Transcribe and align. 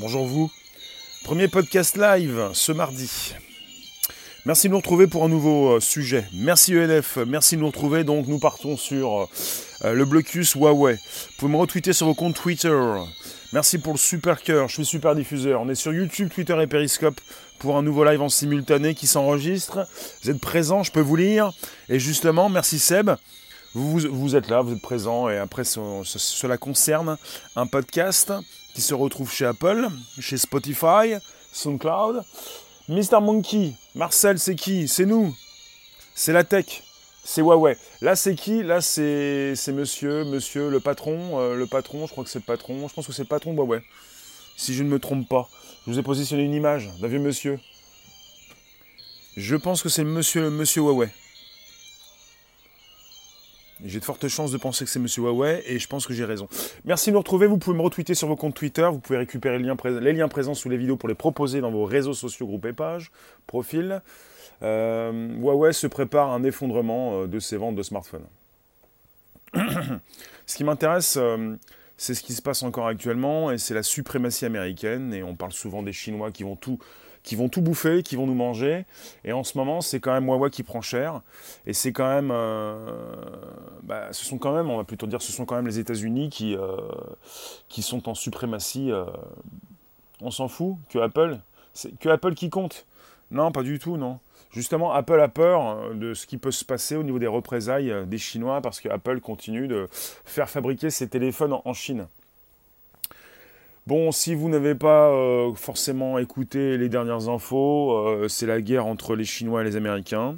Bonjour 0.00 0.26
vous. 0.26 0.50
Premier 1.24 1.46
podcast 1.46 1.98
live 1.98 2.48
ce 2.54 2.72
mardi. 2.72 3.34
Merci 4.46 4.68
de 4.68 4.72
nous 4.72 4.78
retrouver 4.78 5.06
pour 5.06 5.24
un 5.24 5.28
nouveau 5.28 5.76
euh, 5.76 5.80
sujet. 5.80 6.24
Merci 6.32 6.72
ELF, 6.72 7.18
merci 7.26 7.56
de 7.56 7.60
nous 7.60 7.66
retrouver. 7.66 8.02
Donc 8.02 8.26
nous 8.26 8.38
partons 8.38 8.78
sur 8.78 9.28
euh, 9.84 9.92
le 9.92 10.04
blocus 10.06 10.54
Huawei. 10.54 10.94
Vous 10.94 11.34
pouvez 11.36 11.52
me 11.52 11.58
retweeter 11.58 11.92
sur 11.92 12.06
vos 12.06 12.14
comptes 12.14 12.34
Twitter. 12.34 12.80
Merci 13.52 13.76
pour 13.76 13.92
le 13.92 13.98
super 13.98 14.40
cœur, 14.40 14.68
je 14.68 14.76
suis 14.76 14.86
super 14.86 15.14
diffuseur. 15.14 15.60
On 15.60 15.68
est 15.68 15.74
sur 15.74 15.92
YouTube, 15.92 16.30
Twitter 16.34 16.56
et 16.62 16.66
Periscope 16.66 17.20
pour 17.58 17.76
un 17.76 17.82
nouveau 17.82 18.02
live 18.02 18.22
en 18.22 18.30
simultané 18.30 18.94
qui 18.94 19.06
s'enregistre. 19.06 19.86
Vous 20.22 20.30
êtes 20.30 20.40
présents, 20.40 20.82
je 20.82 20.92
peux 20.92 21.00
vous 21.00 21.16
lire. 21.16 21.52
Et 21.90 21.98
justement, 21.98 22.48
merci 22.48 22.78
Seb. 22.78 23.10
Vous, 23.72 24.00
vous, 24.10 24.34
êtes 24.34 24.48
là, 24.48 24.62
vous 24.62 24.72
êtes 24.72 24.82
présent 24.82 25.28
et 25.28 25.38
après 25.38 25.62
cela 25.64 26.56
concerne 26.58 27.16
un 27.54 27.66
podcast 27.66 28.32
qui 28.74 28.80
se 28.80 28.94
retrouve 28.94 29.32
chez 29.32 29.44
Apple, 29.44 29.88
chez 30.18 30.38
Spotify, 30.38 31.14
SoundCloud. 31.52 32.24
Mr. 32.88 33.20
Monkey, 33.20 33.74
Marcel, 33.94 34.40
c'est 34.40 34.56
qui? 34.56 34.88
C'est 34.88 35.06
nous. 35.06 35.32
C'est 36.16 36.32
la 36.32 36.42
tech. 36.42 36.82
C'est 37.22 37.42
Huawei. 37.42 37.76
Là, 38.00 38.16
c'est 38.16 38.34
qui? 38.34 38.64
Là, 38.64 38.80
c'est 38.80 39.54
monsieur, 39.68 40.24
monsieur, 40.24 40.68
le 40.68 40.80
patron. 40.80 41.38
Euh, 41.38 41.54
le 41.54 41.66
patron, 41.66 42.06
je 42.06 42.10
crois 42.10 42.24
que 42.24 42.30
c'est 42.30 42.40
le 42.40 42.44
patron. 42.44 42.88
Je 42.88 42.94
pense 42.94 43.06
que 43.06 43.12
c'est 43.12 43.22
le 43.22 43.28
patron 43.28 43.52
Huawei. 43.52 43.82
Si 44.56 44.74
je 44.74 44.82
ne 44.82 44.88
me 44.88 44.98
trompe 44.98 45.28
pas. 45.28 45.48
Je 45.86 45.92
vous 45.92 45.98
ai 46.00 46.02
positionné 46.02 46.42
une 46.42 46.54
image 46.54 46.90
d'un 47.00 47.06
vieux 47.06 47.20
monsieur? 47.20 47.60
Je 49.36 49.54
pense 49.54 49.80
que 49.82 49.88
c'est 49.88 50.02
monsieur, 50.02 50.50
monsieur 50.50 50.82
Huawei. 50.82 51.08
J'ai 53.84 53.98
de 53.98 54.04
fortes 54.04 54.28
chances 54.28 54.52
de 54.52 54.58
penser 54.58 54.84
que 54.84 54.90
c'est 54.90 54.98
Monsieur 54.98 55.22
Huawei 55.22 55.62
et 55.66 55.78
je 55.78 55.86
pense 55.88 56.06
que 56.06 56.12
j'ai 56.12 56.24
raison. 56.24 56.48
Merci 56.84 57.10
de 57.10 57.14
nous 57.14 57.20
retrouver. 57.20 57.46
Vous 57.46 57.58
pouvez 57.58 57.76
me 57.76 57.82
retweeter 57.82 58.14
sur 58.14 58.28
vos 58.28 58.36
comptes 58.36 58.54
Twitter. 58.54 58.88
Vous 58.90 58.98
pouvez 58.98 59.18
récupérer 59.18 59.58
les 59.58 60.12
liens, 60.12 60.28
présents 60.28 60.54
sous 60.54 60.68
les 60.68 60.76
vidéos 60.76 60.96
pour 60.96 61.08
les 61.08 61.14
proposer 61.14 61.60
dans 61.60 61.70
vos 61.70 61.84
réseaux 61.84 62.14
sociaux, 62.14 62.46
groupes 62.46 62.66
et 62.66 62.72
pages, 62.72 63.10
profils. 63.46 64.02
Euh, 64.62 65.28
Huawei 65.38 65.72
se 65.72 65.86
prépare 65.86 66.30
un 66.30 66.44
effondrement 66.44 67.22
euh, 67.22 67.26
de 67.26 67.38
ses 67.38 67.56
ventes 67.56 67.76
de 67.76 67.82
smartphones. 67.82 68.26
ce 70.46 70.56
qui 70.56 70.64
m'intéresse, 70.64 71.16
euh, 71.16 71.56
c'est 71.96 72.14
ce 72.14 72.22
qui 72.22 72.34
se 72.34 72.42
passe 72.42 72.62
encore 72.62 72.86
actuellement 72.86 73.50
et 73.50 73.58
c'est 73.58 73.74
la 73.74 73.82
suprématie 73.82 74.44
américaine. 74.44 75.14
Et 75.14 75.22
on 75.22 75.34
parle 75.34 75.52
souvent 75.52 75.82
des 75.82 75.94
Chinois 75.94 76.30
qui 76.30 76.42
vont 76.42 76.56
tout 76.56 76.78
qui 77.22 77.36
vont 77.36 77.48
tout 77.48 77.60
bouffer, 77.60 78.02
qui 78.02 78.16
vont 78.16 78.26
nous 78.26 78.34
manger. 78.34 78.84
Et 79.24 79.32
en 79.32 79.44
ce 79.44 79.58
moment, 79.58 79.80
c'est 79.80 80.00
quand 80.00 80.12
même 80.12 80.26
Huawei 80.26 80.50
qui 80.50 80.62
prend 80.62 80.80
cher. 80.80 81.20
Et 81.66 81.72
c'est 81.72 81.92
quand 81.92 82.08
même, 82.08 82.30
euh, 82.32 82.76
bah, 83.82 84.12
ce 84.12 84.24
sont 84.24 84.38
quand 84.38 84.54
même, 84.54 84.70
on 84.70 84.76
va 84.76 84.84
plutôt 84.84 85.06
dire, 85.06 85.22
ce 85.22 85.32
sont 85.32 85.44
quand 85.44 85.56
même 85.56 85.66
les 85.66 85.78
États-Unis 85.78 86.30
qui, 86.30 86.56
euh, 86.56 86.76
qui 87.68 87.82
sont 87.82 88.08
en 88.08 88.14
suprématie. 88.14 88.90
Euh, 88.90 89.04
on 90.22 90.30
s'en 90.30 90.48
fout 90.48 90.76
que 90.88 90.98
Apple, 90.98 91.38
que 92.00 92.08
Apple 92.08 92.34
qui 92.34 92.50
compte. 92.50 92.86
Non, 93.30 93.52
pas 93.52 93.62
du 93.62 93.78
tout, 93.78 93.96
non. 93.96 94.18
Justement, 94.50 94.92
Apple 94.92 95.20
a 95.20 95.28
peur 95.28 95.94
de 95.94 96.12
ce 96.12 96.26
qui 96.26 96.36
peut 96.36 96.50
se 96.50 96.64
passer 96.64 96.96
au 96.96 97.04
niveau 97.04 97.20
des 97.20 97.28
représailles 97.28 97.94
des 98.06 98.18
Chinois 98.18 98.60
parce 98.60 98.80
que 98.80 98.88
Apple 98.88 99.20
continue 99.20 99.68
de 99.68 99.88
faire 99.92 100.50
fabriquer 100.50 100.90
ses 100.90 101.08
téléphones 101.08 101.56
en 101.64 101.72
Chine. 101.72 102.08
Bon, 103.90 104.12
si 104.12 104.36
vous 104.36 104.48
n'avez 104.48 104.76
pas 104.76 105.08
euh, 105.08 105.52
forcément 105.56 106.18
écouté 106.18 106.78
les 106.78 106.88
dernières 106.88 107.28
infos, 107.28 107.90
euh, 107.90 108.28
c'est 108.28 108.46
la 108.46 108.60
guerre 108.60 108.86
entre 108.86 109.16
les 109.16 109.24
Chinois 109.24 109.62
et 109.62 109.64
les 109.64 109.74
Américains. 109.74 110.36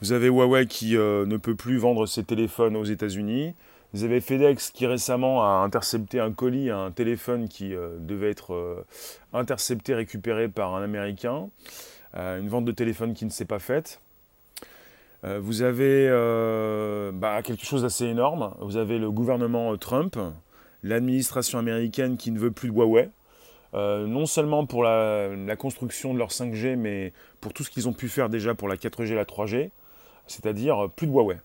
Vous 0.00 0.10
avez 0.10 0.26
Huawei 0.26 0.66
qui 0.66 0.96
euh, 0.96 1.26
ne 1.26 1.36
peut 1.36 1.54
plus 1.54 1.78
vendre 1.78 2.06
ses 2.06 2.24
téléphones 2.24 2.74
aux 2.74 2.82
États-Unis. 2.82 3.54
Vous 3.92 4.02
avez 4.02 4.20
FedEx 4.20 4.72
qui 4.72 4.84
récemment 4.84 5.44
a 5.44 5.62
intercepté 5.62 6.18
un 6.18 6.32
colis, 6.32 6.70
un 6.70 6.90
téléphone 6.90 7.48
qui 7.48 7.72
devait 8.00 8.30
être 8.30 8.84
intercepté, 9.32 9.94
récupéré 9.94 10.48
par 10.48 10.74
un 10.74 10.82
Américain. 10.82 11.50
une 12.14 12.48
vente 12.48 12.64
de 12.64 12.72
téléphone 12.72 13.14
qui 13.14 13.24
ne 13.26 13.30
s'est 13.30 13.44
pas 13.44 13.60
faite. 13.60 14.00
vous 15.22 15.62
avez 15.62 16.10
bah, 17.14 17.42
quelque 17.44 17.64
chose 17.64 17.82
d'assez 17.82 18.06
énorme. 18.06 18.56
Vous 18.58 18.76
avez 18.76 18.98
le 18.98 19.12
gouvernement 19.12 19.76
Trump 19.76 20.18
l'administration 20.86 21.58
américaine 21.58 22.16
qui 22.16 22.30
ne 22.30 22.38
veut 22.38 22.50
plus 22.50 22.70
de 22.70 22.74
Huawei. 22.74 23.10
Euh, 23.74 24.06
non 24.06 24.26
seulement 24.26 24.64
pour 24.64 24.84
la, 24.84 25.56
construction 25.58 26.14
de 26.14 26.18
leur 26.18 26.30
5G, 26.30 26.76
mais 26.76 27.12
pour 27.40 27.52
tout 27.52 27.64
ce 27.64 27.70
qu'ils 27.70 27.88
ont 27.88 27.92
pu 27.92 28.08
faire 28.08 28.28
déjà 28.28 28.54
pour 28.54 28.68
la 28.68 28.76
4G 28.76 29.12
et 29.12 29.14
la 29.14 29.24
3G, 29.24 29.70
c'est-à-dire 30.26 30.88
plus 30.96 31.06
de 31.06 31.12
Huawei. 31.12 31.36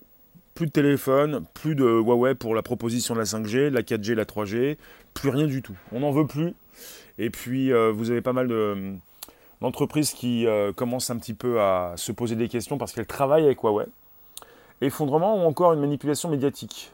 Plus 0.54 0.68
de 0.68 0.72
téléphone, 0.72 1.46
plus 1.54 1.76
de 1.76 1.84
Huawei 1.84 2.36
pour 2.36 2.56
la 2.56 2.62
proposition 2.62 3.16
de 3.16 3.20
la 3.20 3.26
5G, 3.26 3.70
la 3.70 3.82
4G, 3.82 4.14
la 4.14 4.26
3G, 4.26 4.78
plus 5.14 5.30
rien 5.30 5.48
du 5.48 5.62
tout. 5.62 5.76
On 5.92 6.02
n'en 6.02 6.12
veut 6.12 6.28
plus. 6.28 6.54
Et 7.18 7.30
puis, 7.30 7.72
euh, 7.72 7.92
vous 7.92 8.12
avez 8.12 8.22
pas 8.22 8.34
mal 8.34 8.48
d'entreprises 9.60 10.12
qui 10.14 10.46
euh, 10.46 10.72
commencent 10.72 11.10
un 11.10 11.18
petit 11.18 11.34
peu 11.34 11.62
à 11.62 11.94
se 11.98 12.12
poser 12.12 12.36
des 12.36 12.48
questions 12.48 12.78
parce 12.78 12.94
qu'elles 12.94 13.08
travaillent 13.08 13.46
avec 13.46 13.62
Huawei. 13.62 13.86
Effondrement 14.82 15.44
ou 15.44 15.48
encore 15.48 15.74
une 15.74 15.80
manipulation 15.80 16.30
médiatique? 16.30 16.92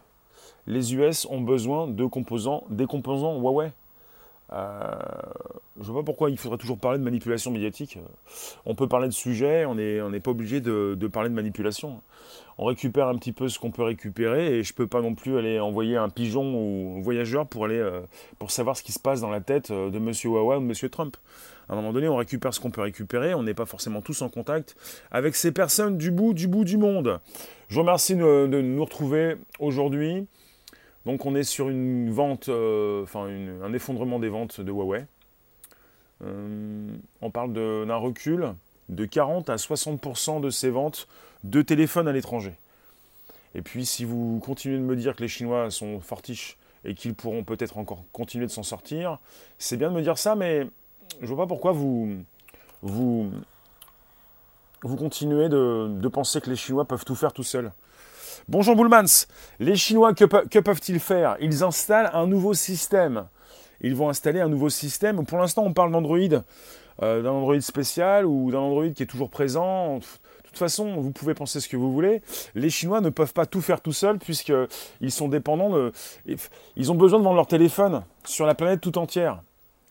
Les 0.68 0.94
US 0.96 1.26
ont 1.30 1.42
besoin 1.42 1.88
de 1.88 2.06
composants, 2.06 2.66
des 2.70 2.86
composants 2.86 3.40
Huawei. 3.40 3.72
Euh, 4.54 4.96
je 5.82 5.88
ne 5.88 5.92
vois 5.92 6.02
pas 6.02 6.06
pourquoi 6.06 6.30
il 6.30 6.38
faudrait 6.38 6.58
toujours 6.58 6.78
parler 6.78 7.00
de 7.00 7.04
manipulation 7.04 7.52
médiatique. 7.52 8.00
On 8.66 8.76
peut 8.76 8.88
parler 8.88 9.08
de 9.08 9.14
sujet, 9.14 9.66
on 9.66 9.76
n'est 9.76 10.20
pas 10.20 10.32
obligé 10.32 10.62
de, 10.62 10.96
parler 11.12 11.30
de 11.30 11.36
manipulation. 11.36 12.02
On 12.58 12.66
récupère 12.66 13.08
un 13.08 13.16
petit 13.18 13.34
peu 13.34 13.50
ce 13.50 13.60
qu'on 13.60 13.72
peut 13.72 13.84
récupérer 13.84 14.58
et 14.58 14.64
je 14.64 14.74
ne 14.74 14.76
peux 14.76 14.88
pas 14.88 15.02
non 15.02 15.14
plus 15.14 15.38
aller 15.38 15.60
envoyer 15.60 15.96
un 15.96 16.10
pigeon 16.10 16.56
ou 16.56 16.98
un 16.98 17.02
voyageur 17.02 17.46
pour, 17.46 17.66
aller, 17.66 17.78
euh, 17.78 18.02
pour 18.40 18.52
savoir 18.52 18.76
ce 18.76 18.84
qui 18.84 18.92
se 18.92 19.00
passe 19.00 19.22
dans 19.22 19.30
la 19.30 19.42
tête 19.42 19.72
de 19.72 19.98
M. 19.98 20.12
Huawei 20.24 20.58
ou 20.58 20.62
de 20.62 20.66
M. 20.66 20.90
Trump. 20.90 21.18
À 21.70 21.74
un 21.74 21.76
moment 21.76 21.94
donné, 21.94 22.08
on 22.08 22.16
récupère 22.16 22.54
ce 22.54 22.60
qu'on 22.60 22.72
peut 22.72 22.82
récupérer, 22.82 23.34
on 23.34 23.44
n'est 23.44 23.54
pas 23.54 23.66
forcément 23.66 24.02
tous 24.02 24.22
en 24.22 24.30
contact 24.30 24.76
avec 25.12 25.36
ces 25.36 25.52
personnes 25.52 25.98
du 25.98 26.10
bout 26.12 26.34
du 26.34 26.48
bout 26.48 26.64
du 26.64 26.78
monde. 26.78 27.20
Je 27.68 27.76
vous 27.76 27.82
remercie 27.82 28.16
de 28.16 28.48
nous 28.48 28.84
retrouver 28.84 29.36
aujourd'hui. 29.60 30.26
Donc 31.08 31.26
on 31.26 31.36
est 31.36 31.44
sur 31.44 31.70
une 31.70 32.12
vente, 32.12 32.50
euh, 32.50 33.04
enfin 33.04 33.30
un 33.64 33.72
effondrement 33.72 34.20
des 34.20 34.28
ventes 34.28 34.60
de 34.60 34.70
Huawei. 34.74 35.06
Euh, 36.22 36.90
on 37.22 37.32
parle 37.32 37.54
d'un 37.54 37.96
recul 37.96 38.54
de 38.90 39.06
40 39.06 39.50
à 39.50 39.56
60% 39.56 40.42
de 40.42 40.50
ces 40.50 40.70
ventes 40.70 41.08
de 41.46 41.62
téléphones 41.62 42.10
à 42.10 42.12
l'étranger. 42.12 42.56
Et 43.56 43.62
puis 43.62 43.86
si 43.86 44.04
vous 44.04 44.42
continuez 44.44 44.78
de 44.80 44.84
me 44.84 44.98
dire 44.98 45.16
que 45.16 45.22
les 45.22 45.30
Chinois 45.30 45.72
sont 45.72 46.02
fortiches 46.02 46.58
et 46.84 46.94
qu'ils 46.94 47.14
pourront 47.14 47.46
peut-être 47.46 47.78
encore 47.78 48.04
continuer 48.12 48.46
de 48.46 48.52
s'en 48.52 48.64
sortir, 48.64 49.20
c'est 49.60 49.78
bien 49.78 49.90
de 49.90 49.96
me 49.96 50.02
dire 50.02 50.18
ça, 50.18 50.36
mais 50.36 50.68
je 51.22 51.28
vois 51.28 51.46
pas 51.46 51.48
pourquoi 51.48 51.72
vous, 51.72 52.18
vous, 52.82 53.32
vous 54.82 54.96
continuez 54.98 55.48
de, 55.48 55.88
de 55.90 56.08
penser 56.10 56.42
que 56.42 56.50
les 56.50 56.58
Chinois 56.58 56.84
peuvent 56.84 57.06
tout 57.06 57.16
faire 57.16 57.32
tout 57.32 57.44
seuls. 57.44 57.72
Bonjour 58.48 58.76
Boulmans, 58.76 59.26
les 59.60 59.76
Chinois, 59.76 60.14
que, 60.14 60.60
peuvent-ils 60.60 61.00
faire? 61.00 61.36
Ils 61.42 61.64
installent 61.64 62.10
un 62.14 62.28
nouveau 62.28 62.54
système. 62.54 63.26
Ils 63.82 63.96
vont 63.96 64.10
installer 64.10 64.40
un 64.40 64.48
nouveau 64.48 64.70
système. 64.70 65.26
Pour 65.26 65.38
l'instant, 65.38 65.64
on 65.66 65.74
parle 65.74 65.92
d'Android, 65.92 66.18
euh, 67.02 67.22
d'un 67.22 67.32
Android 67.32 67.60
spécial 67.60 68.26
ou 68.26 68.52
d'un 68.52 68.60
Android 68.60 68.90
qui 68.90 69.04
est 69.04 69.08
toujours 69.08 69.30
présent. 69.30 69.98
De 69.98 70.04
toute 70.46 70.58
façon, 70.58 70.96
vous 71.02 71.12
pouvez 71.12 71.34
penser 71.34 71.60
ce 71.60 71.68
que 71.68 71.76
vous 71.76 71.92
voulez. 71.92 72.22
Les 72.56 72.70
Chinois 72.70 73.02
ne 73.02 73.10
peuvent 73.10 73.34
pas 73.34 73.46
tout 73.46 73.62
faire 73.62 73.82
tout 73.82 73.92
seuls 73.92 74.18
puisqu'ils 74.18 75.12
sont 75.12 75.28
dépendants 75.28 75.70
de... 75.70 75.92
Ils 76.76 76.92
ont 76.92 76.96
besoin 76.96 77.20
de 77.20 77.24
vendre 77.24 77.36
leur 77.36 77.48
téléphone 77.48 78.04
sur 78.26 78.46
la 78.46 78.56
planète 78.56 78.82
tout 78.82 78.98
entière. 78.98 79.42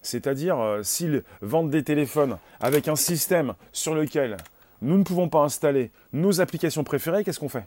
C'est-à-dire, 0.02 0.58
euh, 0.58 0.82
s'ils 0.82 1.24
vendent 1.42 1.70
des 1.70 1.84
téléphones 1.84 2.38
avec 2.60 2.88
un 2.88 2.96
système 2.96 3.54
sur 3.72 3.94
lequel 3.94 4.38
nous 4.82 4.96
ne 4.96 5.02
pouvons 5.02 5.28
pas 5.28 5.40
installer 5.40 5.90
nos 6.12 6.40
applications 6.40 6.84
préférées, 6.84 7.24
qu'est-ce 7.24 7.40
qu'on 7.40 7.48
fait? 7.48 7.66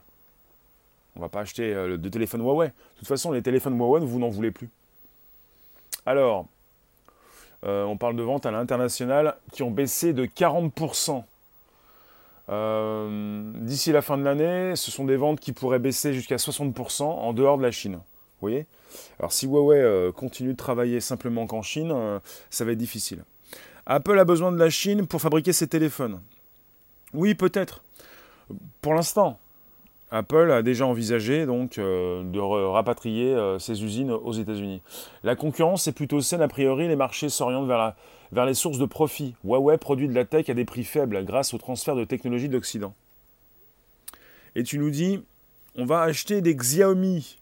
On 1.16 1.22
va 1.22 1.30
pas 1.30 1.42
acheter 1.42 1.74
euh, 1.74 1.98
de 1.98 2.10
téléphone 2.10 2.42
Huawei. 2.42 2.68
De 2.68 3.00
toute 3.00 3.08
façon, 3.08 3.32
les 3.32 3.42
téléphones 3.42 3.78
Huawei, 3.78 4.02
vous 4.02 4.20
n'en 4.20 4.30
voulez 4.30 4.52
plus. 4.52 4.70
Alors, 6.06 6.48
euh, 7.66 7.84
on 7.84 7.98
parle 7.98 8.16
de 8.16 8.24
ventes 8.24 8.46
à 8.46 8.52
l'international 8.52 9.36
qui 9.52 9.64
ont 9.64 9.72
baissé 9.72 10.14
de 10.14 10.26
40%. 10.26 11.24
Euh, 12.50 13.52
d'ici 13.58 13.92
la 13.92 14.02
fin 14.02 14.18
de 14.18 14.24
l'année, 14.24 14.76
ce 14.76 14.92
sont 14.92 15.06
des 15.06 15.18
ventes 15.18 15.40
qui 15.40 15.52
pourraient 15.52 15.80
baisser 15.80 16.14
jusqu'à 16.14 16.38
60% 16.38 17.04
en 17.04 17.34
dehors 17.34 17.58
de 17.58 17.64
la 17.64 17.72
Chine. 17.72 17.96
Vous 17.96 18.48
voyez? 18.48 18.66
Alors 19.20 19.34
si 19.34 19.46
Huawei 19.46 20.12
continue 20.14 20.54
de 20.54 20.58
travailler 20.58 21.00
simplement 21.00 21.46
qu'en 21.46 21.62
Chine, 21.62 21.94
ça 22.50 22.66
va 22.66 22.72
être 22.72 22.78
difficile. 22.78 23.24
Apple 23.86 24.18
a 24.18 24.26
besoin 24.26 24.52
de 24.52 24.58
la 24.58 24.70
Chine 24.70 25.06
pour 25.06 25.22
fabriquer 25.22 25.54
ses 25.54 25.68
téléphones. 25.68 26.22
Oui, 27.14 27.36
peut-être. 27.36 27.84
Pour 28.82 28.94
l'instant, 28.94 29.40
Apple 30.12 30.52
a 30.52 30.64
déjà 30.64 30.88
envisagé 30.88 31.46
donc 31.46 31.78
euh, 31.78 32.24
de 32.24 32.40
rapatrier 32.40 33.34
euh, 33.34 33.60
ses 33.60 33.84
usines 33.84 34.12
aux 34.12 34.34
États-Unis. 34.34 34.82
La 35.24 35.36
concurrence 35.36 35.88
est 35.88 35.92
plutôt 35.92 36.20
saine 36.22 36.42
a 36.42 36.48
priori, 36.48 36.88
les 36.88 36.96
marchés 36.96 37.30
s'orientent 37.30 37.68
vers, 37.68 38.46
les 38.46 38.54
sources 38.56 38.80
de 38.80 38.86
profit. 38.86 39.36
Huawei 39.44 39.78
produit 39.78 40.08
de 40.08 40.16
la 40.16 40.26
tech 40.26 40.50
à 40.50 40.54
des 40.54 40.66
prix 40.66 40.84
faibles 40.84 41.24
grâce 41.26 41.54
au 41.54 41.60
transfert 41.60 41.96
de 41.96 42.06
technologies 42.06 42.50
d'Occident. 42.50 42.94
Et 44.56 44.64
tu 44.64 44.80
nous 44.80 44.90
dis, 44.90 45.24
on 45.76 45.86
va 45.86 46.02
acheter 46.02 46.42
des 46.42 46.56
Xiaomi. 46.56 47.38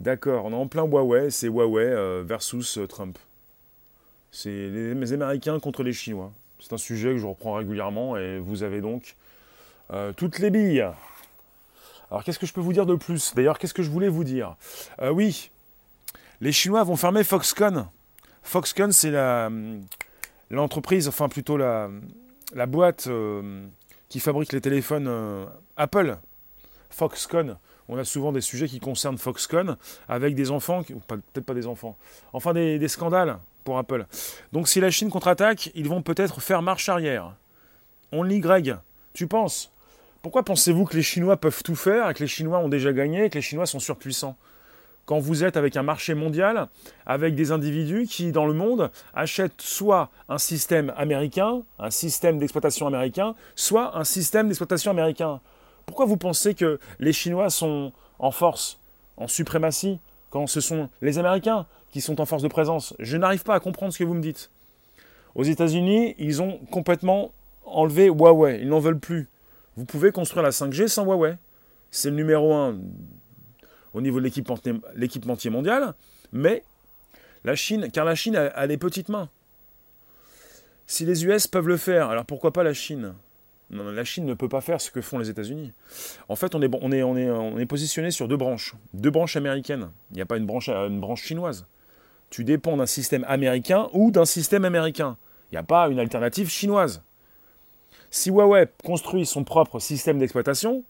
D'accord, 0.00 0.46
on 0.46 0.52
est 0.52 0.56
en 0.56 0.68
plein 0.68 0.84
Huawei, 0.84 1.30
c'est 1.30 1.48
Huawei 1.48 1.84
euh, 1.84 2.22
versus 2.24 2.78
Trump. 2.88 3.18
C'est 4.30 4.68
les 4.68 5.12
Américains 5.12 5.58
contre 5.58 5.82
les 5.82 5.92
Chinois. 5.92 6.32
C'est 6.60 6.72
un 6.72 6.78
sujet 6.78 7.12
que 7.12 7.18
je 7.18 7.26
reprends 7.26 7.54
régulièrement 7.54 8.16
et 8.16 8.38
vous 8.38 8.62
avez 8.62 8.80
donc 8.80 9.16
toutes 10.16 10.38
les 10.38 10.50
billes. 10.50 10.84
Alors 12.10 12.24
qu'est-ce 12.24 12.38
que 12.38 12.46
je 12.46 12.52
peux 12.52 12.60
vous 12.60 12.72
dire 12.72 12.86
de 12.86 12.94
plus? 12.94 13.34
D'ailleurs, 13.34 13.58
qu'est-ce 13.58 13.74
que 13.74 13.82
je 13.82 13.90
voulais 13.90 14.08
vous 14.08 14.24
dire? 14.24 14.56
Euh, 15.02 15.10
Oui, 15.10 15.50
les 16.40 16.52
Chinois 16.52 16.84
vont 16.84 16.96
fermer 16.96 17.24
Foxconn. 17.24 17.86
Foxconn, 18.42 18.92
c'est 18.92 19.10
la, 19.10 19.50
l'entreprise, 20.50 21.08
enfin 21.08 21.28
plutôt 21.28 21.56
la, 21.56 21.90
la 22.54 22.66
boîte 22.66 23.08
euh, 23.08 23.66
qui 24.08 24.20
fabrique 24.20 24.52
les 24.52 24.60
téléphones 24.60 25.46
Apple. 25.76 26.16
Foxconn. 26.90 27.56
On 27.90 27.96
a 27.98 28.04
souvent 28.04 28.32
des 28.32 28.40
sujets 28.42 28.68
qui 28.68 28.80
concernent 28.80 29.18
Foxconn 29.18 29.76
avec 30.08 30.34
des 30.34 30.50
enfants, 30.50 30.82
peut-être 31.06 31.44
pas 31.44 31.54
des 31.54 31.66
enfants, 31.66 31.96
enfin 32.32 32.52
des, 32.52 32.78
des 32.78 32.88
scandales 32.88 33.38
pour 33.64 33.78
Apple. 33.78 34.06
Donc 34.52 34.68
si 34.68 34.80
la 34.80 34.90
Chine 34.90 35.10
contre-attaque, 35.10 35.70
ils 35.74 35.88
vont 35.88 36.02
peut-être 36.02 36.40
faire 36.40 36.60
marche 36.62 36.88
arrière. 36.88 37.34
On 38.12 38.22
lit 38.22 38.40
Greg. 38.40 38.76
Tu 39.14 39.26
penses? 39.26 39.72
Pourquoi 40.22 40.42
pensez-vous 40.42 40.84
que 40.84 40.96
les 40.96 41.02
Chinois 41.02 41.36
peuvent 41.36 41.62
tout 41.62 41.76
faire 41.76 42.10
et 42.10 42.14
que 42.14 42.20
les 42.20 42.26
Chinois 42.26 42.58
ont 42.58 42.68
déjà 42.68 42.92
gagné 42.92 43.26
et 43.26 43.30
que 43.30 43.36
les 43.36 43.42
Chinois 43.42 43.66
sont 43.66 43.78
surpuissants? 43.78 44.36
Quand 45.04 45.20
vous 45.20 45.44
êtes 45.44 45.56
avec 45.56 45.76
un 45.76 45.82
marché 45.82 46.12
mondial, 46.14 46.68
avec 47.06 47.34
des 47.34 47.52
individus 47.52 48.06
qui, 48.06 48.30
dans 48.32 48.44
le 48.44 48.52
monde, 48.52 48.90
achètent 49.14 49.62
soit 49.62 50.10
un 50.28 50.36
système 50.36 50.92
américain, 50.96 51.62
un 51.78 51.90
système 51.90 52.38
d'exploitation 52.38 52.86
américain, 52.86 53.34
soit 53.54 53.96
un 53.96 54.04
système 54.04 54.48
d'exploitation 54.48 54.90
américain. 54.90 55.40
Pourquoi 55.86 56.04
vous 56.04 56.18
pensez 56.18 56.54
que 56.54 56.78
les 56.98 57.14
Chinois 57.14 57.48
sont 57.48 57.92
en 58.18 58.32
force, 58.32 58.80
en 59.16 59.28
suprématie, 59.28 60.00
quand 60.30 60.46
ce 60.46 60.60
sont 60.60 60.90
les 61.00 61.18
Américains 61.18 61.66
qui 61.90 62.02
sont 62.02 62.20
en 62.20 62.26
force 62.26 62.42
de 62.42 62.48
présence? 62.48 62.92
Je 62.98 63.16
n'arrive 63.16 63.44
pas 63.44 63.54
à 63.54 63.60
comprendre 63.60 63.92
ce 63.94 63.98
que 63.98 64.04
vous 64.04 64.14
me 64.14 64.20
dites. 64.20 64.50
Aux 65.34 65.44
États-Unis, 65.44 66.16
ils 66.18 66.42
ont 66.42 66.58
complètement 66.70 67.32
enlever 67.64 68.08
Huawei. 68.08 68.58
Ils 68.60 68.68
n'en 68.68 68.80
veulent 68.80 68.98
plus. 68.98 69.28
Vous 69.78 69.84
pouvez 69.84 70.10
construire 70.10 70.42
la 70.42 70.50
5G 70.50 70.88
sans 70.88 71.04
Huawei. 71.04 71.36
C'est 71.92 72.10
le 72.10 72.16
numéro 72.16 72.52
un 72.52 72.80
au 73.94 74.00
niveau 74.00 74.20
de 74.20 74.28
l'équipementier 74.96 75.50
mondial. 75.50 75.94
Mais 76.32 76.64
la 77.44 77.54
Chine, 77.54 77.88
car 77.92 78.04
la 78.04 78.16
Chine 78.16 78.34
a, 78.34 78.66
des 78.66 78.76
petites 78.76 79.08
mains. 79.08 79.28
Si 80.88 81.04
les 81.04 81.24
US 81.24 81.46
peuvent 81.46 81.68
le 81.68 81.76
faire, 81.76 82.10
alors 82.10 82.24
pourquoi 82.24 82.52
pas 82.52 82.64
la 82.64 82.74
Chine? 82.74 83.14
Non, 83.70 83.84
la 83.92 84.02
Chine 84.02 84.24
ne 84.24 84.34
peut 84.34 84.48
pas 84.48 84.60
faire 84.60 84.80
ce 84.80 84.90
que 84.90 85.00
font 85.00 85.16
les 85.16 85.30
États-Unis. 85.30 85.72
En 86.28 86.34
fait, 86.34 86.56
on 86.56 86.62
est, 86.62 86.70
on, 86.82 86.90
est, 86.90 87.04
on, 87.04 87.16
est, 87.16 87.30
on 87.30 87.56
est 87.56 87.66
positionné 87.66 88.10
sur 88.10 88.26
deux 88.26 88.36
branches. 88.36 88.74
Deux 88.94 89.10
branches 89.10 89.36
américaines. 89.36 89.90
Il 90.10 90.16
n'y 90.16 90.22
a 90.22 90.26
pas 90.26 90.38
une 90.38 90.46
branche 90.46 91.22
chinoise. 91.22 91.68
Tu 92.30 92.42
dépends 92.42 92.76
d'un 92.76 92.86
système 92.86 93.24
américain 93.28 93.88
ou 93.92 94.10
d'un 94.10 94.24
système 94.24 94.64
américain. 94.64 95.16
Il 95.52 95.54
n'y 95.54 95.58
a 95.58 95.62
pas 95.62 95.88
une 95.88 96.00
alternative 96.00 96.50
chinoise. 96.50 97.04
Si 98.10 98.30
Huawei 98.30 98.66
construit 98.84 99.26
son 99.26 99.44
propre 99.44 99.78
système 99.78 100.18
d'exploitation, 100.18 100.84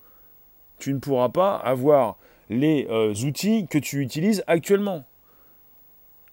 tu 0.79 0.93
ne 0.95 0.99
pourras 0.99 1.29
pas 1.29 1.57
avoir 1.57 2.17
les 2.49 2.87
euh, 2.91 3.13
outils 3.25 3.67
que 3.67 3.79
tu 3.79 4.01
utilises 4.01 4.45
actuellement. 4.47 5.05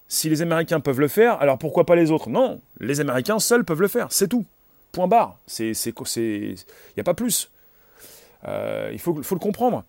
Si 0.08 0.30
les 0.30 0.42
Américains 0.42 0.80
peuvent 0.80 1.00
le 1.00 1.08
faire, 1.08 1.42
alors 1.42 1.58
pourquoi 1.58 1.86
pas 1.86 1.96
les 1.96 2.12
autres? 2.12 2.30
Non, 2.30 2.62
les 2.80 3.00
Américains 3.00 3.40
seuls 3.40 3.66
peuvent 3.66 3.82
le 3.82 3.88
faire, 3.88 4.08
c'est 4.12 4.28
tout. 4.28 4.46
Point 4.92 5.08
barre. 5.08 5.38
Il 5.60 5.74
n'y 5.74 7.00
a 7.00 7.04
pas 7.04 7.16
plus. 7.16 7.52
Euh, 8.48 8.90
il 8.94 9.00
faut, 9.00 9.22
faut 9.24 9.36
le 9.36 9.40
comprendre. 9.40 9.84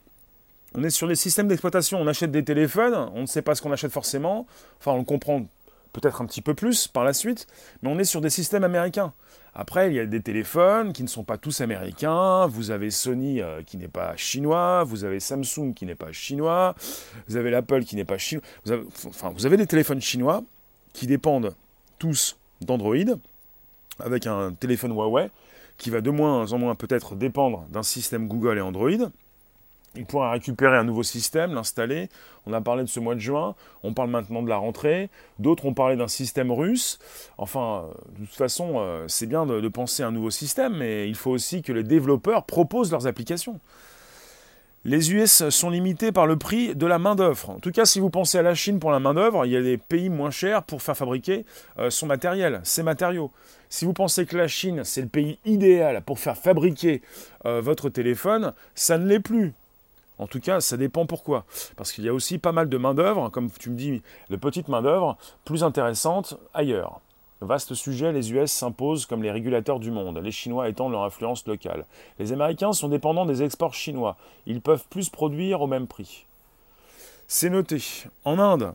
On 0.74 0.82
est 0.82 0.90
sur 0.90 1.06
les 1.06 1.14
systèmes 1.14 1.48
d'exploitation, 1.48 2.00
on 2.00 2.06
achète 2.06 2.30
des 2.30 2.44
téléphones, 2.44 3.10
on 3.14 3.22
ne 3.22 3.26
sait 3.26 3.42
pas 3.42 3.54
ce 3.54 3.62
qu'on 3.62 3.72
achète 3.72 3.92
forcément, 3.92 4.46
enfin 4.78 4.92
on 4.92 4.98
le 4.98 5.04
comprend 5.04 5.42
peut-être 5.92 6.20
un 6.20 6.26
petit 6.26 6.42
peu 6.42 6.54
plus 6.54 6.88
par 6.88 7.04
la 7.04 7.12
suite, 7.12 7.46
mais 7.80 7.90
on 7.90 7.98
est 7.98 8.04
sur 8.04 8.20
des 8.20 8.30
systèmes 8.30 8.64
américains. 8.64 9.12
Après, 9.58 9.88
il 9.88 9.94
y 9.94 10.00
a 10.00 10.04
des 10.04 10.20
téléphones 10.20 10.92
qui 10.92 11.02
ne 11.02 11.08
sont 11.08 11.24
pas 11.24 11.38
tous 11.38 11.62
américains. 11.62 12.46
Vous 12.46 12.70
avez 12.70 12.90
Sony 12.90 13.40
euh, 13.40 13.62
qui 13.62 13.78
n'est 13.78 13.88
pas 13.88 14.14
chinois. 14.14 14.84
Vous 14.84 15.04
avez 15.04 15.18
Samsung 15.18 15.72
qui 15.74 15.86
n'est 15.86 15.94
pas 15.94 16.12
chinois. 16.12 16.74
Vous 17.26 17.36
avez 17.36 17.50
l'Apple 17.50 17.82
qui 17.84 17.96
n'est 17.96 18.04
pas 18.04 18.18
chinois. 18.18 18.44
Enfin, 19.06 19.32
vous 19.34 19.46
avez 19.46 19.56
des 19.56 19.66
téléphones 19.66 20.02
chinois 20.02 20.44
qui 20.92 21.06
dépendent 21.06 21.54
tous 21.98 22.36
d'Android, 22.60 22.96
avec 23.98 24.26
un 24.26 24.52
téléphone 24.52 24.92
Huawei 24.92 25.30
qui 25.78 25.88
va 25.88 26.02
de 26.02 26.10
moins 26.10 26.52
en 26.52 26.58
moins 26.58 26.74
peut-être 26.74 27.14
dépendre 27.14 27.66
d'un 27.70 27.82
système 27.82 28.28
Google 28.28 28.58
et 28.58 28.62
Android 28.62 29.10
il 29.96 30.04
pourra 30.04 30.30
récupérer 30.30 30.76
un 30.76 30.84
nouveau 30.84 31.02
système, 31.02 31.54
l'installer. 31.54 32.08
On 32.46 32.52
a 32.52 32.60
parlé 32.60 32.84
de 32.84 32.88
ce 32.88 33.00
mois 33.00 33.14
de 33.14 33.20
juin, 33.20 33.54
on 33.82 33.92
parle 33.92 34.10
maintenant 34.10 34.42
de 34.42 34.48
la 34.48 34.56
rentrée. 34.56 35.10
D'autres 35.38 35.66
ont 35.66 35.74
parlé 35.74 35.96
d'un 35.96 36.08
système 36.08 36.52
russe. 36.52 36.98
Enfin, 37.38 37.86
de 38.18 38.24
toute 38.24 38.34
façon, 38.34 38.74
euh, 38.76 39.04
c'est 39.08 39.26
bien 39.26 39.46
de, 39.46 39.68
penser 39.68 40.02
à 40.02 40.08
un 40.08 40.12
nouveau 40.12 40.30
système, 40.30 40.76
mais 40.76 41.08
il 41.08 41.16
faut 41.16 41.30
aussi 41.30 41.62
que 41.62 41.72
les 41.72 41.82
développeurs 41.82 42.44
proposent 42.44 42.92
leurs 42.92 43.06
applications. 43.06 43.60
Les 44.84 45.12
US 45.12 45.48
sont 45.48 45.68
limités 45.68 46.12
par 46.12 46.28
le 46.28 46.36
prix 46.36 46.76
de 46.76 46.86
la 46.86 47.00
main-d'œuvre. 47.00 47.50
En 47.50 47.58
tout 47.58 47.72
cas, 47.72 47.84
si 47.84 47.98
vous 47.98 48.08
pensez 48.08 48.38
à 48.38 48.42
la 48.42 48.54
Chine 48.54 48.78
pour 48.78 48.92
la 48.92 49.00
main-d'œuvre, 49.00 49.44
il 49.44 49.50
y 49.50 49.56
a 49.56 49.62
des 49.62 49.78
pays 49.78 50.08
moins 50.08 50.30
chers 50.30 50.62
pour 50.62 50.80
faire 50.80 50.96
fabriquer 50.96 51.44
euh, 51.78 51.90
son 51.90 52.06
matériel, 52.06 52.60
ses 52.62 52.84
matériaux. 52.84 53.32
Si 53.68 53.84
vous 53.84 53.92
pensez 53.92 54.26
que 54.26 54.36
la 54.36 54.46
Chine, 54.46 54.84
c'est 54.84 55.02
le 55.02 55.08
pays 55.08 55.40
idéal 55.44 56.02
pour 56.02 56.20
faire 56.20 56.36
fabriquer 56.36 57.02
euh, 57.46 57.60
votre 57.60 57.88
téléphone, 57.88 58.52
ça 58.76 58.96
ne 58.96 59.08
l'est 59.08 59.18
plus. 59.18 59.54
En 60.18 60.26
tout 60.26 60.40
cas, 60.40 60.60
ça 60.60 60.76
dépend 60.76 61.06
pourquoi. 61.06 61.44
Parce 61.76 61.92
qu'il 61.92 62.04
y 62.04 62.08
a 62.08 62.14
aussi 62.14 62.38
pas 62.38 62.52
mal 62.52 62.68
de 62.68 62.76
main-d'œuvre, 62.78 63.28
comme 63.28 63.50
tu 63.50 63.70
me 63.70 63.76
dis, 63.76 64.02
de 64.30 64.36
petites 64.36 64.68
main-d'œuvre, 64.68 65.16
plus 65.44 65.62
intéressantes 65.62 66.38
ailleurs. 66.54 67.00
Vaste 67.42 67.74
sujet, 67.74 68.12
les 68.12 68.32
US 68.32 68.50
s'imposent 68.50 69.04
comme 69.04 69.22
les 69.22 69.30
régulateurs 69.30 69.78
du 69.78 69.90
monde, 69.90 70.18
les 70.18 70.30
Chinois 70.30 70.70
étendent 70.70 70.92
leur 70.92 71.04
influence 71.04 71.46
locale. 71.46 71.84
Les 72.18 72.32
Américains 72.32 72.72
sont 72.72 72.88
dépendants 72.88 73.26
des 73.26 73.42
exports 73.42 73.74
chinois, 73.74 74.16
ils 74.46 74.62
peuvent 74.62 74.86
plus 74.88 75.10
produire 75.10 75.60
au 75.60 75.66
même 75.66 75.86
prix. 75.86 76.24
C'est 77.28 77.50
noté. 77.50 77.82
En 78.24 78.38
Inde, 78.38 78.72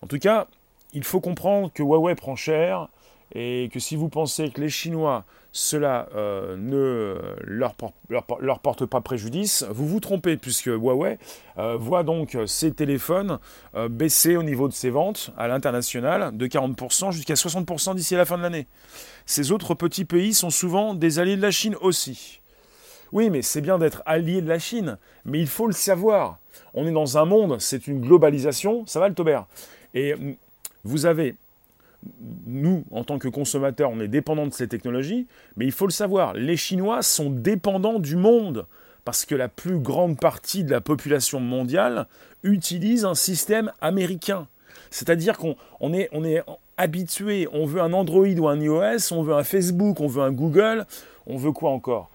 en 0.00 0.06
tout 0.06 0.20
cas, 0.20 0.46
il 0.92 1.02
faut 1.02 1.20
comprendre 1.20 1.72
que 1.72 1.82
Huawei 1.82 2.14
prend 2.14 2.36
cher 2.36 2.88
et 3.34 3.68
que 3.72 3.80
si 3.80 3.96
vous 3.96 4.08
pensez 4.08 4.50
que 4.50 4.60
les 4.60 4.68
Chinois 4.68 5.24
cela 5.52 6.08
euh, 6.14 6.56
ne 6.56 7.18
leur, 7.44 7.74
porte 7.74 8.86
pas 8.86 9.00
préjudice, 9.02 9.64
vous 9.68 9.86
vous 9.86 10.00
trompez, 10.00 10.38
puisque 10.38 10.66
Huawei 10.66 11.18
euh, 11.58 11.76
voit 11.76 12.02
donc 12.02 12.38
ses 12.46 12.72
téléphones 12.72 13.38
euh, 13.74 13.88
baisser 13.88 14.36
au 14.36 14.42
niveau 14.42 14.66
de 14.66 14.72
ses 14.72 14.88
ventes 14.88 15.30
à 15.36 15.48
l'international 15.48 16.34
de 16.34 16.46
40% 16.46 17.12
jusqu'à 17.12 17.34
60% 17.34 17.94
d'ici 17.94 18.14
la 18.14 18.24
fin 18.24 18.38
de 18.38 18.42
l'année. 18.42 18.66
Ces 19.26 19.52
autres 19.52 19.74
petits 19.74 20.06
pays 20.06 20.32
sont 20.32 20.50
souvent 20.50 20.94
des 20.94 21.18
alliés 21.18 21.36
de 21.36 21.42
la 21.42 21.50
Chine 21.50 21.76
aussi. 21.82 22.40
Oui, 23.12 23.28
mais 23.28 23.42
c'est 23.42 23.60
bien 23.60 23.78
d'être 23.78 24.02
allié 24.06 24.40
de 24.40 24.48
la 24.48 24.58
Chine, 24.58 24.96
mais 25.26 25.38
il 25.38 25.48
faut 25.48 25.66
le 25.66 25.74
savoir. 25.74 26.38
On 26.72 26.86
est 26.86 26.92
dans 26.92 27.18
un 27.18 27.26
monde, 27.26 27.60
c'est 27.60 27.86
une 27.86 28.00
globalisation, 28.00 28.86
ça 28.86 29.00
va 29.00 29.08
le 29.08 29.14
Taubert. 29.14 29.44
Et 29.92 30.14
vous 30.84 31.04
avez 31.04 31.36
nous, 32.46 32.84
en 32.90 33.04
tant 33.04 33.18
que 33.18 33.28
consommateurs, 33.28 33.90
on 33.92 34.00
est 34.00 34.08
dépendants 34.08 34.46
de 34.46 34.52
ces 34.52 34.68
technologies, 34.68 35.26
mais 35.56 35.64
il 35.64 35.72
faut 35.72 35.86
le 35.86 35.92
savoir, 35.92 36.34
les 36.34 36.56
Chinois 36.56 37.02
sont 37.02 37.30
dépendants 37.30 37.98
du 37.98 38.16
monde, 38.16 38.66
parce 39.04 39.24
que 39.24 39.34
la 39.34 39.48
plus 39.48 39.78
grande 39.78 40.18
partie 40.18 40.64
de 40.64 40.70
la 40.70 40.80
population 40.80 41.40
mondiale 41.40 42.06
utilise 42.42 43.04
un 43.04 43.14
système 43.14 43.72
américain. 43.80 44.46
C'est-à-dire 44.90 45.38
qu'on 45.38 45.92
est, 45.92 46.42
habitué, 46.76 47.48
on 47.52 47.66
veut 47.66 47.80
un 47.80 47.92
Android 47.92 48.26
ou 48.26 48.48
un 48.48 48.60
iOS, 48.60 49.12
on 49.12 49.22
veut 49.22 49.34
un 49.34 49.44
Facebook, 49.44 50.00
on 50.00 50.06
veut 50.06 50.22
un 50.22 50.32
Google, 50.32 50.86
on 51.26 51.36
veut 51.36 51.52
quoi 51.52 51.70
encore? 51.70 52.10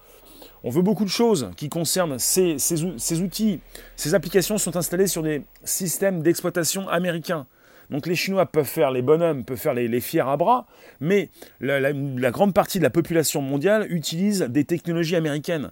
On 0.64 0.70
veut 0.70 0.82
beaucoup 0.82 1.04
de 1.04 1.10
choses 1.10 1.50
qui 1.56 1.68
concernent 1.68 2.18
ces 2.18 2.82
outils. 3.22 3.60
Ces 3.96 4.14
applications 4.14 4.58
sont 4.58 4.76
installées 4.76 5.06
sur 5.06 5.22
des 5.22 5.42
systèmes 5.62 6.22
d'exploitation 6.22 6.88
américains. 6.88 7.46
Donc 7.90 8.06
les 8.06 8.14
Chinois 8.14 8.46
peuvent 8.46 8.66
faire 8.66 8.90
les 8.90 9.02
bonhommes, 9.02 9.44
peuvent 9.44 9.58
faire 9.58 9.74
les, 9.74 10.00
fiers 10.00 10.20
à 10.20 10.36
bras, 10.36 10.66
mais 11.00 11.30
la, 11.60 11.92
grande 12.30 12.52
partie 12.52 12.78
de 12.78 12.84
la 12.84 12.90
population 12.90 13.40
mondiale 13.40 13.86
utilise 13.90 14.42
des 14.42 14.64
technologies 14.64 15.16
américaines. 15.16 15.70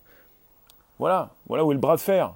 Voilà, 0.99 1.35
voilà 1.47 1.65
où 1.65 1.73
est 1.73 1.75
le 1.75 1.81
bras 1.81 1.97
de 1.97 2.01
fer. 2.01 2.35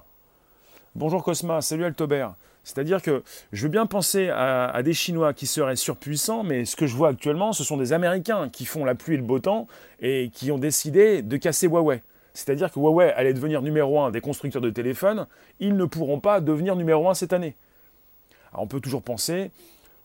Bonjour 0.93 1.23
Cosma, 1.23 1.61
salut 1.61 1.85
Altobert. 1.85 2.35
C'est-à-dire 2.63 3.01
que 3.01 3.23
je 3.51 3.63
veux 3.63 3.69
bien 3.69 3.87
penser 3.87 4.29
à, 4.29 4.83
des 4.83 4.93
Chinois 4.93 5.33
qui 5.33 5.47
seraient 5.47 5.75
surpuissants, 5.75 6.43
mais 6.43 6.65
ce 6.65 6.75
que 6.75 6.85
je 6.85 6.95
vois 6.95 7.09
actuellement, 7.09 7.53
ce 7.53 7.63
sont 7.63 7.75
des 7.75 7.91
Américains 7.91 8.49
qui 8.49 8.65
font 8.65 8.85
la 8.85 8.93
pluie 8.93 9.15
et 9.15 9.17
le 9.17 9.23
beau 9.23 9.39
temps 9.39 9.67
et 9.99 10.29
qui 10.31 10.51
ont 10.51 10.59
décidé 10.59 11.23
de 11.23 11.37
casser 11.37 11.65
Huawei. 11.65 12.03
C'est-à-dire 12.35 12.71
que 12.71 12.79
Huawei 12.79 13.11
allait 13.13 13.33
devenir 13.33 13.63
numéro 13.63 13.99
un 13.99 14.11
des 14.11 14.21
constructeurs 14.21 14.61
de 14.61 14.69
téléphones, 14.69 15.25
ils 15.59 15.75
ne 15.75 15.85
pourront 15.85 16.19
pas 16.19 16.39
devenir 16.39 16.75
numéro 16.75 17.09
un 17.09 17.15
cette 17.15 17.33
année 17.33 17.55
on 18.53 18.67
peut 18.67 18.79
toujours 18.79 19.01
penser 19.01 19.51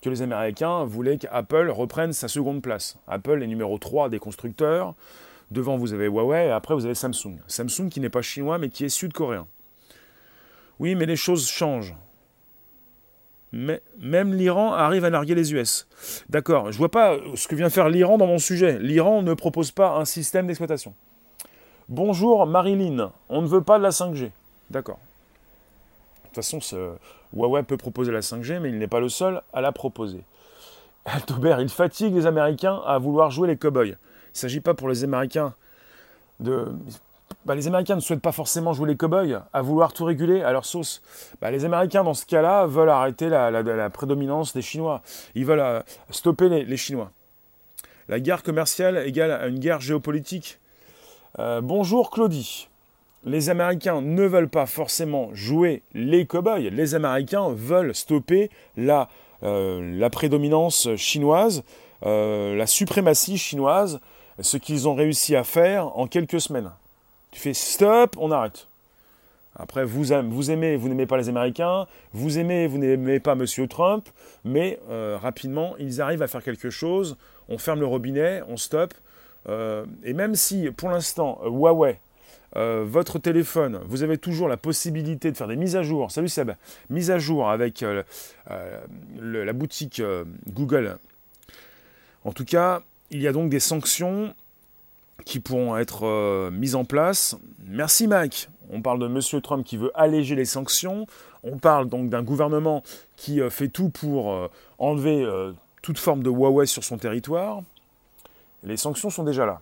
que 0.03 0.11
les 0.11 0.23
Américains 0.23 0.85
voulaient 0.85 1.19
qu'Apple 1.19 1.71
reprenne 1.71 2.13
sa 2.13 2.29
seconde 2.29 2.63
place. 2.63 2.97
Apple 3.09 3.43
est 3.43 3.47
numéro 3.47 3.79
3 3.79 4.09
des 4.09 4.19
constructeurs. 4.19 4.95
Devant, 5.51 5.77
vous 5.77 5.93
avez 5.93 6.07
Huawei 6.07 6.47
et 6.47 6.51
après, 6.51 6.75
vous 6.75 6.85
avez 6.85 6.95
Samsung. 6.95 7.39
Samsung 7.47 7.89
qui 7.89 8.01
n'est 8.01 8.11
pas 8.11 8.23
chinois 8.23 8.59
mais 8.59 8.69
qui 8.69 8.85
est 8.85 8.89
sud-coréen. 8.89 9.47
Oui, 10.79 10.95
mais 10.95 11.07
les 11.07 11.17
choses 11.17 11.49
changent. 11.49 11.95
Même 13.53 14.35
l'Iran 14.35 14.75
arrive 14.75 15.05
à 15.05 15.11
narguer 15.11 15.35
les 15.35 15.55
US. 15.55 15.87
D'accord, 16.29 16.73
je 16.73 16.79
vois 16.79 16.91
pas 16.91 17.17
ce 17.37 17.49
que 17.49 17.55
vient 17.55 17.71
faire 17.71 17.89
l'Iran 17.89 18.19
dans 18.19 18.27
mon 18.27 18.39
sujet. 18.39 18.79
L'Iran 18.81 19.23
ne 19.23 19.35
propose 19.35 19.71
pas 19.71 19.97
un 19.97 20.05
système 20.05 20.47
d'exploitation. 20.47 20.95
Bonjour 21.89 22.45
Marilyn, 22.47 23.13
on 23.29 23.43
ne 23.43 23.47
veut 23.47 23.63
pas 23.63 23.79
de 23.79 23.85
la 23.85 23.91
5G. 23.91 24.31
D'accord. 24.71 24.99
De 24.99 26.29
toute 26.29 26.35
façon, 26.35 26.59
Huawei 27.35 27.63
peut 27.63 27.77
proposer 27.77 28.13
la 28.13 28.21
5G, 28.21 28.61
mais 28.61 28.71
il 28.71 28.79
n'est 28.79 28.87
pas 28.87 29.01
le 29.01 29.09
seul 29.09 29.43
à 29.53 29.61
la 29.61 29.73
proposer. 29.73 30.25
Altobert, 31.05 31.61
il 31.61 31.69
fatigue 31.69 32.15
les 32.15 32.27
Américains 32.27 32.81
à 32.87 32.99
vouloir 32.99 33.31
jouer 33.31 33.49
les 33.49 33.57
cow-boys. 33.57 33.87
Il 33.87 33.91
ne 33.91 33.97
s'agit 34.33 34.61
pas 34.61 34.75
pour 34.75 34.89
les 34.89 35.05
Américains 35.05 35.55
de 36.41 36.67
bah, 37.45 37.55
les 37.55 37.69
Américains 37.69 37.95
ne 37.95 38.01
souhaitent 38.01 38.21
pas 38.21 38.33
forcément 38.33 38.73
jouer 38.73 38.89
les 38.89 38.97
cow-boys, 38.97 39.47
à 39.53 39.63
vouloir 39.63 39.93
tout 39.93 40.05
réguler 40.05 40.43
à 40.43 40.51
leur 40.51 40.65
sauce. 40.65 41.01
Bah, 41.41 41.51
les 41.51 41.65
Américains, 41.65 42.03
dans 42.03 42.15
ce 42.15 42.27
cas-là, 42.27 42.67
veulent 42.67 42.91
arrêter 42.91 43.29
la, 43.29 43.91
prédominance 43.91 44.53
des 44.53 44.63
Chinois. 44.63 45.03
Ils 45.37 45.45
veulent 45.45 45.61
euh, 45.61 45.81
stopper 46.11 46.49
les, 46.49 46.77
Chinois. 46.77 47.11
La 48.09 48.19
guerre 48.19 48.43
commerciale 48.43 48.99
égale 49.07 49.31
à 49.31 49.47
une 49.47 49.61
guerre 49.61 49.81
géopolitique. 49.81 50.59
Euh, 51.39 51.61
bonjour 51.61 52.11
Claudie. 52.11 52.69
Les 53.27 53.51
Américains 53.51 54.01
ne 54.01 54.23
veulent 54.23 54.49
pas 54.49 54.65
forcément 54.65 55.29
jouer 55.35 55.83
les 55.93 56.25
cow-boys. 56.25 56.71
Les 56.71 56.95
Américains 56.95 57.51
veulent 57.51 57.95
stopper 57.95 58.51
la, 58.77 59.11
euh, 59.43 59.99
la 59.99 60.09
prédominance 60.09 60.89
chinoise, 60.97 61.63
la 62.03 62.67
suprématie 62.67 63.37
chinoise, 63.37 64.01
ce 64.41 64.57
qu'ils 64.57 64.89
ont 64.89 64.95
réussi 64.95 65.35
à 65.37 65.45
faire 65.45 65.97
en 65.99 66.07
quelques 66.07 66.41
semaines. 66.41 66.71
Tu 67.33 67.41
fais 67.41 67.55
stop, 67.55 68.17
on 68.19 68.31
arrête. 68.31 68.69
Après, 69.59 69.85
vous, 69.85 70.05
vous 70.29 70.51
aimez, 70.51 70.77
vous 70.77 70.89
n'aimez 70.89 71.07
pas 71.07 71.17
les 71.17 71.29
Américains, 71.29 71.87
vous 72.13 72.39
aimez, 72.39 72.67
vous 72.67 72.79
n'aimez 72.79 73.21
pas 73.21 73.33
M. 73.33 73.47
Trump, 73.69 74.09
mais 74.45 74.79
euh, 74.91 75.19
rapidement, 75.21 75.75
ils 75.79 76.03
arrivent 76.03 76.23
à 76.23 76.29
faire 76.29 76.43
quelque 76.43 76.69
chose, 76.69 77.17
on 77.49 77.57
ferme 77.57 77.81
le 77.81 77.87
robinet, 77.87 78.43
on 78.49 78.59
stoppe. 78.59 78.93
Euh, 79.49 79.87
et 80.05 80.13
même 80.13 80.35
si, 80.35 80.71
pour 80.71 80.91
l'instant, 80.91 81.41
Huawei, 81.45 81.99
euh, 82.55 82.85
votre 82.87 83.19
téléphone, 83.19 83.81
vous 83.87 84.03
avez 84.03 84.19
toujours 84.19 84.49
la 84.49 84.57
possibilité 84.57 85.33
de 85.33 85.37
faire 85.37 85.49
des 85.49 85.57
mises 85.57 85.77
à 85.77 85.83
jour. 85.83 86.11
Salut 86.11 86.29
Seb, 86.29 86.53
mise 86.91 87.11
à 87.11 87.19
jour 87.19 87.51
avec 87.51 87.85
la 88.49 89.53
boutique 89.53 90.01
Google. 90.49 90.99
En 92.25 92.33
tout 92.33 92.45
cas, 92.45 92.83
il 93.11 93.23
y 93.23 93.29
a 93.29 93.33
donc 93.33 93.51
des 93.51 93.61
sanctions 93.61 94.35
qui 95.25 95.41
pourront 95.41 95.77
être 95.77 96.07
euh, 96.07 96.51
mises 96.51 96.75
en 96.75 96.85
place. 96.85 97.37
Merci 97.67 98.07
Mike. 98.07 98.49
On 98.71 98.83
parle 98.83 98.99
de 98.99 99.07
M. 99.07 99.43
Trump 99.43 99.65
qui 99.65 99.77
veut 99.77 99.93
alléger 99.95 100.35
les 100.35 100.45
sanctions. 100.45 101.07
On 101.45 101.59
parle 101.59 101.89
donc 101.89 102.11
d'un 102.11 102.23
gouvernement 102.23 102.83
qui 103.17 103.41
euh, 103.41 103.51
fait 103.51 103.69
tout 103.69 103.89
pour 103.89 104.33
euh, 104.33 104.49
enlever 104.79 105.27
toute 105.83 105.99
forme 105.99 106.23
de 106.23 106.31
Huawei 106.31 106.67
sur 106.67 106.85
son 106.85 106.99
territoire. 106.99 107.61
Les 108.65 108.77
sanctions 108.77 109.11
sont 109.11 109.25
déjà 109.25 109.47
là. 109.47 109.61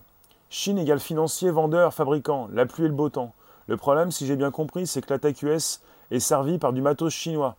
Chine 0.57 0.77
égale 0.77 1.01
financier, 1.01 1.51
vendeur, 1.51 1.93
fabricant, 1.93 2.47
la 2.53 2.65
pluie 2.65 2.85
et 2.85 2.87
le 2.87 2.93
beau 2.93 3.09
temps. 3.09 3.33
Le 3.67 3.75
problème, 3.75 4.09
si 4.09 4.25
j'ai 4.25 4.37
bien 4.37 4.51
compris, 4.51 4.87
c'est 4.87 5.01
que 5.01 5.11
l'attaque 5.11 5.41
US 5.41 5.81
est 6.11 6.21
servie 6.21 6.59
par 6.59 6.71
du 6.71 6.81
matos 6.81 7.13
chinois. 7.13 7.57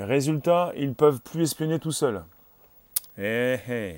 Résultat, 0.00 0.72
ils 0.76 0.94
peuvent 0.94 1.20
plus 1.20 1.42
espionner 1.42 1.78
tout 1.78 1.92
seuls. 1.92 2.24
Eh 3.18 3.58
eh. 3.70 3.94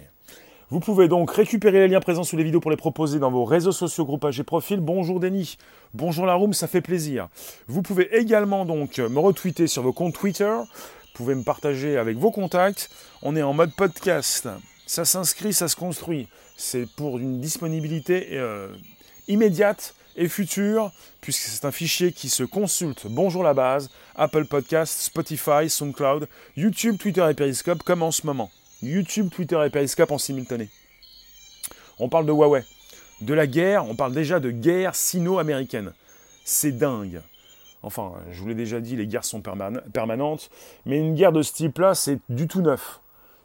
Vous 0.69 0.81
pouvez 0.81 1.09
donc 1.09 1.31
récupérer 1.31 1.79
les 1.79 1.89
liens 1.89 2.01
présents 2.01 2.23
sous 2.23 2.37
les 2.37 2.45
vidéos 2.45 2.61
pour 2.61 2.71
les 2.71 2.77
proposer 2.77 3.19
dans 3.19 3.31
vos 3.31 3.47
réseaux 3.47 3.73
sociaux, 3.73 4.05
groupages 4.05 4.39
et 4.39 4.45
profils. 4.45 4.81
Bonjour 4.81 5.19
Denis, 5.19 5.57
bonjour 5.95 6.27
la 6.27 6.35
room, 6.35 6.53
ça 6.53 6.69
fait 6.69 6.83
plaisir. 6.83 7.29
Vous 7.69 7.81
pouvez 7.81 8.15
également 8.19 8.67
donc 8.67 8.99
me 8.99 9.19
retweeter 9.19 9.67
sur 9.67 9.83
vos 9.83 9.95
comptes 9.95 10.13
Twitter. 10.13 10.45
Vous 10.45 11.15
pouvez 11.15 11.35
me 11.35 11.43
partager 11.43 11.97
avec 11.97 12.19
vos 12.19 12.31
contacts. 12.31 12.91
On 13.23 13.35
est 13.35 13.43
en 13.43 13.55
mode 13.55 13.73
podcast. 13.75 14.47
Ça 14.87 15.07
s'inscrit, 15.07 15.55
ça 15.55 15.69
se 15.69 15.77
construit. 15.77 16.29
C'est 16.63 16.85
pour 16.85 17.19
une 17.19 17.41
disponibilité 17.41 18.33
euh, 18.33 18.69
immédiate 19.29 19.95
et 20.15 20.29
future, 20.29 20.93
puisque 21.23 21.41
c'est 21.41 21.65
un 21.65 21.71
fichier 21.71 22.13
qui 22.13 22.29
se 22.29 22.43
consulte. 22.43 23.07
Bonjour 23.07 23.43
la 23.43 23.55
base, 23.55 23.89
Apple 24.15 24.45
Podcast, 24.45 25.01
Spotify, 25.01 25.71
SoundCloud, 25.71 26.29
YouTube, 26.59 26.99
Twitter 26.99 27.27
et 27.31 27.33
Periscope, 27.33 27.83
comme 27.83 28.03
en 28.03 28.11
ce 28.11 28.27
moment. 28.27 28.51
YouTube, 28.83 29.31
Twitter 29.31 29.59
et 29.65 29.71
Periscope 29.71 30.11
en 30.11 30.19
simultané. 30.19 30.69
On 31.99 32.11
parle 32.11 32.27
de 32.27 32.33
Huawei, 32.33 32.63
de 33.23 33.33
la 33.33 33.47
guerre, 33.47 33.89
on 33.89 33.97
parle 33.97 34.13
déjà 34.13 34.39
de 34.39 34.51
guerre 34.51 34.95
sino-américaine. 34.95 35.95
C'est 36.45 36.73
dingue. 36.73 37.23
Enfin, 37.83 38.13
je 38.33 38.39
vous 38.39 38.49
l'ai 38.49 38.55
déjà 38.55 38.81
dit, 38.81 38.97
les 38.97 39.07
guerres 39.07 39.25
sont 39.25 39.41
permanentes, 39.41 40.51
mais 40.85 40.99
une 40.99 41.15
guerre 41.15 41.33
de 41.33 41.41
ce 41.41 41.55
type-là, 41.55 41.95
c'est 41.95 42.19
du 42.29 42.47
tout 42.47 42.61
neuf. 42.61 43.01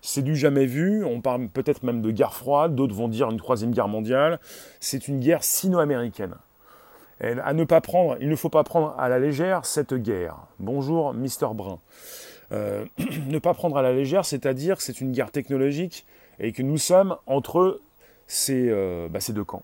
C'est 0.08 0.22
du 0.22 0.36
jamais 0.36 0.68
vu, 0.68 1.04
on 1.04 1.20
parle 1.20 1.48
peut-être 1.48 1.82
même 1.82 2.04
de 2.04 2.12
guerre 2.12 2.36
froide, 2.36 2.76
d'autres 2.76 2.94
vont 2.94 3.08
dire 3.08 3.32
une 3.32 3.38
troisième 3.38 3.72
guerre 3.72 3.88
mondiale. 3.88 4.40
C'est 4.80 5.08
une 5.08 5.20
guerre 5.20 5.44
sino-américaine. 5.44 6.36
À 7.22 7.54
ne 7.54 7.64
pas 7.64 7.82
prendre, 7.82 8.16
il 8.22 8.30
ne 8.30 8.36
faut 8.36 8.50
pas 8.50 8.64
prendre 8.64 8.94
à 9.00 9.10
la 9.10 9.18
légère 9.18 9.66
cette 9.66 9.96
guerre. 9.96 10.36
Bonjour, 10.60 11.16
Mister 11.16 11.48
Brun. 11.56 11.80
Euh, 12.52 12.86
ne 13.30 13.40
pas 13.40 13.56
prendre 13.56 13.78
à 13.78 13.82
la 13.82 13.94
légère, 13.94 14.26
c'est-à-dire 14.26 14.78
que 14.78 14.84
c'est 14.84 15.02
une 15.02 15.12
guerre 15.12 15.32
technologique 15.32 16.06
et 16.38 16.52
que 16.52 16.62
nous 16.62 16.78
sommes 16.78 17.18
entre 17.26 17.82
ces, 18.28 18.70
euh, 18.70 19.08
bah, 19.10 19.20
ces 19.20 19.34
deux 19.34 19.44
camps. 19.44 19.64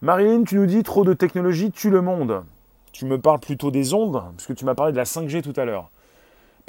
Marilyn, 0.00 0.42
tu 0.42 0.56
nous 0.56 0.66
dis 0.66 0.82
trop 0.82 1.04
de 1.04 1.14
technologie 1.14 1.70
tue 1.70 1.90
le 1.90 2.02
monde. 2.02 2.42
Tu 2.90 3.04
me 3.04 3.20
parles 3.20 3.38
plutôt 3.38 3.70
des 3.70 3.94
ondes, 3.94 4.24
puisque 4.36 4.56
tu 4.56 4.64
m'as 4.64 4.74
parlé 4.74 4.90
de 4.90 4.96
la 4.96 5.04
5G 5.04 5.40
tout 5.42 5.58
à 5.60 5.64
l'heure. 5.64 5.88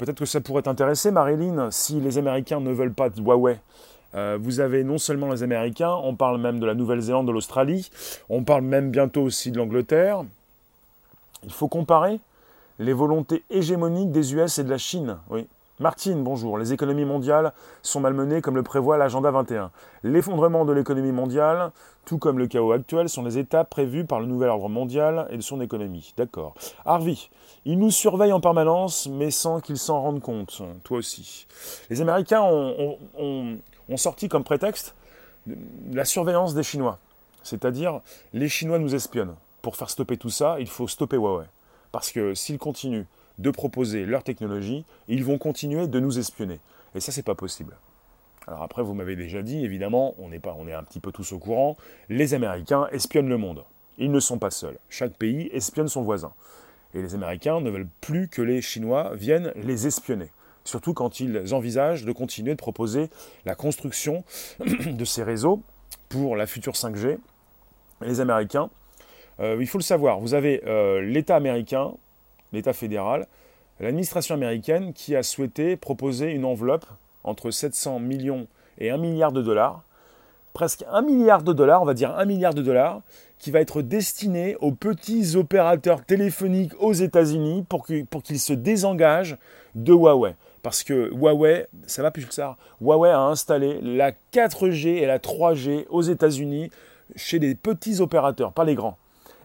Peut-être 0.02 0.18
que 0.18 0.24
ça 0.24 0.40
pourrait 0.40 0.62
t'intéresser, 0.62 1.12
Marilyn, 1.12 1.70
si 1.70 2.00
les 2.00 2.18
Américains 2.18 2.58
ne 2.58 2.72
veulent 2.72 2.92
pas 2.92 3.08
de 3.08 3.20
Huawei. 3.20 3.60
Euh, 4.16 4.36
vous 4.42 4.58
avez 4.58 4.82
non 4.82 4.98
seulement 4.98 5.30
les 5.30 5.44
Américains, 5.44 5.92
on 6.02 6.16
parle 6.16 6.40
même 6.40 6.58
de 6.58 6.66
la 6.66 6.74
Nouvelle-Zélande, 6.74 7.28
de 7.28 7.30
l'Australie, 7.30 7.88
on 8.28 8.42
parle 8.42 8.62
même 8.62 8.90
bientôt 8.90 9.22
aussi 9.22 9.52
de 9.52 9.58
l'Angleterre. 9.58 10.24
Il 11.44 11.52
faut 11.52 11.68
comparer 11.68 12.18
les 12.80 12.92
volontés 12.92 13.44
hégémoniques 13.48 14.10
des 14.10 14.34
US 14.34 14.58
et 14.58 14.64
de 14.64 14.70
la 14.70 14.78
Chine. 14.78 15.18
Oui. 15.30 15.46
Martine, 15.78 16.24
bonjour. 16.24 16.58
Les 16.58 16.72
économies 16.72 17.04
mondiales 17.04 17.52
sont 17.82 18.00
malmenées 18.00 18.40
comme 18.40 18.56
le 18.56 18.64
prévoit 18.64 18.96
l'agenda 18.96 19.30
21. 19.30 19.70
L'effondrement 20.02 20.64
de 20.64 20.72
l'économie 20.72 21.12
mondiale, 21.12 21.70
tout 22.04 22.18
comme 22.18 22.38
le 22.38 22.46
chaos 22.46 22.72
actuel, 22.72 23.08
sont 23.08 23.22
les 23.22 23.38
étapes 23.38 23.70
prévues 23.70 24.04
par 24.04 24.20
le 24.20 24.26
nouvel 24.26 24.48
ordre 24.48 24.68
mondial 24.68 25.26
et 25.30 25.36
de 25.36 25.42
son 25.42 25.60
économie. 25.60 26.12
D'accord. 26.16 26.54
Harvey, 26.84 27.16
ils 27.64 27.78
nous 27.78 27.90
surveillent 27.90 28.32
en 28.32 28.40
permanence, 28.40 29.06
mais 29.06 29.30
sans 29.30 29.60
qu'ils 29.60 29.78
s'en 29.78 30.00
rendent 30.02 30.22
compte. 30.22 30.62
Toi 30.84 30.98
aussi. 30.98 31.46
Les 31.90 32.00
Américains 32.00 32.42
ont, 32.42 32.98
ont 33.18 33.96
sorti 33.96 34.28
comme 34.28 34.44
prétexte 34.44 34.94
la 35.92 36.04
surveillance 36.04 36.54
des 36.54 36.62
Chinois. 36.62 36.98
C'est-à-dire, 37.42 38.00
les 38.32 38.48
Chinois 38.48 38.78
nous 38.78 38.94
espionnent. 38.94 39.34
Pour 39.60 39.76
faire 39.76 39.90
stopper 39.90 40.16
tout 40.16 40.30
ça, 40.30 40.56
il 40.60 40.68
faut 40.68 40.88
stopper 40.88 41.16
Huawei. 41.16 41.46
Parce 41.92 42.10
que 42.10 42.34
s'ils 42.34 42.58
continuent 42.58 43.04
de 43.38 43.50
proposer 43.50 44.04
leur 44.04 44.22
technologie, 44.22 44.84
ils 45.08 45.24
vont 45.24 45.38
continuer 45.38 45.88
de 45.88 46.00
nous 46.00 46.18
espionner. 46.18 46.60
Et 46.94 47.00
ça, 47.00 47.12
c'est 47.12 47.22
pas 47.22 47.34
possible. 47.34 47.76
Alors 48.46 48.62
après, 48.62 48.82
vous 48.82 48.94
m'avez 48.94 49.16
déjà 49.16 49.42
dit, 49.42 49.64
évidemment, 49.64 50.14
on 50.18 50.32
est, 50.32 50.72
un 50.72 50.82
petit 50.82 51.00
peu 51.00 51.12
tous 51.12 51.32
au 51.32 51.38
courant, 51.38 51.76
les 52.08 52.34
Américains 52.34 52.88
espionnent 52.92 53.28
le 53.28 53.38
monde. 53.38 53.64
Ils 53.98 54.10
ne 54.10 54.20
sont 54.20 54.38
pas 54.38 54.50
seuls. 54.50 54.78
Chaque 54.88 55.16
pays 55.16 55.48
espionne 55.52 55.88
son 55.88 56.02
voisin. 56.02 56.32
Et 56.94 57.02
les 57.02 57.14
Américains 57.14 57.60
ne 57.60 57.70
veulent 57.70 57.88
plus 58.00 58.28
que 58.28 58.42
les 58.42 58.60
Chinois 58.60 59.12
viennent 59.14 59.52
les 59.56 59.86
espionner. 59.86 60.30
Surtout 60.64 60.94
quand 60.94 61.20
ils 61.20 61.54
envisagent 61.54 62.04
de 62.04 62.12
continuer 62.12 62.52
de 62.52 62.56
proposer 62.56 63.10
la 63.44 63.54
construction 63.54 64.24
de 64.60 65.04
ces 65.04 65.22
réseaux 65.22 65.62
pour 66.08 66.36
la 66.36 66.46
future 66.46 66.74
5G. 66.74 67.18
Les 68.00 68.20
Américains 68.20 68.70
euh, 69.40 69.56
il 69.60 69.66
faut 69.66 69.78
le 69.78 69.82
savoir, 69.82 70.20
vous 70.20 70.34
avez 70.34 70.62
euh, 70.66 71.00
l'État 71.00 71.36
américain, 71.36 71.92
l'État 72.52 72.72
fédéral, 72.72 73.26
l'administration 73.80 74.34
américaine 74.34 74.92
qui 74.92 75.16
a 75.16 75.22
souhaité 75.22 75.76
proposer 75.76 76.30
une 76.30 76.44
enveloppe 76.44 76.86
entre 77.24 77.50
700 77.50 77.98
millions 77.98 78.46
et 78.78 78.90
1 78.90 78.96
milliard 78.96 79.32
de 79.32 79.42
dollars, 79.42 79.82
presque 80.52 80.84
1 80.90 81.02
milliard 81.02 81.42
de 81.42 81.52
dollars, 81.52 81.82
on 81.82 81.84
va 81.84 81.94
dire 81.94 82.16
1 82.16 82.24
milliard 82.24 82.54
de 82.54 82.62
dollars, 82.62 83.00
qui 83.38 83.50
va 83.50 83.60
être 83.60 83.82
destiné 83.82 84.56
aux 84.60 84.72
petits 84.72 85.36
opérateurs 85.36 86.04
téléphoniques 86.04 86.72
aux 86.78 86.92
États-Unis 86.92 87.64
pour 87.68 87.84
qu'ils 87.84 88.40
se 88.40 88.52
désengagent 88.52 89.36
de 89.74 89.92
Huawei. 89.92 90.34
Parce 90.62 90.84
que 90.84 91.10
Huawei, 91.12 91.66
ça 91.86 92.02
va 92.02 92.12
plus 92.12 92.24
que 92.24 92.34
ça, 92.34 92.56
Huawei 92.80 93.10
a 93.10 93.20
installé 93.20 93.80
la 93.82 94.12
4G 94.32 94.86
et 94.88 95.06
la 95.06 95.18
3G 95.18 95.86
aux 95.90 96.02
États-Unis 96.02 96.70
chez 97.16 97.40
des 97.40 97.56
petits 97.56 98.00
opérateurs, 98.00 98.52
pas 98.52 98.64
les 98.64 98.76
grands 98.76 98.96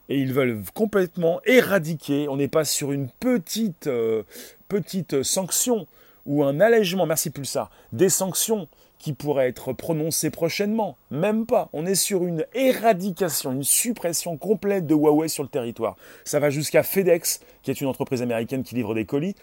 et 0.10 0.20
ils 0.20 0.34
veulent 0.34 0.62
complètement 0.74 1.42
éradiquer. 1.46 2.28
On 2.30 2.38
n'est 2.38 2.48
pas 2.48 2.66
sur 2.66 2.92
une 2.92 3.10
petite, 3.10 3.88
euh, 3.88 4.24
petite 4.70 5.24
sanction 5.24 5.88
ou 6.28 6.44
un 6.44 6.60
allègement, 6.60 7.06
merci 7.06 7.32
Pulsar, 7.32 7.72
des 7.92 8.10
sanctions 8.10 8.68
qui 9.00 9.14
pourraient 9.14 9.48
être 9.48 9.74
prononcées 9.74 10.30
prochainement. 10.30 10.98
Même 11.12 11.46
pas. 11.46 11.70
On 11.74 11.86
est 11.86 11.96
sur 11.96 12.26
une 12.26 12.46
éradication, 12.54 13.52
une 13.52 13.64
suppression 13.64 14.38
complète 14.38 14.86
de 14.86 14.94
Huawei 14.94 15.28
sur 15.28 15.44
le 15.44 15.50
territoire. 15.50 15.96
Ça 16.26 16.40
va 16.40 16.50
jusqu'à 16.50 16.84
FedEx, 16.84 17.42
qui 17.64 17.72
est 17.72 17.80
une 17.80 17.88
entreprise 17.88 18.22
américaine 18.22 18.64
qui 18.64 18.76
livre 18.76 18.94
des 18.94 19.06
colis. 19.06 19.36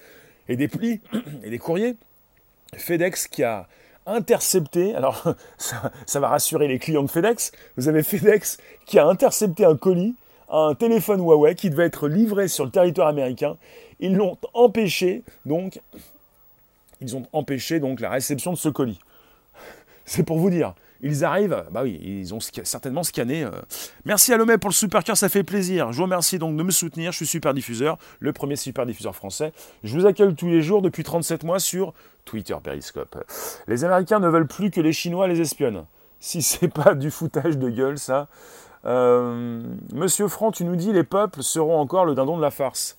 et 0.49 0.57
des 0.57 0.69
plis 0.69 1.01
et 1.45 1.51
des 1.51 1.59
courriers. 1.59 1.97
FedEx 2.77 3.29
qui 3.29 3.43
a 3.43 3.69
intercepté, 4.07 4.95
alors 4.95 5.23
ça, 5.59 5.93
ça, 6.05 6.21
va 6.21 6.29
rassurer 6.29 6.69
les 6.69 6.79
clients 6.79 7.05
de 7.05 7.11
FedEx, 7.11 7.53
vous 7.77 7.89
avez 7.89 8.03
FedEx 8.03 8.59
qui 8.85 8.99
a 8.99 9.07
intercepté 9.07 9.65
un 9.65 9.77
colis, 9.77 10.15
un 10.51 10.75
téléphone 10.75 11.21
Huawei 11.21 11.55
qui 11.55 11.71
devait 11.71 11.87
être 11.87 12.09
livré 12.09 12.49
sur 12.49 12.65
le 12.65 12.71
territoire 12.71 13.09
américain. 13.09 13.57
Ils 14.01 14.15
l'ont 14.15 14.37
empêché, 14.53 15.23
donc, 15.47 15.81
ils 17.05 17.17
ont 17.17 17.25
empêché 17.33 17.81
donc 17.81 18.01
la 18.01 18.11
réception 18.11 18.53
de 18.53 18.59
ce 18.59 18.69
colis. 18.69 18.99
C'est 20.05 20.25
pour 20.25 20.39
vous 20.39 20.51
dire. 20.51 20.75
Ils 21.07 21.23
arrivent, 21.23 21.65
bah 21.71 21.83
oui, 21.83 22.01
ils 22.03 22.33
ont 22.33 22.41
certainement 22.41 23.03
scanné. 23.03 23.45
Euh. 23.45 23.51
Merci 24.07 24.33
à 24.33 24.39
Lomé 24.39 24.57
pour 24.57 24.71
le 24.71 24.75
super 24.75 25.05
cœur, 25.05 25.19
ça 25.19 25.29
fait 25.29 25.43
plaisir. 25.43 25.93
Je 25.93 25.99
vous 25.99 26.05
remercie 26.05 26.39
donc 26.39 26.57
de 26.57 26.63
me 26.63 26.71
soutenir. 26.71 27.13
Je 27.13 27.19
suis 27.19 27.27
super 27.27 27.53
diffuseur, 27.53 27.99
le 28.21 28.33
premier 28.33 28.57
super 28.57 28.87
diffuseur 28.87 29.15
français. 29.15 29.53
Je 29.83 29.95
vous 29.95 30.07
accueille 30.07 30.35
tous 30.35 30.49
les 30.49 30.63
jours 30.63 30.81
depuis 30.81 31.03
37 31.03 31.45
mois 31.45 31.59
sur 31.59 31.93
Twitter 32.25 32.57
Periscope. 32.63 33.23
Les 33.69 33.85
Américains 33.85 34.19
ne 34.19 34.29
veulent 34.29 34.47
plus 34.47 34.71
que 34.71 34.81
les 34.81 34.95
Chinois 34.95 35.29
les 35.29 35.43
espionnent. 35.43 35.85
Si 36.21 36.41
c'est 36.41 36.69
pas 36.69 36.95
du 36.95 37.11
foutage 37.11 37.59
de 37.59 37.69
gueule, 37.69 37.99
ça. 37.99 38.29
Euh, 38.87 39.63
Monsieur 39.93 40.29
Franck, 40.29 40.55
tu 40.55 40.65
nous 40.65 40.77
dis 40.77 40.91
les 40.91 41.05
peuples 41.05 41.43
seront 41.43 41.79
encore 41.79 42.07
le 42.07 42.15
dindon 42.15 42.39
de 42.39 42.43
la 42.43 42.51
farce. 42.51 42.97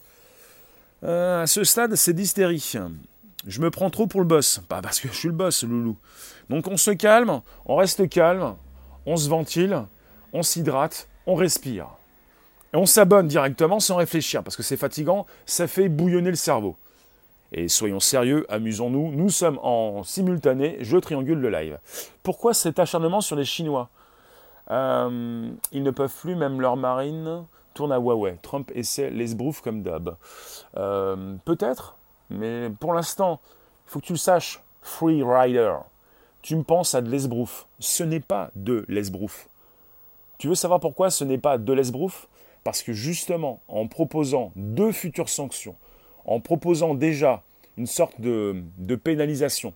Euh, 1.03 1.41
à 1.41 1.47
ce 1.47 1.63
stade, 1.63 1.95
c'est 1.95 2.13
d'hystérie. 2.13 2.73
Je 3.45 3.61
me 3.61 3.69
prends 3.69 3.89
trop 3.89 4.07
pour 4.07 4.21
le 4.21 4.25
boss. 4.25 4.61
Pas 4.67 4.81
parce 4.81 4.99
que 4.99 5.07
je 5.07 5.13
suis 5.13 5.27
le 5.27 5.33
boss, 5.33 5.63
loulou. 5.63 5.97
Donc 6.49 6.67
on 6.67 6.77
se 6.77 6.91
calme, 6.91 7.41
on 7.65 7.75
reste 7.75 8.09
calme, 8.09 8.55
on 9.05 9.17
se 9.17 9.29
ventile, 9.29 9.83
on 10.33 10.43
s'hydrate, 10.43 11.07
on 11.27 11.35
respire. 11.35 11.87
Et 12.73 12.77
on 12.77 12.85
s'abonne 12.85 13.27
directement 13.27 13.79
sans 13.79 13.95
réfléchir, 13.95 14.43
parce 14.43 14.55
que 14.55 14.63
c'est 14.63 14.77
fatigant, 14.77 15.25
ça 15.45 15.67
fait 15.67 15.89
bouillonner 15.89 16.29
le 16.29 16.35
cerveau. 16.35 16.75
Et 17.51 17.67
soyons 17.67 17.99
sérieux, 17.99 18.45
amusons-nous, 18.49 19.11
nous 19.11 19.29
sommes 19.29 19.59
en 19.61 20.03
simultané, 20.03 20.77
je 20.81 20.97
triangule 20.97 21.39
le 21.39 21.49
live. 21.49 21.79
Pourquoi 22.23 22.53
cet 22.53 22.79
acharnement 22.79 23.21
sur 23.21 23.35
les 23.35 23.45
Chinois? 23.45 23.89
Euh, 24.71 25.49
Ils 25.71 25.83
ne 25.83 25.91
peuvent 25.91 26.13
plus, 26.13 26.35
même 26.35 26.59
leur 26.59 26.75
marine 26.75 27.45
tourne 27.75 27.91
à 27.91 27.97
Huawei. 27.97 28.37
Trump 28.41 28.71
essaie 28.73 29.09
l'esbrouf 29.09 29.61
comme 29.61 29.83
d'hab. 29.83 30.15
Euh, 30.77 31.35
peut-être, 31.45 31.97
mais 32.29 32.69
pour 32.79 32.93
l'instant, 32.93 33.39
il 33.85 33.91
faut 33.91 33.99
que 33.99 34.05
tu 34.05 34.13
le 34.13 34.17
saches, 34.17 34.61
Free 34.81 35.23
Rider 35.23 35.75
tu 36.45 36.55
me 36.55 36.61
penses 36.61 36.93
à 36.93 37.01
de 37.01 37.09
l'esbrouf. 37.09 37.65
Ce 37.79 38.03
n'est 38.03 38.19
pas 38.19 38.51
de 38.53 38.85
l'esbrouf. 38.87 39.49
Tu 40.37 40.47
veux 40.47 40.53
savoir 40.53 40.79
pourquoi 40.79 41.09
ce 41.09 41.23
n'est 41.23 41.39
pas 41.39 41.57
de 41.57 41.73
l'esbrouf? 41.73 42.27
Parce 42.63 42.83
que 42.83 42.93
justement, 42.93 43.61
en 43.67 43.87
proposant 43.87 44.51
deux 44.55 44.91
futures 44.91 45.29
sanctions, 45.29 45.75
en 46.23 46.39
proposant 46.39 46.93
déjà 46.93 47.41
une 47.77 47.87
sorte 47.87 48.21
de, 48.21 48.61
de 48.77 48.95
pénalisation, 48.95 49.73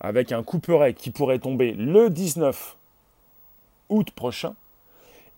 avec 0.00 0.32
un 0.32 0.42
couperet 0.42 0.94
qui 0.94 1.10
pourrait 1.10 1.40
tomber 1.40 1.72
le 1.72 2.08
19 2.08 2.78
août 3.90 4.10
prochain, 4.12 4.54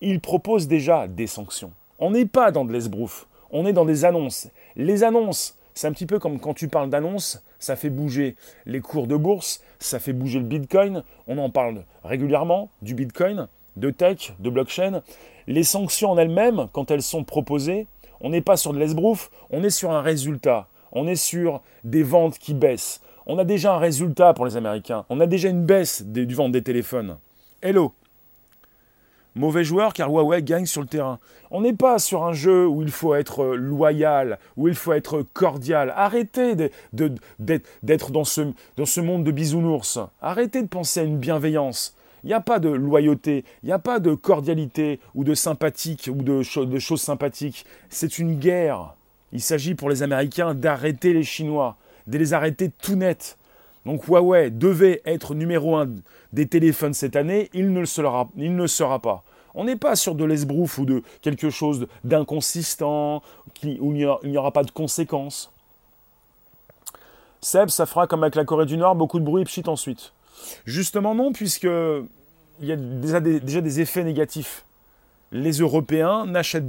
il 0.00 0.20
propose 0.20 0.68
déjà 0.68 1.08
des 1.08 1.26
sanctions. 1.26 1.72
On 1.98 2.12
n'est 2.12 2.26
pas 2.26 2.52
dans 2.52 2.64
de 2.64 2.72
l'esbrouf, 2.72 3.26
on 3.50 3.66
est 3.66 3.72
dans 3.72 3.84
des 3.84 4.04
annonces. 4.04 4.46
Les 4.76 5.02
annonces, 5.02 5.57
c'est 5.78 5.86
un 5.86 5.92
petit 5.92 6.06
peu 6.06 6.18
comme 6.18 6.40
quand 6.40 6.54
tu 6.54 6.66
parles 6.66 6.90
d'annonce, 6.90 7.40
ça 7.60 7.76
fait 7.76 7.88
bouger 7.88 8.34
les 8.66 8.80
cours 8.80 9.06
de 9.06 9.14
bourse, 9.14 9.62
ça 9.78 10.00
fait 10.00 10.12
bouger 10.12 10.40
le 10.40 10.44
Bitcoin. 10.44 11.04
On 11.28 11.38
en 11.38 11.50
parle 11.50 11.84
régulièrement 12.02 12.68
du 12.82 12.94
Bitcoin, 12.94 13.46
de 13.76 13.90
tech, 13.90 14.32
de 14.40 14.50
blockchain. 14.50 15.02
Les 15.46 15.62
sanctions 15.62 16.10
en 16.10 16.18
elles-mêmes, 16.18 16.66
quand 16.72 16.90
elles 16.90 17.00
sont 17.00 17.22
proposées, 17.22 17.86
on 18.20 18.30
n'est 18.30 18.40
pas 18.40 18.56
sur 18.56 18.72
de 18.72 18.78
l'esbrouf, 18.80 19.30
on 19.50 19.62
est 19.62 19.70
sur 19.70 19.92
un 19.92 20.02
résultat. 20.02 20.66
On 20.90 21.06
est 21.06 21.14
sur 21.14 21.62
des 21.84 22.02
ventes 22.02 22.40
qui 22.40 22.54
baissent. 22.54 23.00
On 23.26 23.38
a 23.38 23.44
déjà 23.44 23.74
un 23.74 23.78
résultat 23.78 24.34
pour 24.34 24.46
les 24.46 24.56
Américains. 24.56 25.04
On 25.10 25.20
a 25.20 25.28
déjà 25.28 25.48
une 25.48 25.64
baisse 25.64 26.02
du 26.02 26.34
vente 26.34 26.50
des 26.50 26.62
téléphones. 26.64 27.18
Hello, 27.62 27.92
mauvais 29.34 29.64
joueur 29.64 29.92
car 29.92 30.10
Huawei 30.10 30.42
gagne 30.42 30.66
sur 30.66 30.80
le 30.80 30.86
terrain. 30.86 31.18
On 31.50 31.60
n'est 31.60 31.72
pas 31.72 31.98
sur 31.98 32.24
un 32.24 32.32
jeu 32.32 32.66
où 32.66 32.82
il 32.82 32.90
faut 32.90 33.14
être 33.14 33.46
loyal, 33.54 34.38
où 34.56 34.68
il 34.68 34.74
faut 34.74 34.92
être 34.92 35.22
cordial. 35.32 35.92
Arrêtez 35.96 36.54
d'être 36.92 38.10
dans 38.10 38.24
ce, 38.24 38.52
dans 38.76 38.86
ce 38.86 39.00
monde 39.00 39.24
de 39.24 39.30
bisounours. 39.30 39.98
Arrêtez 40.20 40.62
de 40.62 40.68
penser 40.68 41.00
à 41.00 41.04
une 41.04 41.18
bienveillance. 41.18 41.94
Il 42.24 42.28
n'y 42.28 42.34
a 42.34 42.40
pas 42.40 42.58
de 42.58 42.68
loyauté, 42.68 43.44
il 43.62 43.66
n'y 43.66 43.72
a 43.72 43.78
pas 43.78 44.00
de 44.00 44.14
cordialité 44.14 44.98
ou 45.14 45.24
de 45.24 45.34
sympathique 45.34 46.10
ou 46.12 46.20
de, 46.22 46.64
de 46.64 46.78
choses 46.78 47.00
sympathiques. 47.00 47.64
C'est 47.88 48.18
une 48.18 48.38
guerre. 48.38 48.94
Il 49.32 49.40
s'agit 49.40 49.74
pour 49.74 49.88
les 49.88 50.02
Américains 50.02 50.54
d'arrêter 50.54 51.12
les 51.12 51.22
Chinois, 51.22 51.76
de 52.06 52.18
les 52.18 52.32
arrêter 52.32 52.70
tout 52.70 52.96
net. 52.96 53.36
Donc 53.88 54.06
Huawei 54.06 54.50
devait 54.50 55.00
être 55.06 55.34
numéro 55.34 55.74
un 55.74 55.88
des 56.34 56.46
téléphones 56.46 56.92
cette 56.92 57.16
année, 57.16 57.48
il 57.54 57.72
ne 57.72 57.80
le 57.80 57.86
sera, 57.86 58.98
pas. 58.98 59.24
On 59.54 59.64
n'est 59.64 59.76
pas 59.76 59.96
sur 59.96 60.14
de 60.14 60.26
l'esbrouf 60.26 60.76
ou 60.76 60.84
de 60.84 61.02
quelque 61.22 61.48
chose 61.48 61.86
d'inconsistant, 62.04 63.22
où 63.64 63.94
il 63.94 64.18
n'y 64.24 64.36
aura, 64.36 64.52
pas 64.52 64.62
de 64.62 64.70
conséquences. 64.70 65.50
Seb, 67.40 67.70
ça 67.70 67.86
fera 67.86 68.06
comme 68.06 68.24
avec 68.24 68.34
la 68.34 68.44
Corée 68.44 68.66
du 68.66 68.76
Nord, 68.76 68.94
beaucoup 68.94 69.20
de 69.20 69.24
bruit 69.24 69.40
et 69.40 69.46
pchit 69.46 69.66
ensuite. 69.66 70.12
Justement 70.66 71.14
non, 71.14 71.32
puisque 71.32 71.64
il 71.64 72.66
y 72.66 72.72
a 72.72 72.76
déjà 72.76 73.20
des, 73.20 73.80
effets 73.80 74.04
négatifs. 74.04 74.66
Les 75.32 75.52
Européens 75.52 76.30
achètent 76.34 76.66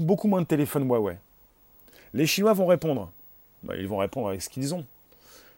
beaucoup 0.00 0.26
moins 0.26 0.42
de 0.42 0.48
téléphones 0.48 0.88
Huawei. 0.88 1.16
Les 2.12 2.26
Chinois 2.26 2.54
vont 2.54 2.66
répondre. 2.66 3.12
Bah, 3.62 3.74
ils 3.78 3.86
vont 3.86 3.98
répondre 3.98 4.26
avec 4.26 4.42
ce 4.42 4.50
qu'ils 4.50 4.74
ont. 4.74 4.84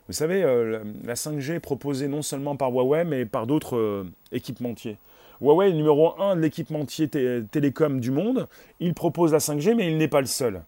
Vous 0.09 0.12
savez, 0.12 0.45
euh, 0.45 0.85
la 1.05 1.14
5G 1.14 1.55
est 1.55 1.61
proposée 1.61 2.07
non 2.07 2.23
seulement 2.23 2.57
par 2.57 2.71
Huawei, 2.71 3.05
mais 3.05 3.27
par 3.27 3.47
d'autres 3.47 3.77
euh, 3.77 4.05
équipementiers. 4.31 4.99
Huawei 5.40 5.66
est 5.66 5.71
le 5.71 5.77
numéro 5.77 6.21
1 6.21 6.37
de 6.37 6.40
l'équipementier 6.40 7.09
télécom 7.09 8.01
du 8.01 8.12
monde. 8.12 8.49
Il 8.79 8.95
propose 8.95 9.33
la 9.33 9.38
5G, 9.38 9.75
mais 9.75 9.90
il 9.90 9.99
n'est 9.99 10.09
pas 10.09 10.21
le 10.21 10.27
seul. 10.27 10.62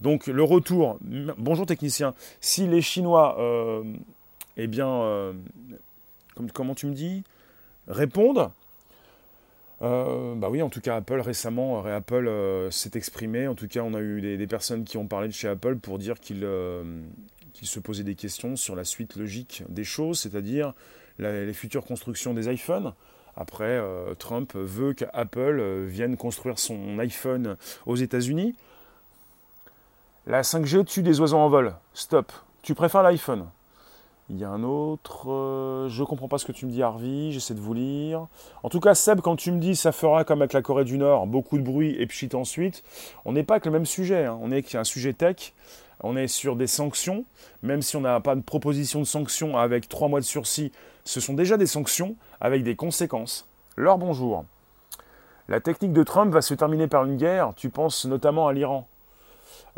Donc 0.00 0.28
le 0.28 0.42
retour, 0.42 0.98
bonjour 1.38 1.66
technicien, 1.66 2.14
si 2.40 2.66
les 2.66 2.82
Chinois, 2.82 3.36
euh, 3.38 3.82
eh 4.56 4.66
bien, 4.66 5.34
comment 6.52 6.74
tu 6.74 6.86
me 6.86 6.94
dis, 6.94 7.22
répondent, 7.86 8.50
bah 9.80 10.48
oui, 10.50 10.62
en 10.62 10.70
tout 10.70 10.80
cas, 10.80 10.96
Apple 10.96 11.20
récemment, 11.20 11.84
Apple 11.84 12.30
s'est 12.70 12.92
exprimé. 12.94 13.46
En 13.46 13.54
tout 13.54 13.68
cas, 13.68 13.80
on 13.80 13.94
a 13.94 14.00
eu 14.00 14.20
des, 14.20 14.46
personnes 14.46 14.84
qui 14.84 14.96
ont 14.96 15.06
parlé 15.06 15.28
de 15.28 15.32
chez 15.32 15.48
Apple 15.48 15.76
pour 15.76 15.98
dire 15.98 16.18
qu'ils 16.18 16.46
qui 17.54 17.64
se 17.64 17.80
posait 17.80 18.04
des 18.04 18.16
questions 18.16 18.56
sur 18.56 18.76
la 18.76 18.84
suite 18.84 19.16
logique 19.16 19.62
des 19.70 19.84
choses, 19.84 20.20
c'est-à-dire 20.20 20.74
les 21.18 21.54
futures 21.54 21.86
constructions 21.86 22.34
des 22.34 22.52
iPhones. 22.52 22.92
Après, 23.36 23.64
euh, 23.64 24.14
Trump 24.14 24.54
veut 24.54 24.92
qu'Apple 24.92 25.58
euh, 25.58 25.86
vienne 25.88 26.16
construire 26.16 26.58
son 26.58 26.98
iPhone 26.98 27.56
aux 27.86 27.96
États-Unis. 27.96 28.54
La 30.26 30.42
5G 30.42 30.84
tue 30.84 31.02
des 31.02 31.20
oiseaux 31.20 31.38
en 31.38 31.48
vol. 31.48 31.74
Stop. 31.94 32.32
Tu 32.62 32.74
préfères 32.74 33.02
l'iPhone? 33.02 33.46
Il 34.30 34.38
y 34.38 34.44
a 34.44 34.48
un 34.48 34.62
autre. 34.62 35.30
Euh, 35.30 35.88
je 35.88 36.02
comprends 36.02 36.28
pas 36.28 36.38
ce 36.38 36.46
que 36.46 36.52
tu 36.52 36.66
me 36.66 36.70
dis, 36.70 36.82
Harvey. 36.82 37.30
J'essaie 37.30 37.54
de 37.54 37.60
vous 37.60 37.74
lire. 37.74 38.26
En 38.62 38.68
tout 38.68 38.80
cas, 38.80 38.94
Seb, 38.94 39.20
quand 39.20 39.36
tu 39.36 39.52
me 39.52 39.58
dis 39.58 39.76
ça 39.76 39.92
fera 39.92 40.24
comme 40.24 40.40
avec 40.40 40.52
la 40.52 40.62
Corée 40.62 40.84
du 40.84 40.98
Nord, 40.98 41.26
beaucoup 41.26 41.58
de 41.58 41.62
bruit 41.62 41.94
et 41.98 42.06
pchit 42.06 42.30
ensuite, 42.34 42.82
on 43.24 43.32
n'est 43.32 43.44
pas 43.44 43.54
avec 43.54 43.66
le 43.66 43.72
même 43.72 43.86
sujet. 43.86 44.24
Hein. 44.24 44.38
On 44.40 44.50
est 44.50 44.56
avec 44.56 44.74
un 44.74 44.84
sujet 44.84 45.12
tech. 45.12 45.52
On 46.00 46.16
est 46.16 46.28
sur 46.28 46.56
des 46.56 46.66
sanctions, 46.66 47.24
même 47.62 47.80
si 47.80 47.96
on 47.96 48.00
n'a 48.00 48.20
pas 48.20 48.34
de 48.34 48.40
proposition 48.40 49.00
de 49.00 49.04
sanctions 49.04 49.56
avec 49.56 49.88
trois 49.88 50.08
mois 50.08 50.20
de 50.20 50.24
sursis, 50.24 50.72
ce 51.04 51.20
sont 51.20 51.34
déjà 51.34 51.56
des 51.56 51.66
sanctions 51.66 52.16
avec 52.40 52.62
des 52.62 52.76
conséquences. 52.76 53.46
Leur 53.76 53.96
bonjour. 53.96 54.44
La 55.48 55.60
technique 55.60 55.92
de 55.92 56.02
Trump 56.02 56.32
va 56.32 56.42
se 56.42 56.52
terminer 56.52 56.88
par 56.88 57.04
une 57.04 57.16
guerre, 57.16 57.52
tu 57.56 57.70
penses 57.70 58.06
notamment 58.06 58.48
à 58.48 58.52
l'Iran. 58.52 58.86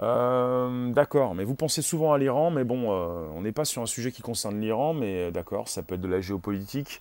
Euh, 0.02 0.92
d'accord, 0.92 1.34
mais 1.34 1.44
vous 1.44 1.54
pensez 1.54 1.80
souvent 1.80 2.12
à 2.12 2.18
l'Iran, 2.18 2.50
mais 2.50 2.64
bon, 2.64 2.92
euh, 2.92 3.28
on 3.34 3.40
n'est 3.40 3.52
pas 3.52 3.64
sur 3.64 3.82
un 3.82 3.86
sujet 3.86 4.12
qui 4.12 4.22
concerne 4.22 4.60
l'Iran, 4.60 4.92
mais 4.92 5.28
euh, 5.28 5.30
d'accord, 5.30 5.68
ça 5.68 5.82
peut 5.82 5.94
être 5.94 6.02
de 6.02 6.08
la 6.08 6.20
géopolitique. 6.20 7.00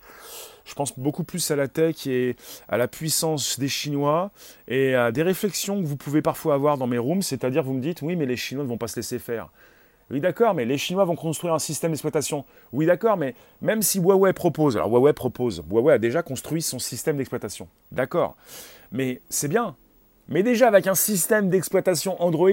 Je 0.64 0.74
pense 0.74 0.98
beaucoup 0.98 1.22
plus 1.22 1.50
à 1.50 1.56
la 1.56 1.68
tech 1.68 2.06
et 2.06 2.36
à 2.68 2.76
la 2.76 2.88
puissance 2.88 3.58
des 3.58 3.68
Chinois 3.68 4.30
et 4.66 4.94
à 4.94 5.12
des 5.12 5.22
réflexions 5.22 5.80
que 5.80 5.86
vous 5.86 5.96
pouvez 5.96 6.22
parfois 6.22 6.54
avoir 6.54 6.78
dans 6.78 6.86
mes 6.86 6.98
rooms, 6.98 7.22
c'est-à-dire 7.22 7.62
vous 7.62 7.74
me 7.74 7.80
dites, 7.80 8.02
oui, 8.02 8.16
mais 8.16 8.26
les 8.26 8.36
Chinois 8.36 8.64
ne 8.64 8.68
vont 8.68 8.78
pas 8.78 8.88
se 8.88 8.96
laisser 8.96 9.18
faire. 9.18 9.50
Oui, 10.10 10.20
d'accord, 10.20 10.54
mais 10.54 10.64
les 10.64 10.78
Chinois 10.78 11.04
vont 11.04 11.16
construire 11.16 11.52
un 11.52 11.58
système 11.58 11.90
d'exploitation. 11.90 12.44
Oui, 12.72 12.86
d'accord, 12.86 13.16
mais 13.16 13.34
même 13.60 13.82
si 13.82 13.98
Huawei 13.98 14.32
propose, 14.32 14.76
alors 14.76 14.88
Huawei 14.88 15.12
propose, 15.12 15.64
Huawei 15.68 15.94
a 15.94 15.98
déjà 15.98 16.22
construit 16.22 16.62
son 16.62 16.78
système 16.78 17.16
d'exploitation. 17.16 17.68
D'accord, 17.90 18.36
mais 18.92 19.20
c'est 19.28 19.48
bien, 19.48 19.76
mais 20.28 20.42
déjà, 20.42 20.68
avec 20.68 20.86
un 20.86 20.94
système 20.94 21.48
d'exploitation 21.48 22.20
Android, 22.22 22.50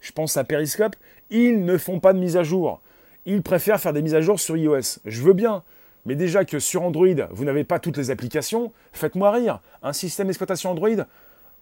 je 0.00 0.12
pense 0.12 0.36
à 0.36 0.44
Periscope, 0.44 0.96
ils 1.30 1.64
ne 1.64 1.78
font 1.78 2.00
pas 2.00 2.12
de 2.12 2.18
mise 2.18 2.36
à 2.36 2.42
jour. 2.42 2.80
Ils 3.24 3.42
préfèrent 3.42 3.80
faire 3.80 3.92
des 3.92 4.02
mises 4.02 4.14
à 4.14 4.20
jour 4.20 4.40
sur 4.40 4.56
iOS. 4.56 4.98
Je 5.04 5.22
veux 5.22 5.32
bien. 5.32 5.62
Mais 6.04 6.16
déjà 6.16 6.44
que 6.44 6.58
sur 6.58 6.82
Android, 6.82 7.06
vous 7.30 7.44
n'avez 7.44 7.62
pas 7.62 7.78
toutes 7.78 7.96
les 7.96 8.10
applications, 8.10 8.72
faites-moi 8.92 9.30
rire. 9.30 9.60
Un 9.84 9.92
système 9.92 10.26
d'exploitation 10.26 10.70
Android, 10.70 10.88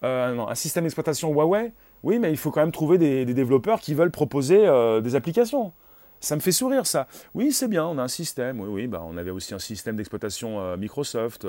euh, 0.02 0.38
un 0.38 0.54
système 0.54 0.84
d'exploitation 0.84 1.30
Huawei, 1.30 1.72
Oui, 2.02 2.18
mais 2.18 2.30
il 2.30 2.38
faut 2.38 2.50
quand 2.50 2.60
même 2.60 2.72
trouver 2.72 2.96
des, 2.96 3.26
développeurs 3.26 3.80
qui 3.80 3.92
veulent 3.92 4.10
proposer 4.10 4.66
euh, 4.66 5.02
des 5.02 5.14
applications. 5.14 5.72
Ça 6.20 6.36
me 6.36 6.40
fait 6.40 6.52
sourire, 6.52 6.86
ça. 6.86 7.06
Oui, 7.34 7.50
c'est 7.52 7.68
bien, 7.68 7.86
on 7.86 7.96
a 7.98 8.02
un 8.02 8.08
système. 8.08 8.60
Oui, 8.60 8.68
oui, 8.68 8.86
bah, 8.86 9.02
on 9.04 9.16
avait 9.16 9.30
aussi 9.30 9.54
un 9.54 9.58
système 9.58 9.96
d'exploitation 9.96 10.60
euh, 10.60 10.76
Microsoft. 10.76 11.46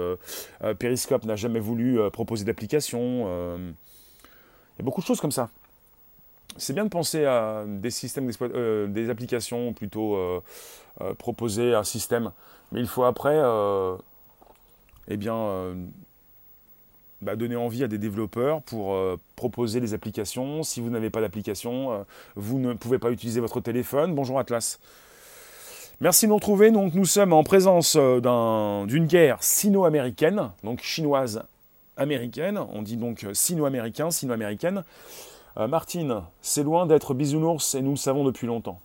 Periscope 0.80 1.26
n'a 1.26 1.36
jamais 1.36 1.60
voulu 1.60 2.00
proposer 2.12 2.46
d'application. 2.46 3.58
Il 3.58 4.80
y 4.80 4.82
a 4.82 4.84
beaucoup 4.84 5.02
de 5.02 5.06
choses 5.06 5.20
comme 5.20 5.32
ça. 5.32 5.50
C'est 6.58 6.74
bien 6.74 6.84
de 6.84 6.90
penser 6.90 7.26
à 7.26 7.66
des 7.68 7.92
systèmes 7.92 8.30
des 8.30 9.10
applications 9.10 9.74
plutôt 9.74 10.18
proposer 11.18 11.74
un 11.74 11.84
système. 11.84 12.32
Mais 12.72 12.80
il 12.80 12.88
faut 12.88 13.04
après, 13.04 13.40
eh 15.08 15.18
bien, 15.18 15.76
bah, 17.22 17.36
donner 17.36 17.56
envie 17.56 17.84
à 17.84 17.88
des 17.88 17.98
développeurs 17.98 18.62
pour 18.64 18.94
euh, 18.94 19.20
proposer 19.36 19.80
des 19.80 19.94
applications. 19.94 20.64
Si 20.64 20.82
vous 20.82 20.90
n'avez 20.90 21.10
pas 21.10 21.22
d'application, 21.22 21.92
euh, 21.92 22.04
vous 22.36 22.58
ne 22.58 22.74
pouvez 22.74 22.98
pas 22.98 23.12
utiliser 23.12 23.40
votre 23.40 23.60
téléphone. 23.60 24.16
Bonjour 24.16 24.40
Atlas. 24.40 24.80
Merci 26.00 26.26
de 26.26 26.30
nous 26.30 26.36
retrouver. 26.36 26.72
Donc, 26.72 26.96
nous 26.96 27.06
sommes 27.06 27.32
en 27.32 27.44
présence 27.44 27.96
euh, 27.96 28.86
d'une 28.86 29.06
guerre 29.06 29.38
sino-américaine, 29.42 30.50
donc 30.64 30.82
chinoise 30.82 31.44
américaine. 31.96 32.60
On 32.74 32.82
dit 32.82 32.98
donc 32.98 33.28
sino-américain, 33.34 34.10
sino-américaine. 34.10 34.84
Martine, 35.58 36.22
c'est 36.42 36.64
loin 36.64 36.86
d'être 36.86 37.14
bisounours 37.14 37.76
et 37.76 37.82
nous 37.82 37.92
le 37.92 37.98
savons 37.98 38.24
depuis 38.24 38.48
longtemps. 38.48 38.80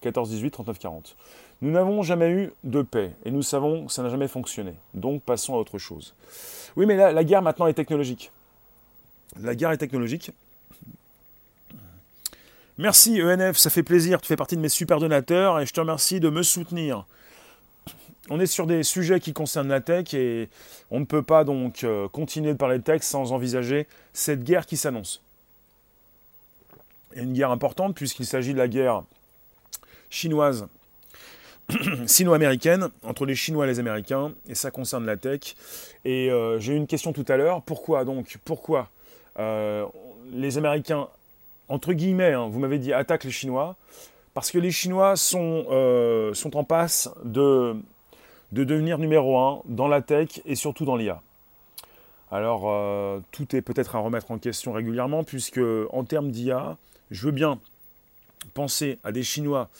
14, 0.00 0.30
18, 0.30 0.50
39, 0.50 0.78
40. 0.78 1.16
Nous 1.60 1.72
n'avons 1.72 2.02
jamais 2.02 2.30
eu 2.30 2.52
de 2.62 2.82
paix 2.82 3.12
et 3.24 3.30
nous 3.30 3.42
savons 3.42 3.86
que 3.86 3.92
ça 3.92 4.02
n'a 4.02 4.10
jamais 4.10 4.28
fonctionné. 4.28 4.74
Donc 4.94 5.22
passons 5.22 5.54
à 5.54 5.58
autre 5.58 5.78
chose. 5.78 6.14
Oui, 6.76 6.86
mais 6.86 6.96
la, 6.96 7.24
guerre 7.24 7.42
maintenant 7.42 7.66
est 7.66 7.74
technologique. 7.74 8.30
La 9.40 9.56
guerre 9.56 9.72
est 9.72 9.78
technologique. 9.78 10.30
Merci 12.76 13.20
ENF, 13.20 13.56
ça 13.56 13.70
fait 13.70 13.82
plaisir, 13.82 14.20
tu 14.20 14.28
fais 14.28 14.36
partie 14.36 14.56
de 14.56 14.60
mes 14.60 14.68
super 14.68 15.00
donateurs 15.00 15.58
et 15.58 15.66
je 15.66 15.72
te 15.72 15.80
remercie 15.80 16.20
de 16.20 16.30
me 16.30 16.44
soutenir. 16.44 17.06
On 18.30 18.38
est 18.38 18.46
sur 18.46 18.68
des 18.68 18.84
sujets 18.84 19.18
qui 19.18 19.32
concernent 19.32 19.68
la 19.68 19.80
tech 19.80 20.14
et 20.14 20.48
on 20.92 21.00
ne 21.00 21.04
peut 21.04 21.22
pas 21.22 21.42
donc 21.42 21.82
euh, 21.82 22.06
continuer 22.08 22.52
de 22.52 22.58
parler 22.58 22.78
de 22.78 22.84
tech 22.84 23.02
sans 23.02 23.32
envisager 23.32 23.88
cette 24.12 24.44
guerre 24.44 24.64
qui 24.64 24.76
s'annonce. 24.76 25.24
Et 27.14 27.20
une 27.20 27.32
guerre 27.32 27.50
importante 27.50 27.96
puisqu'il 27.96 28.26
s'agit 28.26 28.52
de 28.52 28.58
la 28.58 28.68
guerre 28.68 29.02
chinoise 30.08 30.68
sino-américaine 32.06 32.88
entre 33.02 33.26
les 33.26 33.34
Chinois 33.34 33.66
et 33.66 33.68
les 33.68 33.78
Américains, 33.78 34.32
et 34.48 34.54
ça 34.54 34.70
concerne 34.70 35.04
la 35.04 35.16
tech. 35.16 35.54
Et 36.04 36.30
euh, 36.30 36.58
j'ai 36.58 36.72
eu 36.72 36.76
une 36.76 36.86
question 36.86 37.12
tout 37.12 37.26
à 37.28 37.36
l'heure. 37.36 37.62
Pourquoi 37.62 38.04
donc 38.04 38.38
Pourquoi 38.44 38.88
euh, 39.38 39.84
les 40.32 40.56
Américains, 40.56 41.08
entre 41.68 41.92
guillemets, 41.92 42.32
hein, 42.32 42.48
vous 42.48 42.58
m'avez 42.58 42.78
dit 42.78 42.92
attaquent 42.92 43.24
les 43.24 43.30
Chinois? 43.30 43.76
Parce 44.32 44.50
que 44.50 44.58
les 44.58 44.70
Chinois 44.70 45.16
sont, 45.16 45.66
euh, 45.70 46.32
sont 46.32 46.56
en 46.56 46.64
passe 46.64 47.10
de, 47.24 47.76
de 48.52 48.64
devenir 48.64 48.98
numéro 48.98 49.38
un 49.38 49.60
dans 49.66 49.88
la 49.88 50.00
tech 50.00 50.40
et 50.46 50.54
surtout 50.54 50.84
dans 50.84 50.96
l'IA. 50.96 51.20
Alors, 52.30 52.70
tout 53.30 53.56
est 53.56 53.62
peut-être 53.62 53.96
à 53.96 54.00
remettre 54.00 54.30
en 54.30 54.36
question 54.36 54.72
régulièrement, 54.72 55.24
puisque 55.24 55.62
en 55.90 56.04
termes 56.04 56.30
d'IA, 56.30 56.76
je 57.10 57.24
veux 57.24 57.32
bien 57.32 57.58
penser 58.52 58.98
à 59.02 59.12
des 59.12 59.22
Chinois 59.22 59.70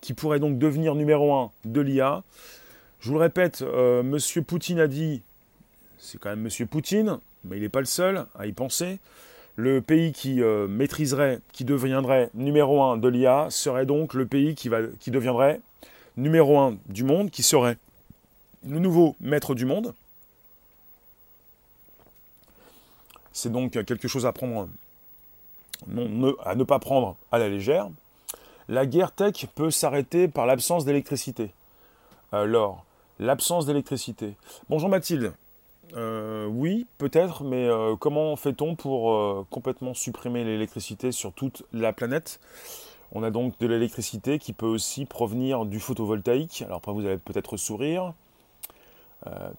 qui 0.00 0.14
pourrait 0.14 0.40
donc 0.40 0.58
devenir 0.58 0.94
numéro 0.94 1.32
un 1.34 1.50
de 1.64 1.80
l'IA. 1.80 2.22
Je 3.00 3.08
vous 3.08 3.14
le 3.14 3.20
répète, 3.20 3.62
euh, 3.62 4.00
M. 4.00 4.44
Poutine 4.44 4.80
a 4.80 4.86
dit, 4.86 5.22
c'est 5.98 6.18
quand 6.18 6.30
même 6.30 6.46
M. 6.46 6.66
Poutine, 6.66 7.18
mais 7.44 7.56
il 7.56 7.62
n'est 7.62 7.68
pas 7.68 7.80
le 7.80 7.86
seul 7.86 8.26
à 8.38 8.46
y 8.46 8.52
penser, 8.52 8.98
le 9.56 9.80
pays 9.80 10.12
qui 10.12 10.42
euh, 10.42 10.68
maîtriserait, 10.68 11.40
qui 11.52 11.64
deviendrait 11.64 12.30
numéro 12.34 12.82
un 12.82 12.96
de 12.96 13.08
l'IA 13.08 13.48
serait 13.50 13.86
donc 13.86 14.14
le 14.14 14.26
pays 14.26 14.54
qui 14.54 15.10
deviendrait 15.10 15.60
numéro 16.16 16.58
un 16.58 16.76
du 16.86 17.04
monde, 17.04 17.30
qui 17.30 17.42
serait 17.42 17.76
le 18.66 18.78
nouveau 18.78 19.16
maître 19.20 19.54
du 19.54 19.64
monde. 19.64 19.94
C'est 23.32 23.52
donc 23.52 23.72
quelque 23.84 24.08
chose 24.08 24.26
à 24.26 24.32
prendre, 24.32 24.68
à 26.44 26.54
ne 26.56 26.64
pas 26.64 26.80
prendre 26.80 27.16
à 27.30 27.38
la 27.38 27.48
légère 27.48 27.88
la 28.68 28.84
guerre 28.84 29.12
tech 29.12 29.46
peut 29.54 29.70
s'arrêter 29.70 30.28
par 30.28 30.46
l'absence 30.46 30.84
d'électricité. 30.84 31.52
Alors, 32.32 32.84
l'absence 33.18 33.64
d'électricité. 33.64 34.36
Bonjour 34.68 34.90
Mathilde. 34.90 35.32
Euh, 35.94 36.46
oui, 36.46 36.86
peut-être, 36.98 37.44
mais 37.44 37.66
euh, 37.66 37.96
comment 37.96 38.36
fait-on 38.36 38.76
pour 38.76 39.12
euh, 39.12 39.46
complètement 39.48 39.94
supprimer 39.94 40.44
l'électricité 40.44 41.12
sur 41.12 41.32
toute 41.32 41.64
la 41.72 41.94
planète? 41.94 42.40
On 43.12 43.22
a 43.22 43.30
donc 43.30 43.58
de 43.58 43.66
l'électricité 43.66 44.38
qui 44.38 44.52
peut 44.52 44.66
aussi 44.66 45.06
provenir 45.06 45.64
du 45.64 45.80
photovoltaïque. 45.80 46.60
Alors 46.60 46.76
après, 46.76 46.92
vous 46.92 47.06
allez 47.06 47.16
peut-être 47.16 47.56
sourire. 47.56 48.12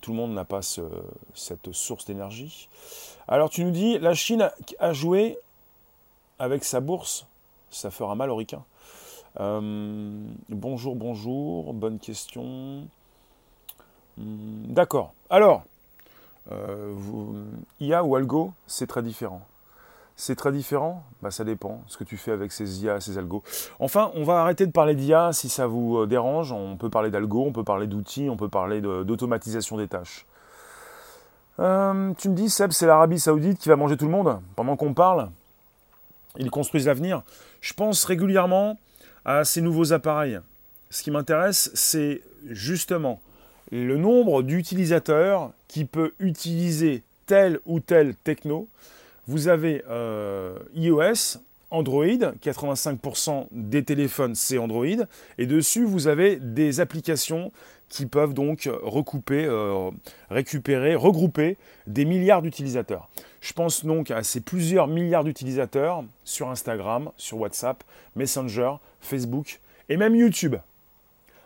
tout 0.02 0.12
le 0.12 0.18
monde 0.18 0.36
n'a 0.36 0.46
pas 0.46 0.62
cette 0.62 1.72
source 1.72 2.06
d'énergie. 2.06 2.70
Alors 3.28 3.50
tu 3.50 3.64
nous 3.64 3.72
dis, 3.72 3.98
la 3.98 4.14
Chine 4.14 4.52
a 4.78 4.94
joué 4.94 5.40
avec 6.38 6.64
sa 6.64 6.80
bourse. 6.80 7.26
Ça 7.72 7.90
fera 7.90 8.14
mal 8.14 8.30
aux 8.30 8.36
ricains. 8.36 8.64
Euh, 9.40 9.62
bonjour, 10.50 10.96
bonjour, 10.96 11.74
bonne 11.74 12.00
question. 12.00 12.88
Hmm, 14.18 14.66
d'accord. 14.68 15.14
Alors, 15.30 15.64
euh, 16.52 16.96
IA 17.80 18.04
ou 18.04 18.16
algo, 18.16 18.54
c'est 18.68 18.88
très 18.88 19.04
différent. 19.04 19.42
C'est 20.16 20.36
très 20.36 20.52
différent? 20.52 21.04
Bah, 21.22 21.32
Ça 21.32 21.46
dépend 21.46 21.82
ce 21.88 21.98
que 21.98 22.04
tu 22.04 22.18
fais 22.18 22.32
avec 22.32 22.52
ces 22.52 22.84
IA, 22.84 23.00
ces 23.00 23.18
algos. 23.18 23.44
Enfin, 23.80 24.12
on 24.16 24.24
va 24.24 24.42
arrêter 24.42 24.66
de 24.66 24.72
parler 24.72 24.94
d'IA 24.96 25.32
si 25.32 25.48
ça 25.48 25.68
vous 25.68 26.00
euh, 26.00 26.08
dérange. 26.08 26.52
On 26.52 26.76
peut 26.76 26.90
parler 26.90 27.10
d'algo, 27.10 27.46
on 27.46 27.54
peut 27.54 27.64
parler 27.64 27.88
d'outils, 27.88 28.30
on 28.30 28.36
peut 28.36 28.50
parler 28.50 28.82
d'automatisation 28.82 29.78
des 29.78 29.88
tâches. 29.88 30.26
tu 31.58 31.64
me 31.64 32.34
dis, 32.34 32.50
Seb, 32.50 32.72
c'est 32.72 32.88
l'Arabie 32.88 33.20
Saoudite 33.20 33.60
qui 33.60 33.70
va 33.70 33.76
manger 33.76 33.96
tout 33.96 34.06
le 34.06 34.12
monde 34.12 34.42
pendant 34.56 34.76
qu'on 34.76 34.94
parle? 34.94 35.30
Ils 36.38 36.52
construisent 36.52 36.88
l'avenir. 36.88 37.22
Je 37.62 37.74
pense 37.74 38.04
régulièrement 38.06 38.78
à 39.26 39.44
ces 39.44 39.62
nouveaux 39.62 39.94
appareils. 39.94 40.40
Ce 40.90 41.04
qui 41.04 41.12
m'intéresse, 41.12 41.72
c'est 41.74 42.22
justement 42.48 43.22
le 43.72 43.98
nombre 43.98 44.42
d'utilisateurs 44.42 45.52
qui 45.68 45.86
peut 45.86 46.14
utiliser 46.20 47.04
telle 47.28 47.60
ou 47.66 47.80
telle 47.80 48.16
techno. 48.16 48.68
Vous 49.28 49.48
avez 49.48 49.84
euh, 49.90 50.58
iOS, 50.74 51.38
Android, 51.70 52.06
85% 52.42 53.48
des 53.52 53.84
téléphones 53.84 54.34
c'est 54.34 54.58
Android, 54.58 55.06
et 55.38 55.46
dessus 55.46 55.86
vous 55.86 56.08
avez 56.08 56.38
des 56.38 56.80
applications 56.80 57.52
qui 57.90 58.06
peuvent 58.06 58.34
donc 58.34 58.70
recouper, 58.82 59.46
euh, 59.46 59.92
récupérer, 60.30 60.96
regrouper 60.96 61.58
des 61.86 62.06
milliards 62.06 62.42
d'utilisateurs. 62.42 63.10
Je 63.42 63.54
pense 63.54 63.86
donc 63.86 64.12
à 64.12 64.24
ces 64.24 64.42
plusieurs 64.42 64.88
milliards 64.88 65.24
d'utilisateurs 65.24 66.04
sur 66.24 66.50
Instagram, 66.50 67.12
sur 67.18 67.40
WhatsApp, 67.40 67.84
Messenger, 68.16 68.74
Facebook 69.02 69.60
et 69.90 69.98
même 69.98 70.16
YouTube. 70.16 70.56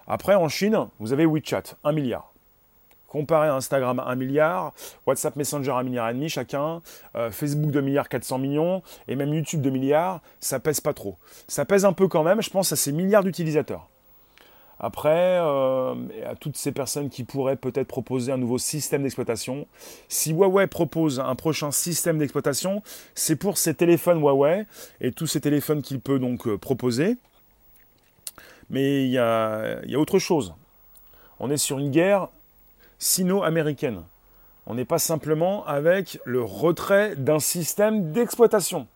Après, 0.07 0.35
en 0.35 0.49
Chine, 0.49 0.87
vous 0.99 1.13
avez 1.13 1.25
WeChat, 1.25 1.75
1 1.83 1.91
milliard. 1.93 2.33
Comparé 3.07 3.47
à 3.47 3.55
Instagram, 3.55 3.99
1 3.99 4.15
milliard, 4.15 4.73
WhatsApp 5.05 5.35
Messenger, 5.35 5.71
1 5.71 5.83
milliard 5.83 6.09
et 6.09 6.13
demi 6.13 6.29
chacun, 6.29 6.81
euh, 7.15 7.29
Facebook, 7.29 7.69
2 7.69 7.79
milliards 7.81 8.09
400 8.09 8.39
millions, 8.39 8.81
et 9.07 9.15
même 9.15 9.33
YouTube, 9.33 9.61
2 9.61 9.69
milliards, 9.69 10.21
ça 10.39 10.59
pèse 10.59 10.81
pas 10.81 10.93
trop. 10.93 11.17
Ça 11.47 11.63
pèse 11.63 11.85
un 11.85 11.93
peu 11.93 12.07
quand 12.07 12.23
même, 12.23 12.41
je 12.41 12.49
pense, 12.49 12.71
à 12.71 12.75
ces 12.75 12.91
milliards 12.91 13.23
d'utilisateurs. 13.23 13.87
Après, 14.79 15.37
euh, 15.39 15.95
à 16.25 16.35
toutes 16.35 16.57
ces 16.57 16.71
personnes 16.71 17.09
qui 17.09 17.23
pourraient 17.23 17.55
peut-être 17.55 17.87
proposer 17.87 18.31
un 18.31 18.37
nouveau 18.37 18.57
système 18.57 19.03
d'exploitation, 19.03 19.67
si 20.09 20.33
Huawei 20.33 20.67
propose 20.67 21.19
un 21.19 21.35
prochain 21.35 21.71
système 21.71 22.17
d'exploitation, 22.17 22.81
c'est 23.15 23.35
pour 23.35 23.57
ces 23.57 23.75
téléphones 23.75 24.19
Huawei 24.19 24.65
et 24.99 25.11
tous 25.11 25.27
ces 25.27 25.39
téléphones 25.39 25.81
qu'il 25.81 26.01
peut 26.01 26.19
donc 26.19 26.47
euh, 26.47 26.57
proposer. 26.57 27.15
Mais 28.73 29.03
il 29.05 29.11
y 29.11 29.19
a, 29.19 29.81
autre 29.95 30.17
chose. 30.17 30.55
On 31.39 31.51
est 31.51 31.57
sur 31.57 31.77
une 31.77 31.91
guerre 31.91 32.29
sino-américaine. 32.97 34.01
On 34.65 34.73
n'est 34.73 34.83
pas 34.83 34.97
simplement 34.97 35.63
avec 35.67 36.19
le 36.25 36.41
retrait 36.41 37.15
d'un 37.15 37.39
système 37.39 38.11
d'exploitation. 38.13 38.87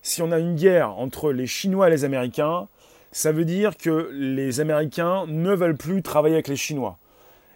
Si 0.00 0.22
on 0.22 0.32
a 0.32 0.38
une 0.38 0.56
guerre 0.56 0.90
entre 0.98 1.32
les 1.32 1.46
Chinois 1.46 1.88
et 1.88 1.90
les 1.90 2.04
Américains, 2.04 2.66
ça 3.12 3.30
veut 3.30 3.44
dire 3.44 3.76
que 3.76 4.10
les 4.14 4.60
Américains 4.60 5.26
ne 5.26 5.52
veulent 5.52 5.76
plus 5.76 6.00
travailler 6.00 6.36
avec 6.36 6.48
les 6.48 6.56
Chinois. 6.56 6.96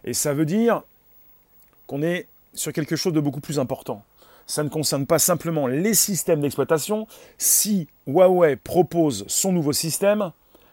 Et 0.03 0.13
ça 0.13 0.35
veut 0.35 0.45
dire 0.45 0.83
qu'on 1.87 2.03
est 2.03 2.27
sur 2.53 2.73
quelque 2.73 2.95
chose 2.95 3.13
de 3.13 3.19
beaucoup 3.19 3.41
plus 3.41 3.57
important. 3.57 4.03
Ça 4.45 4.61
ne 4.63 4.69
concerne 4.69 5.07
pas 5.07 5.17
simplement 5.17 5.65
les 5.65 5.95
systèmes 5.95 6.41
d'exploitation. 6.41 7.07
Si 7.39 7.87
Huawei 8.05 8.55
propose 8.55 9.25
son 9.27 9.51
nouveau 9.51 9.73
système, 9.73 10.31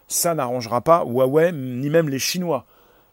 ça 0.09 0.33
n'arrangera 0.33 0.81
pas 0.81 1.05
Huawei 1.05 1.53
ni 1.53 1.89
même 1.89 2.09
les 2.09 2.19
Chinois. 2.19 2.65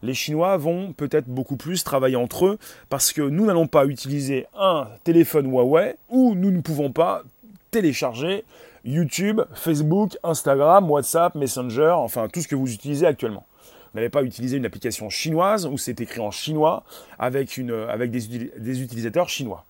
Les 0.03 0.15
Chinois 0.15 0.57
vont 0.57 0.93
peut-être 0.93 1.29
beaucoup 1.29 1.57
plus 1.57 1.85
travailler 1.85 2.17
entre 2.17 2.47
eux 2.47 2.59
parce 2.89 3.13
que 3.13 3.23
nous 3.23 3.47
n'allons 3.47 3.67
pas 3.67 3.87
utiliser 3.87 4.47
un 4.59 4.89
téléphone 5.05 5.51
Huawei 5.51 5.97
ou 6.09 6.35
nous 6.35 6.51
ne 6.51 6.61
pouvons 6.61 6.91
pas 6.91 7.23
télécharger 7.71 8.45
YouTube, 8.85 9.41
Facebook, 9.55 10.17
Instagram, 10.23 10.91
WhatsApp, 10.91 11.35
Messenger, 11.35 11.95
enfin 11.97 12.29
tout 12.29 12.41
ce 12.41 12.49
que 12.49 12.55
vous 12.55 12.73
utilisez 12.73 13.07
actuellement. 13.07 13.47
Vous 13.93 13.99
n'avez 13.99 14.11
pas 14.11 14.23
utilisé 14.23 14.57
une 14.57 14.67
application 14.67 15.11
chinoise 15.11 15.67
où 15.67 15.79
c'est 15.79 16.01
écrit 16.01 16.21
en 16.21 16.31
chinois 16.31 16.85
avec, 17.19 17.57
une, 17.57 17.73
avec 17.73 18.11
des 18.11 18.83
utilisateurs 18.83 19.29
chinois. 19.29 19.65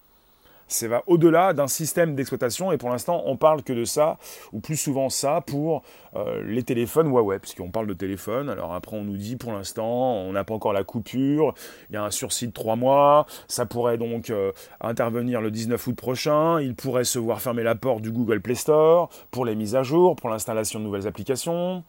Ça 0.68 0.88
va 0.88 1.02
au-delà 1.07 1.52
d'un 1.52 1.68
système 1.68 2.14
d'exploitation 2.14 2.72
et 2.72 2.76
pour 2.76 2.90
l'instant 2.90 3.22
on 3.26 3.37
parle 3.37 3.62
que 3.62 3.72
de 3.72 3.85
ça, 3.85 4.18
ou 4.52 4.61
plus 4.61 4.76
souvent 4.76 5.09
ça, 5.09 5.40
pour 5.46 5.83
euh, 6.16 6.42
les 6.44 6.62
téléphones 6.64 7.09
Huawei, 7.09 7.38
puisqu'on 7.38 7.70
parle 7.70 7.87
de 7.87 7.94
téléphone, 7.94 8.48
alors 8.48 8.74
après 8.74 8.96
on 8.96 9.05
nous 9.05 9.16
dit 9.16 9.37
pour 9.37 9.52
l'instant 9.52 10.14
on 10.14 10.33
n'a 10.33 10.44
pas 10.44 10.55
encore 10.55 10.72
la 10.72 10.85
coupure, 10.85 11.55
il 11.88 11.94
y 11.94 11.96
a 11.96 12.02
un 12.02 12.11
sursis 12.11 12.48
de 12.48 12.52
3 12.52 12.76
mois, 12.76 13.26
ça 13.46 13.64
pourrait 13.64 13.98
donc 13.98 14.31
euh, 14.31 14.52
intervenir 14.81 15.40
le 15.40 15.50
19 15.50 15.87
août 15.87 15.96
prochain, 15.96 16.61
il 16.61 16.74
pourrait 16.74 17.05
se 17.05 17.18
voir 17.18 17.40
fermer 17.40 17.62
la 17.62 17.76
porte 17.76 18.02
du 18.02 18.11
Google 18.11 18.40
Play 18.40 18.57
Store 18.57 19.09
pour 19.31 19.44
les 19.44 19.55
mises 19.55 19.76
à 19.76 19.83
jour, 19.85 20.16
pour 20.16 20.31
l'installation 20.31 20.81
de 20.81 20.85
nouvelles 20.85 21.07
applications. 21.07 21.85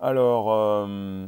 Alors... 0.00 0.52
Euh, 0.52 1.26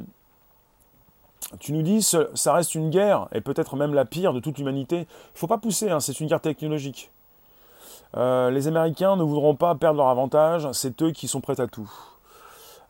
tu 1.61 1.73
nous 1.73 1.83
dis, 1.83 2.03
ça 2.03 2.53
reste 2.53 2.75
une 2.75 2.91
guerre, 2.91 3.29
et 3.33 3.41
peut-être 3.41 3.77
même 3.77 3.95
la 3.95 4.05
pire 4.05 4.33
de 4.33 4.41
toute 4.41 4.59
l'humanité. 4.59 4.97
Il 4.97 5.35
ne 5.35 5.39
faut 5.39 5.47
pas 5.47 5.59
pousser, 5.59 5.91
hein, 5.91 6.01
c'est 6.01 6.21
une 6.21 6.29
guerre 6.29 6.41
technologique. 6.41 7.11
Euh, 8.17 8.51
les 8.51 8.69
Américains 8.69 9.17
ne 9.17 9.23
voudront 9.23 9.57
pas 9.57 9.75
perdre 9.75 9.99
leur 9.99 10.09
avantage, 10.09 10.69
c'est 10.73 11.03
eux 11.03 11.11
qui 11.11 11.29
sont 11.29 11.41
prêts 11.41 11.61
à 11.61 11.67
tout. 11.67 11.91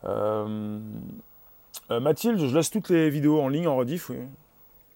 Euh, 0.05 0.79
euh, 1.91 1.99
Mathilde, 1.99 2.37
je 2.37 2.55
laisse 2.55 2.69
toutes 2.69 2.89
les 2.89 3.09
vidéos 3.09 3.41
en 3.41 3.47
ligne, 3.47 3.67
en 3.67 3.75
rediff, 3.75 4.09
oui. 4.09 4.17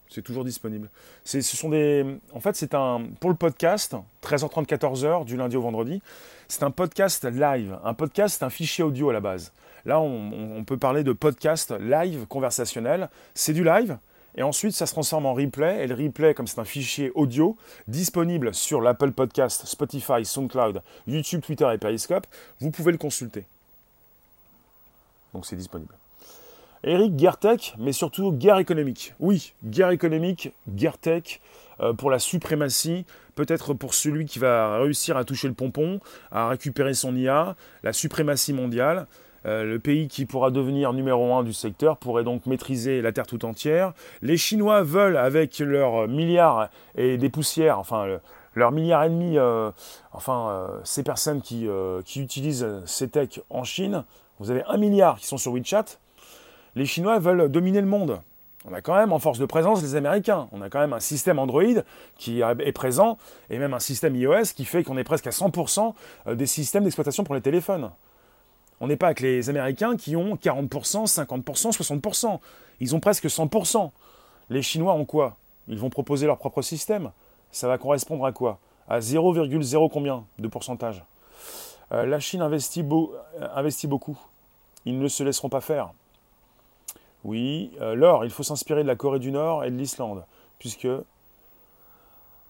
C'est 0.10 0.24
toujours 0.24 0.44
disponible. 0.44 0.90
Ce 1.24 1.40
sont 1.42 1.70
des, 1.70 2.04
en 2.34 2.40
fait, 2.40 2.56
c'est 2.56 2.74
un 2.74 3.04
pour 3.20 3.30
le 3.30 3.36
podcast, 3.36 3.96
13h30, 4.24 4.66
14h 4.66 5.24
du 5.24 5.38
lundi 5.38 5.56
au 5.56 5.62
vendredi. 5.62 6.02
C'est 6.48 6.64
un 6.64 6.72
podcast 6.72 7.26
live. 7.26 7.78
Un 7.84 7.94
podcast, 7.94 8.38
c'est 8.40 8.46
un 8.46 8.50
fichier 8.50 8.84
audio 8.84 9.12
à 9.12 9.14
la 9.14 9.20
base. 9.20 9.52
Là, 9.86 10.00
on, 10.00 10.64
peut 10.64 10.78
parler 10.78 11.04
de 11.04 11.14
podcast 11.14 11.74
live 11.80 12.26
conversationnel. 12.28 13.10
C'est 13.34 13.54
du 13.54 13.64
live. 13.64 13.98
Et 14.36 14.44
ensuite, 14.44 14.74
ça 14.74 14.86
se 14.86 14.94
transforme 14.94 15.26
en 15.26 15.34
replay. 15.34 15.84
Et 15.84 15.88
le 15.88 15.96
replay, 15.96 16.34
comme 16.34 16.48
c'est 16.48 16.60
un 16.60 16.66
fichier 16.66 17.12
audio, 17.16 17.58
disponible 17.88 18.54
sur 18.54 18.82
l'Apple 18.82 19.12
Podcast, 19.12 19.66
Spotify, 19.66 20.24
SoundCloud, 20.24 20.82
YouTube, 21.08 21.42
Twitter 21.42 21.68
et 21.74 21.78
Periscope, 21.78 22.28
vous 22.60 22.72
pouvez 22.72 22.92
le 22.92 22.98
consulter. 22.98 23.46
Donc 25.34 25.46
c'est 25.46 25.56
disponible. 25.56 25.96
Eric, 26.84 27.16
guerre 27.16 27.38
tech, 27.38 27.76
mais 27.78 27.92
surtout 27.92 28.32
guerre 28.32 28.58
économique. 28.58 29.14
Oui, 29.20 29.54
guerre 29.66 29.90
économique, 29.90 30.54
guerre 30.70 30.98
tech, 30.98 31.42
euh, 31.82 31.94
pour 31.94 32.10
la 32.10 32.20
suprématie, 32.20 33.06
peut-être 33.36 33.74
pour 33.74 33.94
celui 33.94 34.26
qui 34.26 34.40
va 34.40 34.80
réussir 34.80 35.18
à 35.18 35.26
toucher 35.26 35.48
le 35.48 35.54
pompon, 35.54 36.00
à 36.32 36.50
récupérer 36.50 36.94
son 36.94 37.16
IA, 37.16 37.56
la 37.84 37.94
suprématie 37.94 38.54
mondiale. 38.54 39.08
Euh, 39.46 39.64
le 39.64 39.80
pays 39.80 40.08
qui 40.08 40.26
pourra 40.26 40.52
devenir 40.52 40.94
numéro 40.94 41.34
un 41.34 41.44
du 41.44 41.54
secteur 41.54 41.98
pourrait 41.98 42.24
donc 42.24 42.46
maîtriser 42.46 43.02
la 43.02 43.12
Terre 43.12 43.28
tout 43.28 43.46
entière. 43.46 43.94
Les 44.22 44.38
Chinois 44.38 44.84
veulent, 44.84 45.18
avec 45.18 45.60
leurs 45.60 46.08
milliards 46.08 46.70
et 46.96 47.18
des 47.18 47.30
poussières, 47.30 47.80
enfin 47.80 48.20
leurs 48.56 48.72
milliards 48.72 49.04
et 49.06 49.10
demi, 49.10 49.38
euh, 49.38 49.72
enfin 50.12 50.50
euh, 50.50 50.68
ces 50.84 51.04
personnes 51.04 51.42
qui, 51.42 51.68
qui 52.06 52.22
utilisent 52.22 52.68
ces 52.86 53.10
techs 53.10 53.42
en 53.50 53.64
Chine, 53.64 54.04
vous 54.40 54.52
avez 54.52 54.64
un 54.68 54.78
milliard 54.78 55.18
qui 55.18 55.28
sont 55.28 55.38
sur 55.38 55.54
WeChat. 55.54 55.86
Les 56.76 56.86
Chinois 56.86 57.20
veulent 57.20 57.50
dominer 57.50 57.82
le 57.82 57.88
monde. 57.88 58.22
On 58.66 58.74
a 58.74 58.82
quand 58.82 58.96
même 58.96 59.14
en 59.14 59.20
force 59.20 59.40
de 59.40 59.46
présence 59.46 59.82
les 59.82 59.96
Américains. 59.96 60.50
On 60.52 60.62
a 60.62 60.70
quand 60.70 60.80
même 60.80 60.94
un 60.94 61.00
système 61.00 61.40
Android 61.40 61.64
qui 62.18 62.42
est 62.42 62.72
présent 62.74 63.18
et 63.50 63.58
même 63.58 63.74
un 63.74 63.80
système 63.80 64.16
iOS 64.16 64.54
qui 64.56 64.66
fait 64.66 64.84
qu'on 64.84 64.98
est 64.98 65.04
presque 65.06 65.28
à 65.28 65.32
100% 65.32 65.94
des 66.36 66.46
systèmes 66.46 66.84
d'exploitation 66.84 67.24
pour 67.24 67.36
les 67.36 67.42
téléphones. 67.42 67.90
On 68.82 68.88
n'est 68.88 68.96
pas 68.96 69.08
avec 69.08 69.20
les 69.20 69.50
Américains 69.50 69.98
qui 69.98 70.16
ont 70.16 70.36
40%, 70.36 71.06
50%, 71.06 71.72
60%. 71.72 72.40
Ils 72.80 72.96
ont 72.96 73.00
presque 73.00 73.26
100%. 73.26 73.92
Les 74.50 74.62
Chinois 74.62 74.94
ont 74.94 75.06
quoi? 75.06 75.36
Ils 75.68 75.78
vont 75.78 75.90
proposer 75.90 76.26
leur 76.26 76.38
propre 76.38 76.62
système. 76.62 77.12
Ça 77.52 77.68
va 77.68 77.78
correspondre 77.78 78.26
à 78.26 78.32
quoi? 78.32 78.60
À 78.88 79.00
0,0 79.00 79.90
combien 79.92 80.24
de 80.40 80.48
pourcentage? 80.48 81.04
Euh, 81.92 82.06
La 82.06 82.20
Chine 82.20 82.42
investit, 82.42 82.84
euh, 82.84 83.08
investit, 83.54 83.88
beaucoup. 83.88 84.18
Ils 84.86 84.98
ne 84.98 85.08
se 85.08 85.24
laisseront 85.24 85.50
pas 85.50 85.62
faire. 85.62 85.92
Oui, 87.24 87.72
euh, 87.82 87.96
l'or, 87.96 88.24
il 88.24 88.32
faut 88.32 88.44
s'inspirer 88.44 88.84
de 88.84 88.88
la 88.88 88.96
Corée 88.96 89.20
du 89.20 89.32
Nord 89.32 89.66
et 89.66 89.72
de 89.72 89.76
l'Islande, 89.76 90.24
puisque 90.58 90.88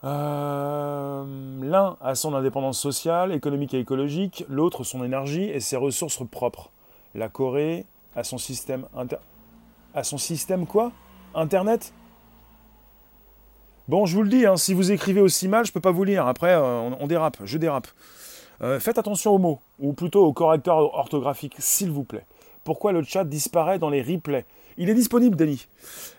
euh, 0.04 1.26
l'un 1.62 1.98
a 2.02 2.16
son 2.16 2.34
indépendance 2.34 2.80
sociale, 2.80 3.34
économique 3.34 3.74
et 3.74 3.80
écologique, 3.80 4.46
l'autre 4.48 4.84
son 4.84 5.04
énergie 5.04 5.44
et 5.44 5.60
ses 5.60 5.76
ressources 5.76 6.26
propres. 6.30 6.72
La 7.16 7.28
Corée 7.28 7.86
a 8.16 8.24
son 8.24 8.38
système 8.38 8.86
inter... 8.96 9.18
a 9.94 10.04
son 10.04 10.18
système 10.18 10.66
quoi? 10.66 10.92
Internet? 11.36 11.94
Bon, 13.88 14.06
je 14.06 14.16
vous 14.16 14.24
le 14.24 14.30
dis, 14.30 14.46
hein, 14.46 14.56
si 14.56 14.74
vous 14.74 14.92
écrivez 14.92 15.20
aussi 15.20 15.48
mal, 15.48 15.66
je 15.66 15.72
peux 15.72 15.82
pas 15.82 15.92
vous 15.92 16.04
lire. 16.04 16.28
Après, 16.28 16.54
euh, 16.54 16.92
on, 17.00 17.08
dérape, 17.08 17.38
je 17.44 17.58
dérape. 17.58 17.88
Euh, 18.62 18.80
faites 18.80 19.00
attention 19.00 19.32
aux 19.32 19.40
mots, 19.40 19.60
ou 19.80 19.94
plutôt 19.94 20.26
au 20.26 20.32
correcteur 20.32 20.78
orthographique, 20.94 21.56
s'il 21.58 21.90
vous 21.90 22.04
plaît. 22.04 22.26
Pourquoi 22.64 22.92
le 22.92 23.04
chat 23.04 23.24
disparaît 23.24 23.80
dans 23.80 23.90
les 23.90 24.04
replays? 24.04 24.46
Il 24.78 24.90
est 24.90 24.94
disponible, 24.94 25.36
Denis. 25.36 25.68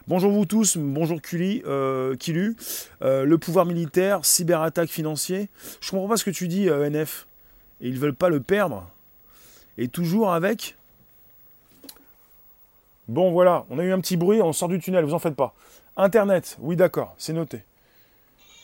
Bonjour 0.08 0.32
vous 0.32 0.44
tous, 0.44 0.76
bonjour 0.76 1.20
euh, 1.34 2.16
Kilu. 2.16 2.56
Euh, 3.02 3.24
le 3.24 3.38
pouvoir 3.38 3.64
militaire, 3.64 4.24
cyberattaque 4.24 4.88
financier. 4.88 5.48
Je 5.80 5.90
comprends 5.90 6.08
pas 6.08 6.16
ce 6.16 6.24
que 6.24 6.30
tu 6.30 6.48
dis, 6.48 6.68
euh, 6.68 6.88
NF. 6.88 7.26
Et 7.80 7.88
ils 7.88 7.98
veulent 7.98 8.14
pas 8.14 8.28
le 8.28 8.40
perdre. 8.40 8.88
Et 9.78 9.88
toujours 9.88 10.32
avec. 10.32 10.76
Bon 13.08 13.30
voilà, 13.30 13.64
on 13.70 13.78
a 13.78 13.84
eu 13.84 13.92
un 13.92 14.00
petit 14.00 14.16
bruit, 14.16 14.40
on 14.42 14.52
sort 14.52 14.68
du 14.68 14.78
tunnel, 14.78 15.04
vous 15.04 15.14
en 15.14 15.18
faites 15.18 15.34
pas. 15.34 15.54
Internet, 15.96 16.56
oui 16.60 16.76
d'accord, 16.76 17.14
c'est 17.18 17.32
noté. 17.32 17.62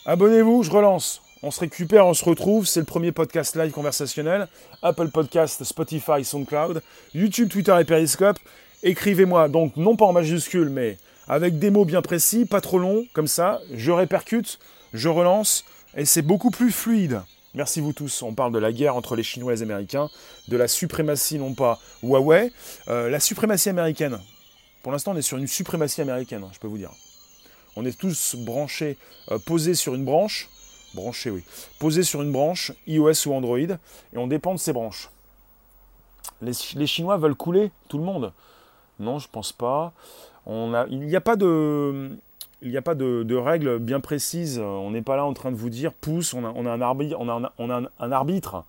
Abonnez-vous, 0.05 0.63
je 0.63 0.71
relance. 0.71 1.23
On 1.43 1.51
se 1.51 1.61
récupère, 1.61 2.07
on 2.07 2.15
se 2.15 2.25
retrouve. 2.25 2.67
C'est 2.67 2.81
le 2.81 2.87
premier 2.87 3.13
podcast 3.13 3.57
live 3.57 3.73
conversationnel. 3.73 4.49
Apple 4.83 5.09
Podcast, 5.09 5.63
Spotify, 5.65 6.25
SoundCloud, 6.25 6.83
YouTube, 7.15 7.49
Twitter 7.49 7.77
et 7.81 7.85
Periscope. 7.85 8.39
Écrivez-moi, 8.83 9.49
donc 9.49 9.77
non 9.77 9.97
pas 9.97 10.05
en 10.05 10.13
majuscule, 10.13 10.69
mais 10.69 10.99
avec 11.29 11.59
des 11.59 11.71
mots 11.71 11.85
bien 11.85 12.03
précis, 12.03 12.45
pas 12.45 12.61
trop 12.61 12.79
longs, 12.79 13.07
comme 13.13 13.27
ça, 13.27 13.61
je 13.75 13.91
répercute, 13.91 14.59
je 14.93 15.09
relance, 15.09 15.65
et 15.97 16.05
c'est 16.05 16.23
beaucoup 16.23 16.51
plus 16.51 16.71
fluide. 16.71 17.23
Merci 17.55 17.81
vous 17.81 17.95
tous. 17.95 18.23
On 18.23 18.35
parle 18.35 18.53
de 18.53 18.59
la 18.59 18.71
guerre 18.71 18.97
entre 18.97 19.17
les 19.17 19.23
Chinois 19.23 19.53
et 19.53 19.57
les 19.57 19.63
Américains, 19.63 20.11
de 20.49 20.57
la 20.59 20.69
suprématie, 20.69 21.39
non 21.39 21.55
pas 21.55 21.81
Huawei, 22.03 22.53
euh, 22.89 23.09
la 23.09 23.19
suprématie 23.19 23.71
américaine. 23.71 24.21
Pour 24.83 24.93
l'instant, 24.93 25.13
on 25.13 25.17
est 25.17 25.23
sur 25.23 25.39
une 25.39 25.47
suprématie 25.47 26.03
américaine, 26.03 26.45
je 26.53 26.59
peux 26.59 26.69
vous 26.69 26.77
dire. 26.79 26.93
On 27.75 27.85
est 27.87 27.99
tous 27.99 28.37
branchés, 28.37 28.99
euh, 29.31 29.39
posés 29.39 29.75
sur 29.75 29.95
une 29.95 30.05
branche, 30.05 30.51
branchés, 30.95 31.31
oui, 31.31 31.43
posés 31.79 32.03
sur 32.03 32.23
une 32.23 32.31
branche, 32.31 32.73
iOS 32.87 33.27
ou 33.27 33.33
Android, 33.33 33.59
et 33.59 33.79
on 34.17 34.27
dépend 34.27 34.55
de 34.55 34.61
ces 34.61 34.75
branches. 34.75 35.11
les 36.43 36.87
Chinois 36.87 37.17
veulent 37.17 37.35
couler 37.35 37.71
tout 37.89 37.97
le 37.97 38.05
monde. 38.05 38.33
Non, 38.99 39.19
je 39.19 39.29
pense 39.31 39.53
pas. 39.53 39.93
Il 40.47 41.01
n'y 41.01 41.17
a 41.17 41.21
pas 41.21 41.37
de, 41.37 42.11
il 42.63 43.37
règles 43.37 43.79
bien 43.79 44.01
précises. 44.01 44.59
On 44.59 44.91
n'est 44.91 45.03
pas 45.03 45.17
là 45.17 45.25
en 45.25 45.33
train 45.33 45.51
de 45.51 45.57
vous 45.57 45.71
dire 45.71 45.93
pousse. 45.93 46.35
On 46.35 46.67
a 46.67 46.71
un 46.71 48.13
arbitre. 48.13 48.65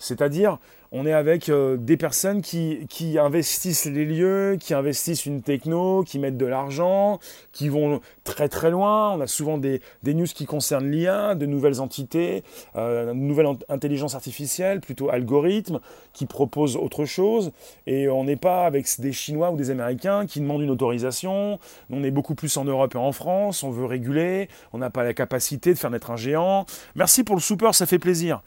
C'est-à-dire, 0.00 0.58
on 0.92 1.06
est 1.06 1.12
avec 1.12 1.50
euh, 1.50 1.76
des 1.76 1.96
personnes 1.96 2.40
qui, 2.40 2.86
qui, 2.88 3.18
investissent 3.18 3.84
les 3.84 4.06
lieux, 4.06 4.56
qui 4.58 4.72
investissent 4.74 5.26
une 5.26 5.42
techno, 5.42 6.02
qui 6.02 6.18
mettent 6.18 6.38
de 6.38 6.46
l'argent, 6.46 7.20
qui 7.52 7.68
vont 7.68 8.00
très 8.24 8.48
très 8.48 8.70
loin. 8.70 9.12
On 9.12 9.20
a 9.20 9.26
souvent 9.26 9.58
des, 9.58 9.82
des 10.02 10.14
news 10.14 10.26
qui 10.26 10.46
concernent 10.46 10.90
l'IA, 10.90 11.34
de 11.34 11.44
nouvelles 11.44 11.80
entités, 11.80 12.42
euh, 12.76 13.12
une 13.12 13.28
nouvelle 13.28 13.46
intelligence 13.68 14.14
artificielle, 14.14 14.80
plutôt 14.80 15.10
algorithme, 15.10 15.80
qui 16.14 16.24
proposent 16.24 16.76
autre 16.76 17.04
chose. 17.04 17.52
Et 17.86 18.08
on 18.08 18.24
n'est 18.24 18.36
pas 18.36 18.64
avec 18.64 18.88
des 19.00 19.12
Chinois 19.12 19.50
ou 19.50 19.56
des 19.56 19.70
Américains 19.70 20.26
qui 20.26 20.40
demandent 20.40 20.62
une 20.62 20.70
autorisation. 20.70 21.60
On 21.90 22.02
est 22.02 22.10
beaucoup 22.10 22.34
plus 22.34 22.56
en 22.56 22.64
Europe 22.64 22.94
et 22.94 22.98
en 22.98 23.12
France. 23.12 23.62
On 23.62 23.70
veut 23.70 23.84
réguler. 23.84 24.48
On 24.72 24.78
n'a 24.78 24.88
pas 24.88 25.04
la 25.04 25.12
capacité 25.12 25.74
de 25.74 25.78
faire 25.78 25.90
naître 25.90 26.10
un 26.10 26.16
géant. 26.16 26.64
Merci 26.94 27.22
pour 27.22 27.36
le 27.36 27.42
super, 27.42 27.74
ça 27.74 27.84
fait 27.84 27.98
plaisir. 27.98 28.40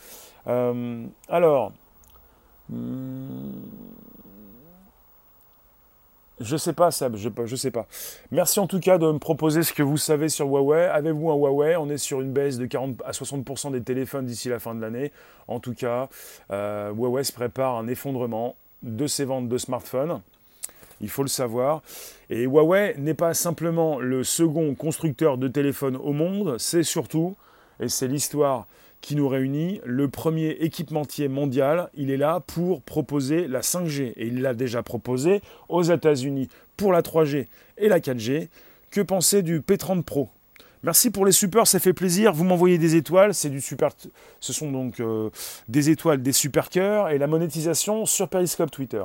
Euh, 0.48 1.06
alors, 1.30 1.72
Hmm. 2.70 3.52
Je 6.40 6.58
sais 6.58 6.74
pas, 6.74 6.92
Seb, 6.92 7.16
je, 7.16 7.56
sais 7.56 7.72
pas. 7.72 7.88
Merci 8.32 8.60
en 8.60 8.68
tout 8.68 8.80
cas 8.80 8.98
de 8.98 9.06
me 9.06 9.20
proposer 9.20 9.64
ce 9.64 9.72
que 9.72 9.84
vous 9.84 9.98
savez 9.98 10.28
sur 10.30 10.48
Huawei. 10.48 10.88
Avez-vous 10.88 11.32
un 11.32 11.36
Huawei? 11.36 11.76
On 11.78 11.90
est 11.90 11.98
sur 11.98 12.22
une 12.22 12.34
baisse 12.34 12.58
de 12.58 12.66
40 12.66 13.02
à 13.06 13.12
60% 13.12 13.72
des 13.72 13.82
téléphones 13.82 14.26
d'ici 14.26 14.50
la 14.50 14.60
fin 14.60 14.76
de 14.76 14.82
l'année. 14.82 15.12
En 15.48 15.60
tout 15.60 15.74
cas, 15.74 16.10
euh, 16.52 16.92
Huawei 16.92 17.24
se 17.24 17.32
prépare 17.32 17.78
un 17.78 17.88
effondrement 17.88 18.56
de 18.82 19.08
ses 19.08 19.26
ventes 19.26 19.48
de 19.48 19.58
smartphones. 19.58 20.22
Il 21.00 21.10
faut 21.10 21.24
le 21.24 21.30
savoir. 21.30 21.82
Et 22.30 22.44
Huawei 22.44 22.96
n'est 22.98 23.14
pas 23.14 23.34
simplement 23.34 24.00
le 24.00 24.24
second 24.24 24.74
constructeur 24.74 25.38
de 25.38 25.48
téléphones 25.48 25.98
au 25.98 26.14
monde, 26.14 26.58
c'est 26.58 26.84
surtout, 26.84 27.36
et 27.80 27.90
c'est 27.90 28.08
l'histoire 28.08 28.66
qui 29.04 29.18
nous 29.18 29.28
réunit, 29.28 29.82
le 29.84 30.08
premier 30.08 30.52
équipementier 30.52 31.28
mondial, 31.28 31.90
il 31.94 32.10
est 32.10 32.16
là 32.16 32.40
pour 32.40 32.82
proposer 32.82 33.50
la 33.50 33.60
5G. 33.60 34.14
Et 34.16 34.28
il 34.28 34.42
l'a 34.42 34.54
déjà 34.54 34.82
proposé 34.82 35.42
aux 35.68 35.84
États-Unis 35.84 36.48
pour 36.78 36.94
la 36.94 37.02
3G 37.02 37.48
et 37.78 37.90
la 37.90 38.00
4G. 38.00 38.48
Que 38.92 39.02
penser 39.02 39.44
du 39.44 39.60
P30 39.60 40.04
Pro? 40.04 40.30
Merci 40.84 41.12
pour 41.12 41.26
les 41.26 41.34
super, 41.34 41.68
ça 41.68 41.80
fait 41.80 41.92
plaisir. 41.92 42.32
Vous 42.32 42.46
m'envoyez 42.46 42.78
des 42.78 42.96
étoiles, 42.96 43.34
c'est 43.34 43.50
du 43.50 43.60
super. 43.60 43.90
Ce 44.40 44.54
sont 44.54 44.72
donc 44.72 45.02
euh, 45.02 45.30
des 45.68 45.90
étoiles, 45.90 46.22
des 46.22 46.32
super 46.32 46.70
cœurs 46.70 47.10
et 47.10 47.18
la 47.18 47.28
monétisation 47.28 48.06
sur 48.06 48.30
Periscope 48.30 48.72
Twitter. 48.72 49.04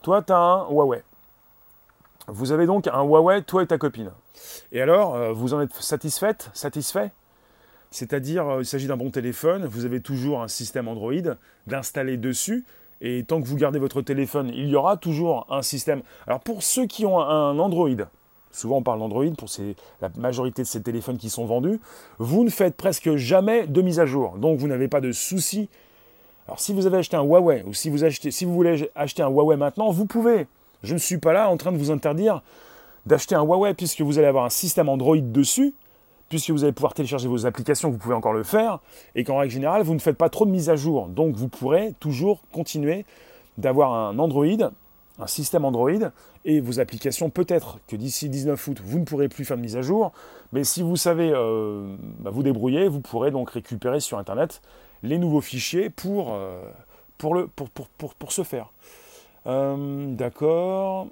Toi, 0.00 0.22
tu 0.22 0.32
as 0.32 0.38
un 0.38 0.66
Huawei. 0.70 1.02
Vous 2.28 2.50
avez 2.50 2.64
donc 2.64 2.86
un 2.86 3.02
Huawei, 3.02 3.42
toi 3.42 3.62
et 3.62 3.66
ta 3.66 3.76
copine. 3.76 4.10
Et 4.72 4.80
alors, 4.80 5.16
euh, 5.16 5.32
vous 5.34 5.52
en 5.52 5.60
êtes 5.60 5.74
satisfaite, 5.74 6.48
satisfait? 6.54 7.10
C'est-à-dire, 7.90 8.48
euh, 8.48 8.62
il 8.62 8.66
s'agit 8.66 8.86
d'un 8.86 8.96
bon 8.96 9.10
téléphone, 9.10 9.66
vous 9.66 9.84
avez 9.84 10.00
toujours 10.00 10.42
un 10.42 10.48
système 10.48 10.86
Android 10.86 11.34
d'installer 11.66 12.16
dessus, 12.16 12.64
et 13.00 13.24
tant 13.24 13.40
que 13.40 13.46
vous 13.46 13.56
gardez 13.56 13.78
votre 13.78 14.02
téléphone, 14.02 14.50
il 14.54 14.68
y 14.68 14.76
aura 14.76 14.96
toujours 14.96 15.46
un 15.50 15.62
système. 15.62 16.02
Alors 16.26 16.40
pour 16.40 16.62
ceux 16.62 16.86
qui 16.86 17.06
ont 17.06 17.18
un 17.18 17.58
Android, 17.58 17.88
souvent 18.52 18.76
on 18.78 18.82
parle 18.82 18.98
d'Android 18.98 19.24
pour 19.36 19.48
la 20.00 20.10
majorité 20.16 20.62
de 20.62 20.66
ces 20.66 20.82
téléphones 20.82 21.16
qui 21.16 21.30
sont 21.30 21.46
vendus, 21.46 21.80
vous 22.18 22.44
ne 22.44 22.50
faites 22.50 22.76
presque 22.76 23.16
jamais 23.16 23.66
de 23.66 23.80
mise 23.80 24.00
à 24.00 24.06
jour. 24.06 24.36
Donc 24.36 24.58
vous 24.58 24.68
n'avez 24.68 24.88
pas 24.88 25.00
de 25.00 25.12
souci. 25.12 25.68
Alors 26.46 26.60
si 26.60 26.74
vous 26.74 26.86
avez 26.86 26.98
acheté 26.98 27.16
un 27.16 27.22
Huawei 27.22 27.64
ou 27.66 27.72
si 27.72 27.88
vous, 27.88 28.04
achetez, 28.04 28.30
si 28.30 28.44
vous 28.44 28.52
voulez 28.52 28.90
acheter 28.94 29.22
un 29.22 29.28
Huawei 29.28 29.56
maintenant, 29.56 29.90
vous 29.90 30.06
pouvez. 30.06 30.46
Je 30.82 30.94
ne 30.94 30.98
suis 30.98 31.18
pas 31.18 31.32
là 31.32 31.48
en 31.50 31.56
train 31.56 31.72
de 31.72 31.78
vous 31.78 31.90
interdire 31.90 32.42
d'acheter 33.06 33.34
un 33.34 33.42
Huawei 33.42 33.72
puisque 33.74 34.02
vous 34.02 34.18
allez 34.18 34.26
avoir 34.26 34.44
un 34.44 34.50
système 34.50 34.88
Android 34.90 35.16
dessus, 35.16 35.74
puisque 36.30 36.50
vous 36.50 36.64
allez 36.64 36.72
pouvoir 36.72 36.94
télécharger 36.94 37.28
vos 37.28 37.44
applications, 37.44 37.90
vous 37.90 37.98
pouvez 37.98 38.14
encore 38.14 38.32
le 38.32 38.44
faire, 38.44 38.78
et 39.14 39.24
qu'en 39.24 39.36
règle 39.36 39.52
générale, 39.52 39.82
vous 39.82 39.94
ne 39.94 39.98
faites 39.98 40.16
pas 40.16 40.30
trop 40.30 40.46
de 40.46 40.50
mise 40.50 40.70
à 40.70 40.76
jour. 40.76 41.08
Donc 41.08 41.36
vous 41.36 41.48
pourrez 41.48 41.92
toujours 42.00 42.40
continuer 42.50 43.04
d'avoir 43.58 43.92
un 43.92 44.18
Android 44.18 44.70
un 45.20 45.26
système 45.26 45.64
Android 45.64 45.90
et 46.44 46.60
vos 46.60 46.80
applications, 46.80 47.30
peut-être 47.30 47.78
que 47.86 47.96
d'ici 47.96 48.28
19 48.28 48.68
août, 48.68 48.80
vous 48.82 48.98
ne 48.98 49.04
pourrez 49.04 49.28
plus 49.28 49.44
faire 49.44 49.56
de 49.56 49.62
mise 49.62 49.76
à 49.76 49.82
jour, 49.82 50.12
mais 50.52 50.64
si 50.64 50.82
vous 50.82 50.96
savez 50.96 51.30
euh, 51.32 51.94
bah, 52.20 52.30
vous 52.30 52.42
débrouiller, 52.42 52.88
vous 52.88 53.00
pourrez 53.00 53.30
donc 53.30 53.50
récupérer 53.50 54.00
sur 54.00 54.18
Internet 54.18 54.62
les 55.02 55.18
nouveaux 55.18 55.40
fichiers 55.40 55.90
pour, 55.90 56.32
euh, 56.34 56.62
faire. 58.44 58.70
Euh, 59.46 60.14
d'accord. 60.14 61.08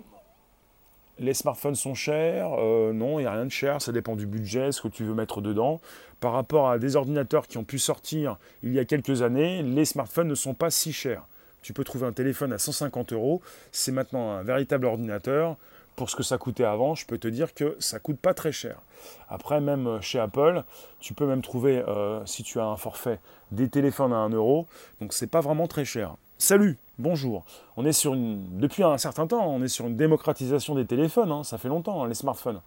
Les 1.19 1.35
smartphones 1.35 1.75
sont 1.75 1.95
chers 1.95 2.51
Non, 2.51 3.19
il 3.19 3.23
n'y 3.23 3.27
a 3.27 3.33
rien 3.33 3.47
de 3.47 3.51
cher, 3.51 3.83
ça 3.83 3.93
dépend 3.93 4.15
du 4.15 4.27
budget, 4.27 4.71
ce 4.73 4.81
que 4.81 4.89
tu 4.89 5.05
veux 5.05 5.15
mettre 5.15 5.41
dedans. 5.41 5.81
Par 6.21 6.33
rapport 6.33 6.71
à 6.71 6.79
des 6.79 6.97
ordinateurs 6.97 7.47
qui 7.47 7.59
ont 7.59 7.65
pu 7.65 7.79
sortir 7.79 8.39
il 8.63 8.73
y 8.73 8.79
a 8.79 8.85
quelques 8.85 9.23
années, 9.23 9.63
les 9.63 9.85
smartphones 9.85 10.29
ne 10.29 10.35
sont 10.35 10.55
pas 10.55 10.71
si 10.71 10.93
chers. 10.93 11.25
Tu 11.63 11.73
peux 11.73 11.85
trouver 11.85 12.07
un 12.07 12.13
téléphone 12.13 12.53
à 12.53 12.59
150 12.59 13.13
euros. 13.13 13.43
C'est 13.73 13.93
maintenant 13.93 14.33
un 14.33 14.43
véritable 14.43 14.87
ordinateur. 14.87 15.57
Pour 15.97 16.09
ce 16.09 16.15
que 16.15 16.23
ça 16.23 16.39
coûtait 16.39 16.65
avant, 16.65 16.95
je 16.95 17.05
peux 17.05 17.19
te 17.19 17.27
dire 17.27 17.55
que 17.55 17.77
ça 17.81 17.99
coûte 17.99 18.21
pas 18.21 18.33
très 18.33 18.53
cher. 18.53 18.81
Après, 19.29 19.61
même 19.61 20.01
chez 20.01 20.21
Apple, 20.21 20.63
tu 21.01 21.13
peux 21.13 21.27
même 21.27 21.43
trouver, 21.43 21.83
euh, 21.89 22.25
si 22.25 22.45
tu 22.45 22.61
as 22.61 22.67
un 22.67 22.77
forfait, 22.77 23.19
des 23.51 23.69
téléphones 23.69 24.13
à 24.13 24.19
1 24.19 24.31
euro. 24.31 24.69
Donc 25.01 25.13
c'est 25.13 25.27
pas 25.27 25.41
vraiment 25.41 25.67
très 25.67 25.85
cher. 25.85 26.15
Salut, 26.41 26.79
bonjour. 27.01 27.45
On 27.77 27.85
est 27.85 27.93
sur 27.93 28.15
une, 28.15 28.61
depuis 28.61 28.85
un 28.85 28.97
certain 28.97 29.27
temps, 29.27 29.45
on 29.49 29.61
est 29.61 29.69
sur 29.69 29.89
une 29.89 29.97
démocratisation 29.97 30.77
des 30.77 30.87
téléphones. 30.87 31.33
Hein. 31.33 31.43
Ça 31.43 31.59
fait 31.59 31.67
longtemps, 31.67 32.05
hein, 32.05 32.09
les 32.09 32.15
smartphones. 32.15 32.61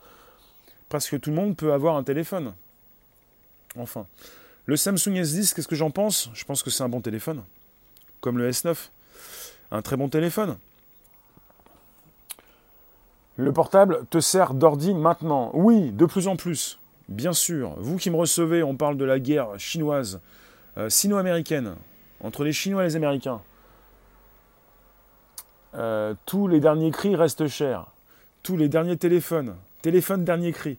Presque 0.90 1.18
tout 1.22 1.30
le 1.30 1.38
monde 1.38 1.56
peut 1.56 1.72
avoir 1.72 1.96
un 1.96 2.04
téléphone. 2.04 2.54
Enfin. 3.78 4.06
Le 4.66 4.76
Samsung 4.76 5.14
S10, 5.14 5.56
qu'est-ce 5.56 5.70
que 5.70 5.76
j'en 5.76 5.90
pense? 5.90 6.30
Je 6.34 6.44
pense 6.44 6.64
que 6.64 6.70
c'est 6.70 6.84
un 6.84 6.90
bon 6.90 7.00
téléphone 7.00 7.44
comme 8.20 8.38
le 8.38 8.52
S9. 8.52 8.76
Un 9.72 9.82
très 9.82 9.96
bon 9.96 10.10
téléphone. 10.10 10.58
Le 13.38 13.54
portable 13.54 14.06
te 14.10 14.20
sert 14.20 14.54
d'ordi 14.54 14.94
maintenant. 14.94 15.50
Oui, 15.54 15.92
de 15.92 16.06
plus 16.06 16.28
en 16.28 16.36
plus. 16.36 16.78
Bien 17.08 17.32
sûr. 17.32 17.74
Vous 17.78 17.98
qui 17.98 18.10
me 18.10 18.18
recevez, 18.18 18.64
on 18.64 18.76
parle 18.76 18.98
de 18.98 19.06
la 19.06 19.18
guerre 19.18 19.58
chinoise, 19.58 20.20
euh, 20.78 20.90
sino-américaine, 20.90 21.76
entre 22.22 22.44
les 22.44 22.52
Chinois 22.52 22.84
et 22.84 22.88
les 22.88 22.96
Américains. 22.98 23.42
Euh, 25.76 26.14
tous 26.26 26.48
les 26.48 26.60
derniers 26.60 26.92
cris 26.92 27.16
restent 27.16 27.48
chers. 27.48 27.88
Tous 28.44 28.58
les 28.58 28.70
derniers 28.70 28.98
téléphones. 28.98 29.56
Téléphone 29.82 30.24
dernier 30.24 30.52
cri. 30.52 30.78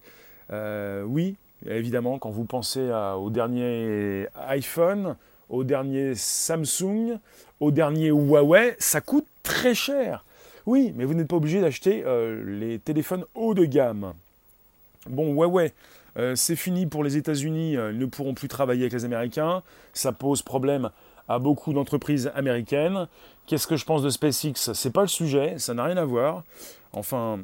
Euh, 0.52 1.02
oui, 1.02 1.36
évidemment, 1.66 2.18
quand 2.18 2.30
vous 2.30 2.44
pensez 2.44 2.90
au 3.16 3.30
dernier 3.30 4.26
iPhone, 4.48 5.16
au 5.48 5.64
dernier 5.64 6.14
Samsung, 6.14 7.18
au 7.60 7.70
dernier 7.70 8.08
Huawei, 8.08 8.76
ça 8.78 9.00
coûte 9.00 9.26
très 9.42 9.74
cher. 9.74 10.24
Oui, 10.66 10.92
mais 10.96 11.04
vous 11.04 11.14
n'êtes 11.14 11.28
pas 11.28 11.36
obligé 11.36 11.60
d'acheter 11.60 12.04
euh, 12.06 12.44
les 12.44 12.78
téléphones 12.78 13.24
haut 13.34 13.54
de 13.54 13.64
gamme. 13.64 14.12
Bon, 15.08 15.32
Huawei, 15.32 15.72
c'est 16.34 16.56
fini 16.56 16.86
pour 16.86 17.02
les 17.02 17.16
États-Unis, 17.16 17.72
ils 17.72 17.98
ne 17.98 18.06
pourront 18.06 18.34
plus 18.34 18.46
travailler 18.46 18.82
avec 18.82 18.92
les 18.92 19.04
Américains. 19.04 19.62
Ça 19.94 20.12
pose 20.12 20.42
problème 20.42 20.90
à 21.28 21.38
beaucoup 21.38 21.72
d'entreprises 21.72 22.30
américaines. 22.34 23.06
Qu'est-ce 23.46 23.66
que 23.66 23.76
je 23.76 23.84
pense 23.84 24.02
de 24.02 24.10
SpaceX? 24.10 24.72
C'est 24.74 24.92
pas 24.92 25.02
le 25.02 25.08
sujet, 25.08 25.58
ça 25.58 25.74
n'a 25.74 25.84
rien 25.84 25.96
à 25.96 26.04
voir. 26.04 26.44
Enfin, 26.92 27.40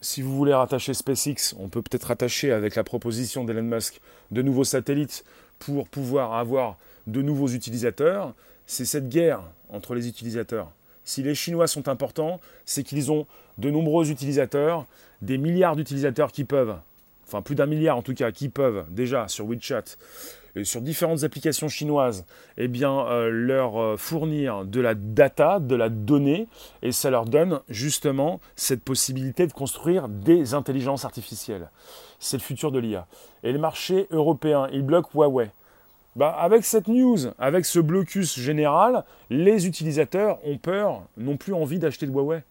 si 0.00 0.22
vous 0.22 0.36
voulez 0.36 0.54
rattacher 0.54 0.94
SpaceX, 0.94 1.54
on 1.58 1.68
peut 1.68 1.82
peut-être 1.82 2.04
rattacher 2.04 2.52
avec 2.52 2.76
la 2.76 2.84
proposition 2.84 3.44
d'Elon 3.44 3.62
Musk 3.62 4.00
de 4.30 4.42
nouveaux 4.42 4.64
satellites 4.64 5.24
pour 5.58 5.88
pouvoir 5.88 6.34
avoir 6.34 6.76
de 7.06 7.22
nouveaux 7.22 7.48
utilisateurs, 7.48 8.34
c'est 8.66 8.84
cette 8.84 9.08
guerre 9.08 9.40
entre 9.70 9.94
les 9.94 10.08
utilisateurs. 10.08 10.70
Si 11.04 11.22
les 11.22 11.34
Chinois 11.34 11.68
sont 11.68 11.88
importants, 11.88 12.40
c'est 12.64 12.82
qu'ils 12.82 13.12
ont 13.12 13.26
de 13.58 13.70
nombreux 13.70 14.10
utilisateurs, 14.10 14.86
des 15.22 15.38
milliards 15.38 15.76
d'utilisateurs 15.76 16.32
qui 16.32 16.44
peuvent, 16.44 16.76
enfin 17.26 17.42
plus 17.42 17.54
d'un 17.54 17.66
milliard 17.66 17.96
en 17.96 18.02
tout 18.02 18.14
cas, 18.14 18.32
qui 18.32 18.48
peuvent 18.48 18.84
déjà 18.90 19.28
sur 19.28 19.46
WeChat 19.46 19.84
sur 20.64 20.80
différentes 20.80 21.24
applications 21.24 21.68
chinoises, 21.68 22.24
eh 22.56 22.68
euh, 22.82 23.30
leur 23.30 23.80
euh, 23.80 23.96
fournir 23.96 24.64
de 24.64 24.80
la 24.80 24.94
data, 24.94 25.60
de 25.60 25.74
la 25.74 25.88
donnée, 25.88 26.48
et 26.82 26.92
ça 26.92 27.10
leur 27.10 27.24
donne 27.24 27.60
justement 27.68 28.40
cette 28.54 28.82
possibilité 28.82 29.46
de 29.46 29.52
construire 29.52 30.08
des 30.08 30.54
intelligences 30.54 31.04
artificielles. 31.04 31.70
C'est 32.18 32.38
le 32.38 32.42
futur 32.42 32.72
de 32.72 32.78
l'IA. 32.78 33.06
Et 33.42 33.52
le 33.52 33.58
marché 33.58 34.06
européen, 34.10 34.68
il 34.72 34.82
bloque 34.82 35.12
Huawei. 35.14 35.50
Bah, 36.16 36.34
avec 36.38 36.64
cette 36.64 36.88
news, 36.88 37.18
avec 37.38 37.66
ce 37.66 37.78
blocus 37.78 38.38
général, 38.38 39.04
les 39.28 39.66
utilisateurs 39.66 40.38
ont 40.46 40.56
peur, 40.56 41.02
n'ont 41.18 41.36
plus 41.36 41.52
envie 41.52 41.78
d'acheter 41.78 42.06
de 42.06 42.10
Huawei. 42.10 42.42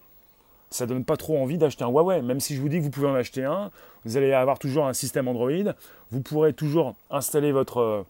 Ça 0.69 0.86
donne 0.86 1.06
pas 1.06 1.17
trop 1.17 1.38
envie 1.38 1.58
d'acheter 1.58 1.84
un 1.84 1.89
Huawei. 1.89 2.21
Même 2.21 2.39
si 2.39 2.56
je 2.56 2.62
vous 2.62 2.69
dis 2.69 2.78
que 2.80 2.84
vous 2.84 2.89
pouvez 2.89 3.08
en 3.08 3.15
acheter 3.15 3.43
un, 3.43 3.71
vous 4.04 4.17
allez 4.17 4.34
avoir 4.34 4.60
toujours 4.60 4.86
un 4.88 4.93
système 4.93 5.28
Android. 5.28 5.73
Vous 6.12 6.21
pourrez 6.21 6.54
toujours 6.54 6.95
installer 7.10 7.51
votre, 7.51 7.78
euh, 7.78 8.04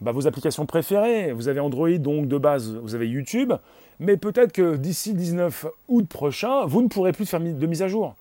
bah, 0.00 0.12
vos 0.12 0.26
applications 0.26 0.66
préférées. 0.66 1.32
Vous 1.32 1.48
avez 1.48 1.60
Android, 1.60 1.90
donc 1.98 2.28
de 2.28 2.38
base, 2.38 2.70
vous 2.82 2.94
avez 2.94 3.08
YouTube. 3.08 3.52
Mais 4.00 4.16
peut-être 4.16 4.52
que 4.52 4.76
d'ici 4.76 5.14
19 5.14 5.66
août 5.88 6.08
prochain, 6.08 6.66
vous 6.66 6.82
ne 6.82 6.88
pourrez 6.88 7.12
plus 7.12 7.26
faire 7.26 7.40
de 7.40 7.66
mise 7.66 7.82
à 7.82 7.88
jour. 7.88 8.14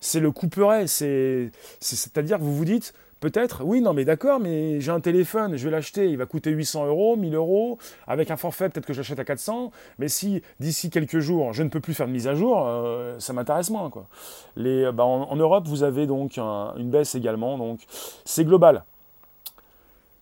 C'est 0.00 0.20
le 0.20 0.30
couperet. 0.30 0.86
C'est-à-dire 0.86 2.38
que 2.38 2.42
vous 2.42 2.54
vous 2.54 2.64
dites, 2.64 2.92
Peut-être, 3.20 3.64
oui, 3.64 3.80
non, 3.80 3.94
mais 3.94 4.04
d'accord, 4.04 4.40
mais 4.40 4.78
j'ai 4.80 4.90
un 4.90 5.00
téléphone, 5.00 5.56
je 5.56 5.64
vais 5.64 5.70
l'acheter, 5.70 6.10
il 6.10 6.18
va 6.18 6.26
coûter 6.26 6.50
800 6.50 6.86
euros, 6.86 7.16
1000 7.16 7.34
euros, 7.34 7.78
avec 8.06 8.30
un 8.30 8.36
forfait, 8.36 8.68
peut-être 8.68 8.84
que 8.84 8.92
je 8.92 8.98
l'achète 8.98 9.18
à 9.18 9.24
400, 9.24 9.72
mais 9.98 10.08
si 10.08 10.42
d'ici 10.60 10.90
quelques 10.90 11.20
jours, 11.20 11.54
je 11.54 11.62
ne 11.62 11.70
peux 11.70 11.80
plus 11.80 11.94
faire 11.94 12.06
de 12.06 12.12
mise 12.12 12.28
à 12.28 12.34
jour, 12.34 12.66
euh, 12.66 13.18
ça 13.18 13.32
m'intéresse 13.32 13.70
moins. 13.70 13.90
Les, 14.56 14.92
bah, 14.92 15.04
en, 15.04 15.34
Europe, 15.34 15.66
vous 15.66 15.82
avez 15.82 16.06
donc 16.06 16.36
une 16.36 16.90
baisse 16.90 17.14
également, 17.14 17.56
donc 17.56 17.80
c'est 18.26 18.44
global. 18.44 18.84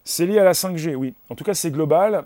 C'est 0.05 0.27
lié 0.27 0.39
à 0.39 0.45
la 0.45 0.53
5G, 0.53 0.95
oui. 0.95 1.15
En 1.31 1.35
tout 1.35 1.45
cas, 1.45 1.55
c'est 1.55 1.73
global. 1.73 2.25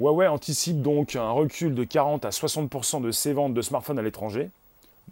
Huawei 0.00 0.26
anticipe 0.26 0.82
donc 0.82 1.14
un 1.14 1.30
recul 1.30 1.74
de 1.74 1.84
40 1.84 2.24
à 2.24 2.30
60% 2.30 3.02
de 3.02 3.10
ses 3.12 3.32
ventes 3.32 3.54
de 3.54 3.62
smartphones 3.62 4.00
à 4.00 4.02
l'étranger, 4.02 4.50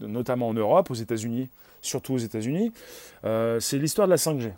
notamment 0.00 0.48
en 0.48 0.54
Europe, 0.54 0.90
aux 0.90 0.94
États-Unis, 0.94 1.48
surtout 1.80 2.14
aux 2.14 2.18
États-Unis. 2.18 2.72
Euh, 3.24 3.60
c'est 3.60 3.78
l'histoire 3.78 4.08
de 4.08 4.10
la 4.10 4.18
5G. 4.18 4.52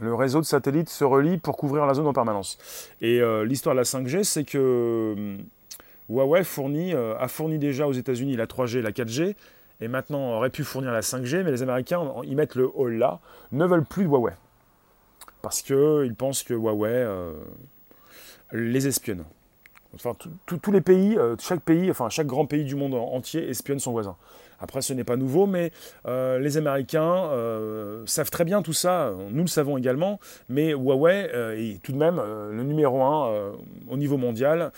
Le 0.00 0.14
réseau 0.14 0.40
de 0.40 0.44
satellites 0.44 0.88
se 0.88 1.04
relie 1.04 1.38
pour 1.38 1.56
couvrir 1.56 1.86
la 1.86 1.94
zone 1.94 2.06
en 2.06 2.12
permanence. 2.12 2.58
Et 3.00 3.20
euh, 3.20 3.44
l'histoire 3.44 3.74
de 3.74 3.80
la 3.80 3.84
5G, 3.84 4.24
c'est 4.24 4.44
que 4.44 5.14
euh, 5.16 5.36
Huawei 6.08 6.42
euh, 6.94 7.16
a 7.18 7.28
fourni 7.28 7.58
déjà 7.58 7.86
aux 7.86 7.92
États-Unis 7.92 8.36
la 8.36 8.46
3G 8.46 8.78
et 8.78 8.82
la 8.82 8.90
4G, 8.90 9.36
et 9.80 9.88
maintenant 9.88 10.36
aurait 10.36 10.50
pu 10.50 10.64
fournir 10.64 10.90
la 10.90 11.00
5G, 11.00 11.44
mais 11.44 11.52
les 11.52 11.62
Américains, 11.62 12.12
ils 12.24 12.34
mettent 12.34 12.56
le 12.56 12.68
hall 12.74 12.94
là, 12.94 13.20
ne 13.52 13.64
veulent 13.64 13.84
plus 13.84 14.04
de 14.04 14.08
Huawei. 14.08 14.32
Parce 15.42 15.62
qu'ils 15.62 16.14
pensent 16.16 16.42
que 16.42 16.54
Huawei 16.54 17.06
les 18.52 18.86
espionne. 18.86 19.24
Enfin, 19.94 20.14
tous 20.46 20.72
les 20.72 20.80
pays, 20.80 21.16
euh, 21.16 21.36
chaque 21.38 21.60
pays, 21.60 21.90
enfin 21.90 22.08
chaque 22.08 22.26
grand 22.26 22.46
pays 22.46 22.64
du 22.64 22.74
monde 22.74 22.94
entier 22.94 23.48
espionne 23.48 23.78
son 23.78 23.92
voisin. 23.92 24.16
Après, 24.60 24.82
ce 24.82 24.92
n'est 24.92 25.04
pas 25.04 25.16
nouveau, 25.16 25.46
mais 25.46 25.72
euh, 26.06 26.38
les 26.38 26.56
Américains 26.56 27.26
euh, 27.26 28.02
savent 28.06 28.30
très 28.30 28.44
bien 28.44 28.62
tout 28.62 28.72
ça. 28.72 29.12
Nous 29.30 29.42
le 29.42 29.48
savons 29.48 29.76
également, 29.76 30.20
mais 30.48 30.70
Huawei 30.70 31.28
est 31.56 31.82
tout 31.82 31.92
de 31.92 31.98
même 31.98 32.16
le 32.16 32.62
numéro 32.62 33.02
un 33.02 33.52
au 33.88 33.96
niveau 33.96 34.16
mondial 34.16 34.72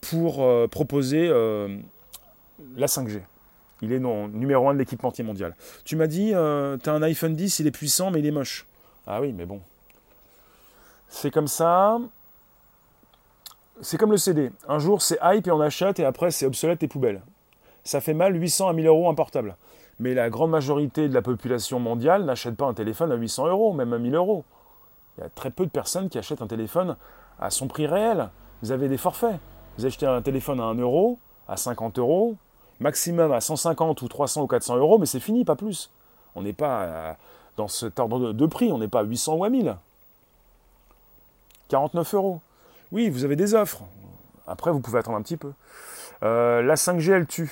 pour 0.00 0.68
proposer 0.68 1.28
la 1.28 2.86
5G. 2.86 3.22
Il 3.82 3.92
est 3.92 4.00
numéro 4.00 4.68
un 4.68 4.74
de 4.74 4.78
l'équipementier 4.78 5.24
mondial. 5.24 5.54
Tu 5.84 5.96
m'as 5.96 6.08
dit, 6.08 6.30
tu 6.30 6.36
as 6.90 6.92
un 6.92 7.02
iPhone 7.02 7.34
10, 7.34 7.60
il 7.60 7.66
est 7.66 7.70
puissant, 7.70 8.10
mais 8.10 8.18
il 8.18 8.26
est 8.26 8.32
moche. 8.32 8.66
Ah 9.06 9.20
oui, 9.20 9.32
mais 9.32 9.46
bon. 9.46 9.60
C'est 11.08 11.30
comme 11.30 11.48
ça 11.48 11.98
c'est 13.80 13.98
comme 13.98 14.10
le 14.10 14.16
CD. 14.16 14.50
Un 14.68 14.78
jour, 14.78 15.02
c'est 15.02 15.18
hype 15.22 15.46
et 15.46 15.50
on 15.50 15.60
achète, 15.60 16.00
et 16.00 16.04
après, 16.04 16.30
c'est 16.30 16.46
obsolète 16.46 16.82
et 16.82 16.88
poubelle. 16.88 17.22
Ça 17.84 18.00
fait 18.00 18.14
mal 18.14 18.34
800 18.34 18.68
à 18.68 18.72
1000 18.72 18.86
euros 18.86 19.08
un 19.08 19.14
portable. 19.14 19.56
Mais 19.98 20.14
la 20.14 20.28
grande 20.28 20.50
majorité 20.50 21.08
de 21.08 21.14
la 21.14 21.22
population 21.22 21.80
mondiale 21.80 22.24
n'achète 22.24 22.56
pas 22.56 22.66
un 22.66 22.74
téléphone 22.74 23.12
à 23.12 23.14
800 23.14 23.46
euros, 23.48 23.72
même 23.72 23.92
à 23.92 23.98
1000 23.98 24.14
euros. 24.14 24.44
Il 25.16 25.22
y 25.22 25.24
a 25.24 25.30
très 25.30 25.50
peu 25.50 25.64
de 25.64 25.70
personnes 25.70 26.08
qui 26.08 26.18
achètent 26.18 26.42
un 26.42 26.46
téléphone 26.46 26.96
à 27.38 27.50
son 27.50 27.68
prix 27.68 27.86
réel. 27.86 28.28
Vous 28.62 28.72
avez 28.72 28.88
des 28.88 28.98
forfaits. 28.98 29.38
Vous 29.78 29.86
achetez 29.86 30.06
un 30.06 30.20
téléphone 30.22 30.60
à 30.60 30.64
1 30.64 30.74
euro, 30.74 31.18
à 31.48 31.56
50 31.56 31.98
euros, 31.98 32.36
maximum 32.80 33.32
à 33.32 33.40
150 33.40 34.02
ou 34.02 34.08
300 34.08 34.42
ou 34.42 34.46
400 34.46 34.76
euros, 34.76 34.98
mais 34.98 35.06
c'est 35.06 35.20
fini, 35.20 35.44
pas 35.44 35.56
plus. 35.56 35.90
On 36.34 36.42
n'est 36.42 36.52
pas 36.52 37.16
dans 37.56 37.68
cet 37.68 37.98
ordre 37.98 38.32
de 38.32 38.46
prix, 38.46 38.72
on 38.72 38.78
n'est 38.78 38.88
pas 38.88 39.00
à 39.00 39.04
800 39.04 39.36
ou 39.36 39.44
à 39.44 39.50
1000. 39.50 39.76
49 41.68 42.14
euros. 42.14 42.40
Oui, 42.92 43.10
vous 43.10 43.24
avez 43.24 43.36
des 43.36 43.54
offres. 43.54 43.82
Après, 44.46 44.70
vous 44.70 44.80
pouvez 44.80 44.98
attendre 44.98 45.16
un 45.16 45.22
petit 45.22 45.36
peu. 45.36 45.52
Euh, 46.22 46.62
la 46.62 46.76
5G, 46.76 47.12
elle 47.12 47.26
tue. 47.26 47.50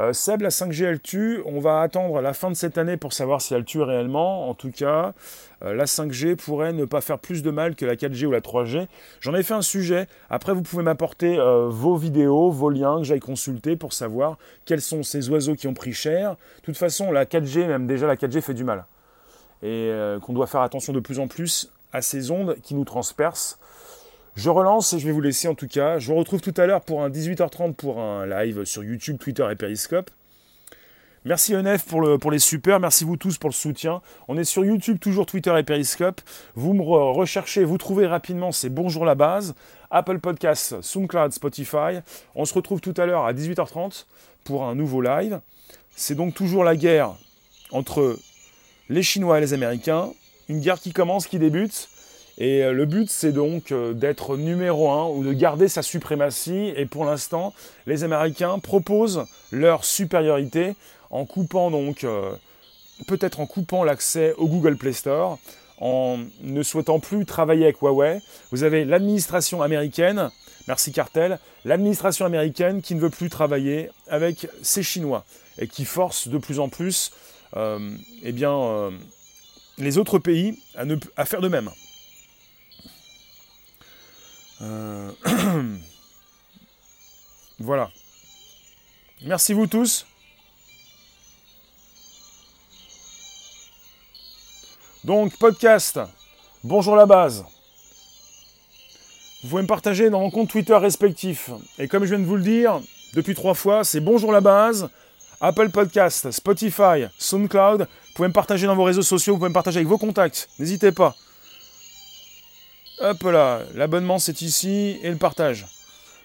Euh, 0.00 0.12
Seb, 0.12 0.42
la 0.42 0.48
5G, 0.48 0.84
elle 0.84 1.00
tue. 1.00 1.40
On 1.46 1.60
va 1.60 1.80
attendre 1.80 2.20
la 2.20 2.32
fin 2.32 2.50
de 2.50 2.54
cette 2.54 2.76
année 2.76 2.96
pour 2.96 3.12
savoir 3.12 3.40
si 3.40 3.54
elle 3.54 3.64
tue 3.64 3.82
réellement. 3.82 4.48
En 4.48 4.54
tout 4.54 4.72
cas, 4.72 5.14
euh, 5.62 5.74
la 5.74 5.84
5G 5.84 6.34
pourrait 6.34 6.72
ne 6.72 6.84
pas 6.84 7.00
faire 7.00 7.20
plus 7.20 7.42
de 7.42 7.52
mal 7.52 7.76
que 7.76 7.86
la 7.86 7.94
4G 7.94 8.26
ou 8.26 8.32
la 8.32 8.40
3G. 8.40 8.88
J'en 9.20 9.34
ai 9.34 9.44
fait 9.44 9.54
un 9.54 9.62
sujet. 9.62 10.08
Après, 10.28 10.52
vous 10.54 10.62
pouvez 10.62 10.82
m'apporter 10.82 11.38
vos 11.68 11.96
vidéos, 11.96 12.50
vos 12.50 12.70
liens 12.70 12.98
que 12.98 13.04
j'aille 13.04 13.20
consulter 13.20 13.76
pour 13.76 13.92
savoir 13.92 14.38
quels 14.64 14.82
sont 14.82 15.04
ces 15.04 15.30
oiseaux 15.30 15.54
qui 15.54 15.68
ont 15.68 15.74
pris 15.74 15.92
cher. 15.92 16.32
De 16.32 16.62
toute 16.62 16.76
façon, 16.76 17.12
la 17.12 17.26
4G, 17.26 17.66
même 17.68 17.86
déjà 17.86 18.08
la 18.08 18.16
4G 18.16 18.40
fait 18.40 18.54
du 18.54 18.64
mal. 18.64 18.86
Et 19.62 19.92
qu'on 20.22 20.32
doit 20.32 20.46
faire 20.46 20.62
attention 20.62 20.92
de 20.92 21.00
plus 21.00 21.20
en 21.20 21.28
plus 21.28 21.72
à 21.92 22.02
ces 22.02 22.30
ondes 22.30 22.56
qui 22.62 22.74
nous 22.74 22.84
transpercent. 22.84 23.58
Je 24.38 24.50
relance 24.50 24.92
et 24.92 25.00
je 25.00 25.04
vais 25.04 25.10
vous 25.10 25.20
laisser 25.20 25.48
en 25.48 25.56
tout 25.56 25.66
cas. 25.66 25.98
Je 25.98 26.12
vous 26.12 26.14
retrouve 26.14 26.40
tout 26.40 26.54
à 26.58 26.64
l'heure 26.64 26.82
pour 26.82 27.02
un 27.02 27.10
18h30 27.10 27.74
pour 27.74 27.98
un 27.98 28.24
live 28.24 28.64
sur 28.64 28.84
YouTube, 28.84 29.18
Twitter 29.18 29.44
et 29.50 29.56
Periscope. 29.56 30.12
Merci 31.24 31.56
ENF 31.56 31.84
pour, 31.84 32.20
pour 32.20 32.30
les 32.30 32.38
super, 32.38 32.78
merci 32.78 33.02
vous 33.02 33.16
tous 33.16 33.36
pour 33.36 33.50
le 33.50 33.54
soutien. 33.54 34.00
On 34.28 34.38
est 34.38 34.44
sur 34.44 34.64
YouTube, 34.64 35.00
toujours 35.00 35.26
Twitter 35.26 35.52
et 35.58 35.64
Periscope. 35.64 36.20
Vous 36.54 36.72
me 36.72 36.82
recherchez, 36.82 37.64
vous 37.64 37.78
trouvez 37.78 38.06
rapidement, 38.06 38.52
c'est 38.52 38.68
Bonjour 38.68 39.04
la 39.04 39.16
base, 39.16 39.56
Apple 39.90 40.20
Podcasts, 40.20 40.80
SoundCloud, 40.82 41.32
Spotify. 41.32 41.98
On 42.36 42.44
se 42.44 42.54
retrouve 42.54 42.80
tout 42.80 42.94
à 42.96 43.06
l'heure 43.06 43.24
à 43.24 43.32
18h30 43.32 44.04
pour 44.44 44.62
un 44.66 44.76
nouveau 44.76 45.02
live. 45.02 45.40
C'est 45.96 46.14
donc 46.14 46.34
toujours 46.34 46.62
la 46.62 46.76
guerre 46.76 47.16
entre 47.72 48.16
les 48.88 49.02
Chinois 49.02 49.38
et 49.38 49.40
les 49.40 49.52
Américains. 49.52 50.10
Une 50.48 50.60
guerre 50.60 50.78
qui 50.78 50.92
commence, 50.92 51.26
qui 51.26 51.40
débute. 51.40 51.88
Et 52.38 52.62
euh, 52.62 52.72
le 52.72 52.86
but, 52.86 53.10
c'est 53.10 53.32
donc 53.32 53.72
euh, 53.72 53.92
d'être 53.92 54.36
numéro 54.36 54.90
un 54.90 55.08
ou 55.08 55.24
de 55.24 55.32
garder 55.32 55.68
sa 55.68 55.82
suprématie. 55.82 56.72
Et 56.76 56.86
pour 56.86 57.04
l'instant, 57.04 57.52
les 57.86 58.04
Américains 58.04 58.60
proposent 58.60 59.24
leur 59.50 59.84
supériorité 59.84 60.76
en 61.10 61.24
coupant 61.24 61.70
donc, 61.70 62.04
euh, 62.04 62.30
peut-être 63.08 63.40
en 63.40 63.46
coupant 63.46 63.82
l'accès 63.82 64.34
au 64.38 64.46
Google 64.46 64.76
Play 64.76 64.92
Store, 64.92 65.38
en 65.80 66.18
ne 66.42 66.62
souhaitant 66.62 67.00
plus 67.00 67.26
travailler 67.26 67.64
avec 67.64 67.82
Huawei. 67.82 68.20
Vous 68.52 68.62
avez 68.62 68.84
l'administration 68.84 69.60
américaine, 69.60 70.30
merci 70.68 70.92
Cartel, 70.92 71.40
l'administration 71.64 72.24
américaine 72.24 72.82
qui 72.82 72.94
ne 72.94 73.00
veut 73.00 73.10
plus 73.10 73.30
travailler 73.30 73.90
avec 74.08 74.48
ces 74.62 74.84
Chinois 74.84 75.24
et 75.58 75.66
qui 75.66 75.84
force 75.84 76.28
de 76.28 76.38
plus 76.38 76.58
en 76.60 76.68
plus 76.68 77.12
eh 77.56 78.34
les 79.78 79.98
autres 79.98 80.18
pays 80.18 80.58
à 81.16 81.24
faire 81.24 81.40
de 81.40 81.48
même. 81.48 81.70
Euh, 84.60 85.10
voilà. 87.58 87.90
Merci 89.24 89.52
vous 89.52 89.66
tous. 89.66 90.06
Donc, 95.04 95.36
podcast. 95.38 96.00
Bonjour 96.64 96.96
la 96.96 97.06
base. 97.06 97.44
Vous 99.42 99.50
pouvez 99.50 99.62
me 99.62 99.68
partager 99.68 100.10
dans 100.10 100.20
mon 100.20 100.30
compte 100.30 100.50
Twitter 100.50 100.74
respectif. 100.74 101.50
Et 101.78 101.86
comme 101.86 102.04
je 102.04 102.10
viens 102.10 102.18
de 102.18 102.24
vous 102.24 102.36
le 102.36 102.42
dire, 102.42 102.80
depuis 103.14 103.34
trois 103.34 103.54
fois, 103.54 103.84
c'est 103.84 104.00
Bonjour 104.00 104.32
la 104.32 104.40
base, 104.40 104.90
Apple 105.40 105.70
Podcast, 105.70 106.30
Spotify, 106.32 107.06
SoundCloud. 107.18 107.82
Vous 107.82 108.12
pouvez 108.14 108.28
me 108.28 108.32
partager 108.32 108.66
dans 108.66 108.74
vos 108.74 108.82
réseaux 108.82 109.02
sociaux, 109.02 109.34
vous 109.34 109.38
pouvez 109.38 109.50
me 109.50 109.54
partager 109.54 109.78
avec 109.78 109.88
vos 109.88 109.98
contacts. 109.98 110.50
N'hésitez 110.58 110.90
pas. 110.90 111.14
Hop 113.00 113.22
là, 113.22 113.60
l'abonnement 113.74 114.18
c'est 114.18 114.42
ici 114.42 114.98
et 115.04 115.10
le 115.10 115.16
partage. 115.16 115.66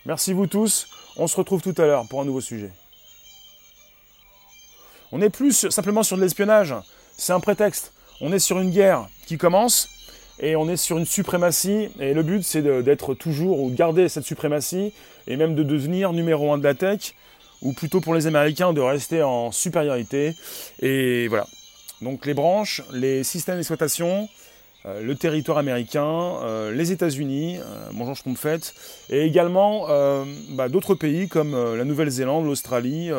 Merci 0.07 0.33
vous 0.33 0.47
tous. 0.47 0.87
On 1.17 1.27
se 1.27 1.37
retrouve 1.37 1.61
tout 1.61 1.75
à 1.77 1.85
l'heure 1.85 2.07
pour 2.07 2.19
un 2.19 2.25
nouveau 2.25 2.41
sujet. 2.41 2.71
On 5.11 5.19
n'est 5.19 5.29
plus 5.29 5.69
simplement 5.69 6.01
sur 6.01 6.17
de 6.17 6.23
l'espionnage. 6.23 6.73
C'est 7.15 7.31
un 7.31 7.39
prétexte. 7.39 7.93
On 8.21 8.33
est 8.33 8.39
sur 8.39 8.59
une 8.59 8.71
guerre 8.71 9.07
qui 9.27 9.37
commence 9.37 9.87
et 10.39 10.55
on 10.55 10.67
est 10.67 10.77
sur 10.77 10.97
une 10.97 11.05
suprématie. 11.05 11.89
Et 11.99 12.15
le 12.15 12.23
but, 12.23 12.41
c'est 12.43 12.63
d'être 12.63 13.13
toujours 13.13 13.61
ou 13.61 13.69
de 13.69 13.75
garder 13.75 14.09
cette 14.09 14.25
suprématie 14.25 14.93
et 15.27 15.35
même 15.35 15.53
de 15.53 15.61
devenir 15.61 16.11
numéro 16.11 16.51
un 16.51 16.57
de 16.57 16.63
la 16.63 16.73
tech 16.73 17.13
ou 17.61 17.73
plutôt 17.73 18.01
pour 18.01 18.15
les 18.15 18.25
Américains 18.25 18.73
de 18.73 18.81
rester 18.81 19.21
en 19.21 19.51
supériorité. 19.51 20.35
Et 20.81 21.27
voilà. 21.27 21.45
Donc 22.01 22.25
les 22.25 22.33
branches, 22.33 22.81
les 22.91 23.23
systèmes 23.23 23.57
d'exploitation, 23.57 24.27
euh, 24.85 25.01
le 25.01 25.15
territoire 25.15 25.57
américain, 25.57 26.05
euh, 26.43 26.73
les 26.73 26.91
États-Unis, 26.91 27.57
euh, 27.57 27.61
bonjour 27.93 28.15
je 28.15 28.35
fait, 28.35 28.73
et 29.09 29.21
également 29.21 29.87
bah, 30.49 30.67
d'autres 30.67 30.95
pays 30.95 31.27
comme 31.27 31.55
la 31.75 31.85
Nouvelle-Zélande, 31.85 32.45
l'Australie, 32.45 33.09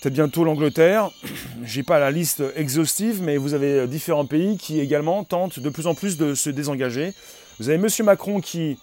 peut-être 0.00 0.14
bientôt 0.14 0.44
l'Angleterre. 0.44 1.10
J'ai 1.64 1.82
pas 1.82 1.98
la 1.98 2.10
liste 2.10 2.42
exhaustive, 2.56 3.22
mais 3.22 3.36
vous 3.36 3.54
avez 3.54 3.86
différents 3.86 4.24
pays 4.24 4.56
qui 4.56 4.80
également 4.80 5.24
tentent 5.24 5.60
de 5.60 5.68
plus 5.68 5.86
en 5.86 5.94
plus 5.94 6.16
de 6.16 6.34
se 6.34 6.50
désengager. 6.50 7.12
Vous 7.58 7.68
avez 7.68 7.78
Monsieur 7.78 8.04
Macron 8.04 8.40
qui, 8.40 8.78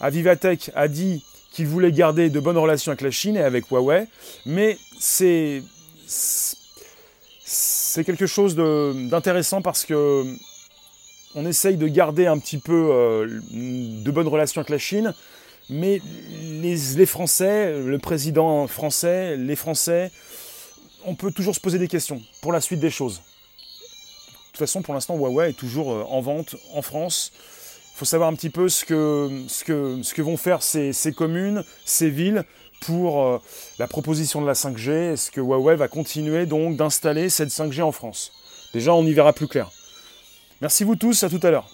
à 0.00 0.10
Vivatech, 0.10 0.70
a 0.74 0.88
dit 0.88 1.24
qu'il 1.52 1.66
voulait 1.66 1.92
garder 1.92 2.28
de 2.30 2.38
bonnes 2.38 2.58
relations 2.58 2.90
avec 2.90 3.02
la 3.02 3.10
Chine 3.10 3.36
et 3.36 3.42
avec 3.42 3.70
Huawei, 3.70 4.06
mais 4.44 4.78
c'est 4.98 5.62
c'est 6.06 8.04
quelque 8.04 8.26
chose 8.26 8.54
d'intéressant 8.54 9.62
parce 9.62 9.84
que 9.84 10.24
on 11.36 11.44
essaye 11.44 11.76
de 11.76 11.86
garder 11.86 12.26
un 12.26 12.38
petit 12.38 12.56
peu 12.56 12.88
euh, 12.90 13.40
de 13.52 14.10
bonnes 14.10 14.26
relations 14.26 14.60
avec 14.62 14.70
la 14.70 14.78
Chine, 14.78 15.14
mais 15.68 16.00
les, 16.62 17.06
Français, 17.06 17.78
le 17.78 17.98
président 17.98 18.66
français, 18.66 19.36
les 19.36 19.54
Français, 19.54 20.10
on 21.04 21.14
peut 21.14 21.30
toujours 21.30 21.54
se 21.54 21.60
poser 21.60 21.78
des 21.78 21.88
questions 21.88 22.22
pour 22.40 22.52
la 22.52 22.60
suite 22.62 22.80
des 22.80 22.90
choses. 22.90 23.18
De 23.18 24.52
toute 24.52 24.58
façon, 24.58 24.80
pour 24.80 24.94
l'instant, 24.94 25.16
Huawei 25.16 25.50
est 25.50 25.58
toujours 25.58 25.92
euh, 25.92 26.04
en 26.08 26.22
vente 26.22 26.56
en 26.72 26.80
France. 26.80 27.32
Il 27.94 27.98
faut 27.98 28.06
savoir 28.06 28.30
un 28.30 28.34
petit 28.34 28.50
peu 28.50 28.70
ce 28.70 28.84
que, 28.86 30.22
vont 30.22 30.36
faire 30.38 30.62
ces, 30.62 31.12
communes, 31.14 31.64
ces 31.84 32.08
villes 32.08 32.44
pour 32.80 33.22
euh, 33.22 33.38
la 33.78 33.86
proposition 33.86 34.40
de 34.40 34.46
la 34.46 34.54
5G. 34.54 35.12
Est-ce 35.12 35.30
que 35.30 35.42
Huawei 35.42 35.76
va 35.76 35.88
continuer 35.88 36.46
donc 36.46 36.76
d'installer 36.76 37.28
cette 37.28 37.50
5G 37.50 37.82
en 37.82 37.92
France? 37.92 38.32
Déjà, 38.72 38.94
on 38.94 39.04
y 39.04 39.12
verra 39.12 39.34
plus 39.34 39.48
clair. 39.48 39.70
Merci 40.60 40.84
vous 40.84 40.96
tous, 40.96 41.22
à 41.22 41.28
tout 41.28 41.40
à 41.42 41.50
l'heure. 41.50 41.68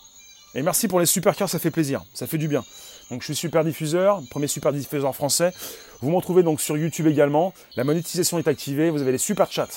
Et 0.55 0.63
merci 0.63 0.89
pour 0.89 1.01
les 1.01 1.07
super 1.07 1.37
cœurs, 1.37 1.49
ça 1.49 1.59
fait 1.59 1.71
plaisir, 1.71 2.03
ça 2.15 2.27
fait 2.27 2.39
du 2.39 2.49
bien. 2.49 2.65
Donc 3.11 3.21
je 3.21 3.27
suis 3.27 3.37
super 3.37 3.65
diffuseur, 3.65 4.21
premier 4.31 4.49
super 4.49 4.73
diffuseur 4.73 5.15
français. 5.15 5.53
Vous 6.01 6.11
me 6.11 6.17
retrouvez 6.17 6.43
donc 6.43 6.61
sur 6.61 6.77
YouTube 6.77 7.07
également. 7.07 7.55
La 7.77 7.85
monétisation 7.85 8.39
est 8.39 8.49
activée, 8.49 8.91
vous 8.91 9.01
avez 9.01 9.13
les 9.13 9.19
super 9.19 9.51
chats. 9.51 9.69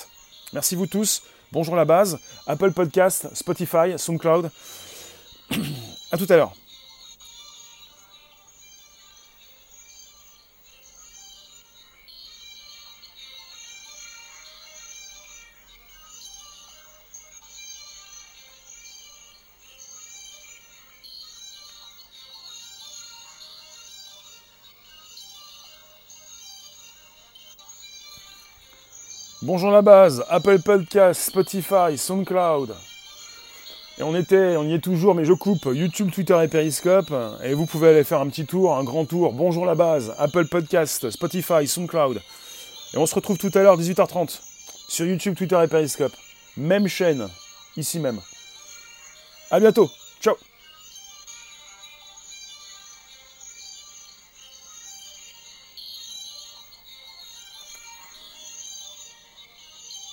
Merci 0.52 0.74
vous 0.74 0.86
tous. 0.86 1.22
Bonjour 1.52 1.76
la 1.76 1.84
base, 1.84 2.18
Apple 2.46 2.72
Podcast, 2.72 3.28
Spotify, 3.32 3.96
SoundCloud. 3.96 4.50
à 6.10 6.18
tout 6.18 6.26
à 6.28 6.36
l'heure. 6.36 6.52
Bonjour 29.46 29.70
la 29.70 29.80
base, 29.80 30.24
Apple 30.28 30.58
Podcast, 30.58 31.22
Spotify, 31.22 31.96
SoundCloud. 31.96 32.74
Et 33.96 34.02
on 34.02 34.16
était, 34.16 34.56
on 34.56 34.64
y 34.64 34.74
est 34.74 34.80
toujours, 34.80 35.14
mais 35.14 35.24
je 35.24 35.34
coupe 35.34 35.68
YouTube, 35.72 36.10
Twitter 36.10 36.36
et 36.42 36.48
Periscope. 36.48 37.14
Et 37.44 37.54
vous 37.54 37.64
pouvez 37.64 37.90
aller 37.90 38.02
faire 38.02 38.20
un 38.20 38.26
petit 38.26 38.44
tour, 38.44 38.76
un 38.76 38.82
grand 38.82 39.04
tour. 39.04 39.32
Bonjour 39.32 39.64
la 39.64 39.76
base, 39.76 40.12
Apple 40.18 40.48
Podcast, 40.48 41.10
Spotify, 41.10 41.68
SoundCloud. 41.68 42.20
Et 42.92 42.98
on 42.98 43.06
se 43.06 43.14
retrouve 43.14 43.38
tout 43.38 43.52
à 43.54 43.62
l'heure, 43.62 43.78
18h30, 43.78 44.40
sur 44.88 45.06
YouTube, 45.06 45.36
Twitter 45.36 45.62
et 45.62 45.68
Periscope. 45.68 46.12
Même 46.56 46.88
chaîne, 46.88 47.28
ici 47.76 48.00
même. 48.00 48.18
À 49.52 49.60
bientôt 49.60 49.88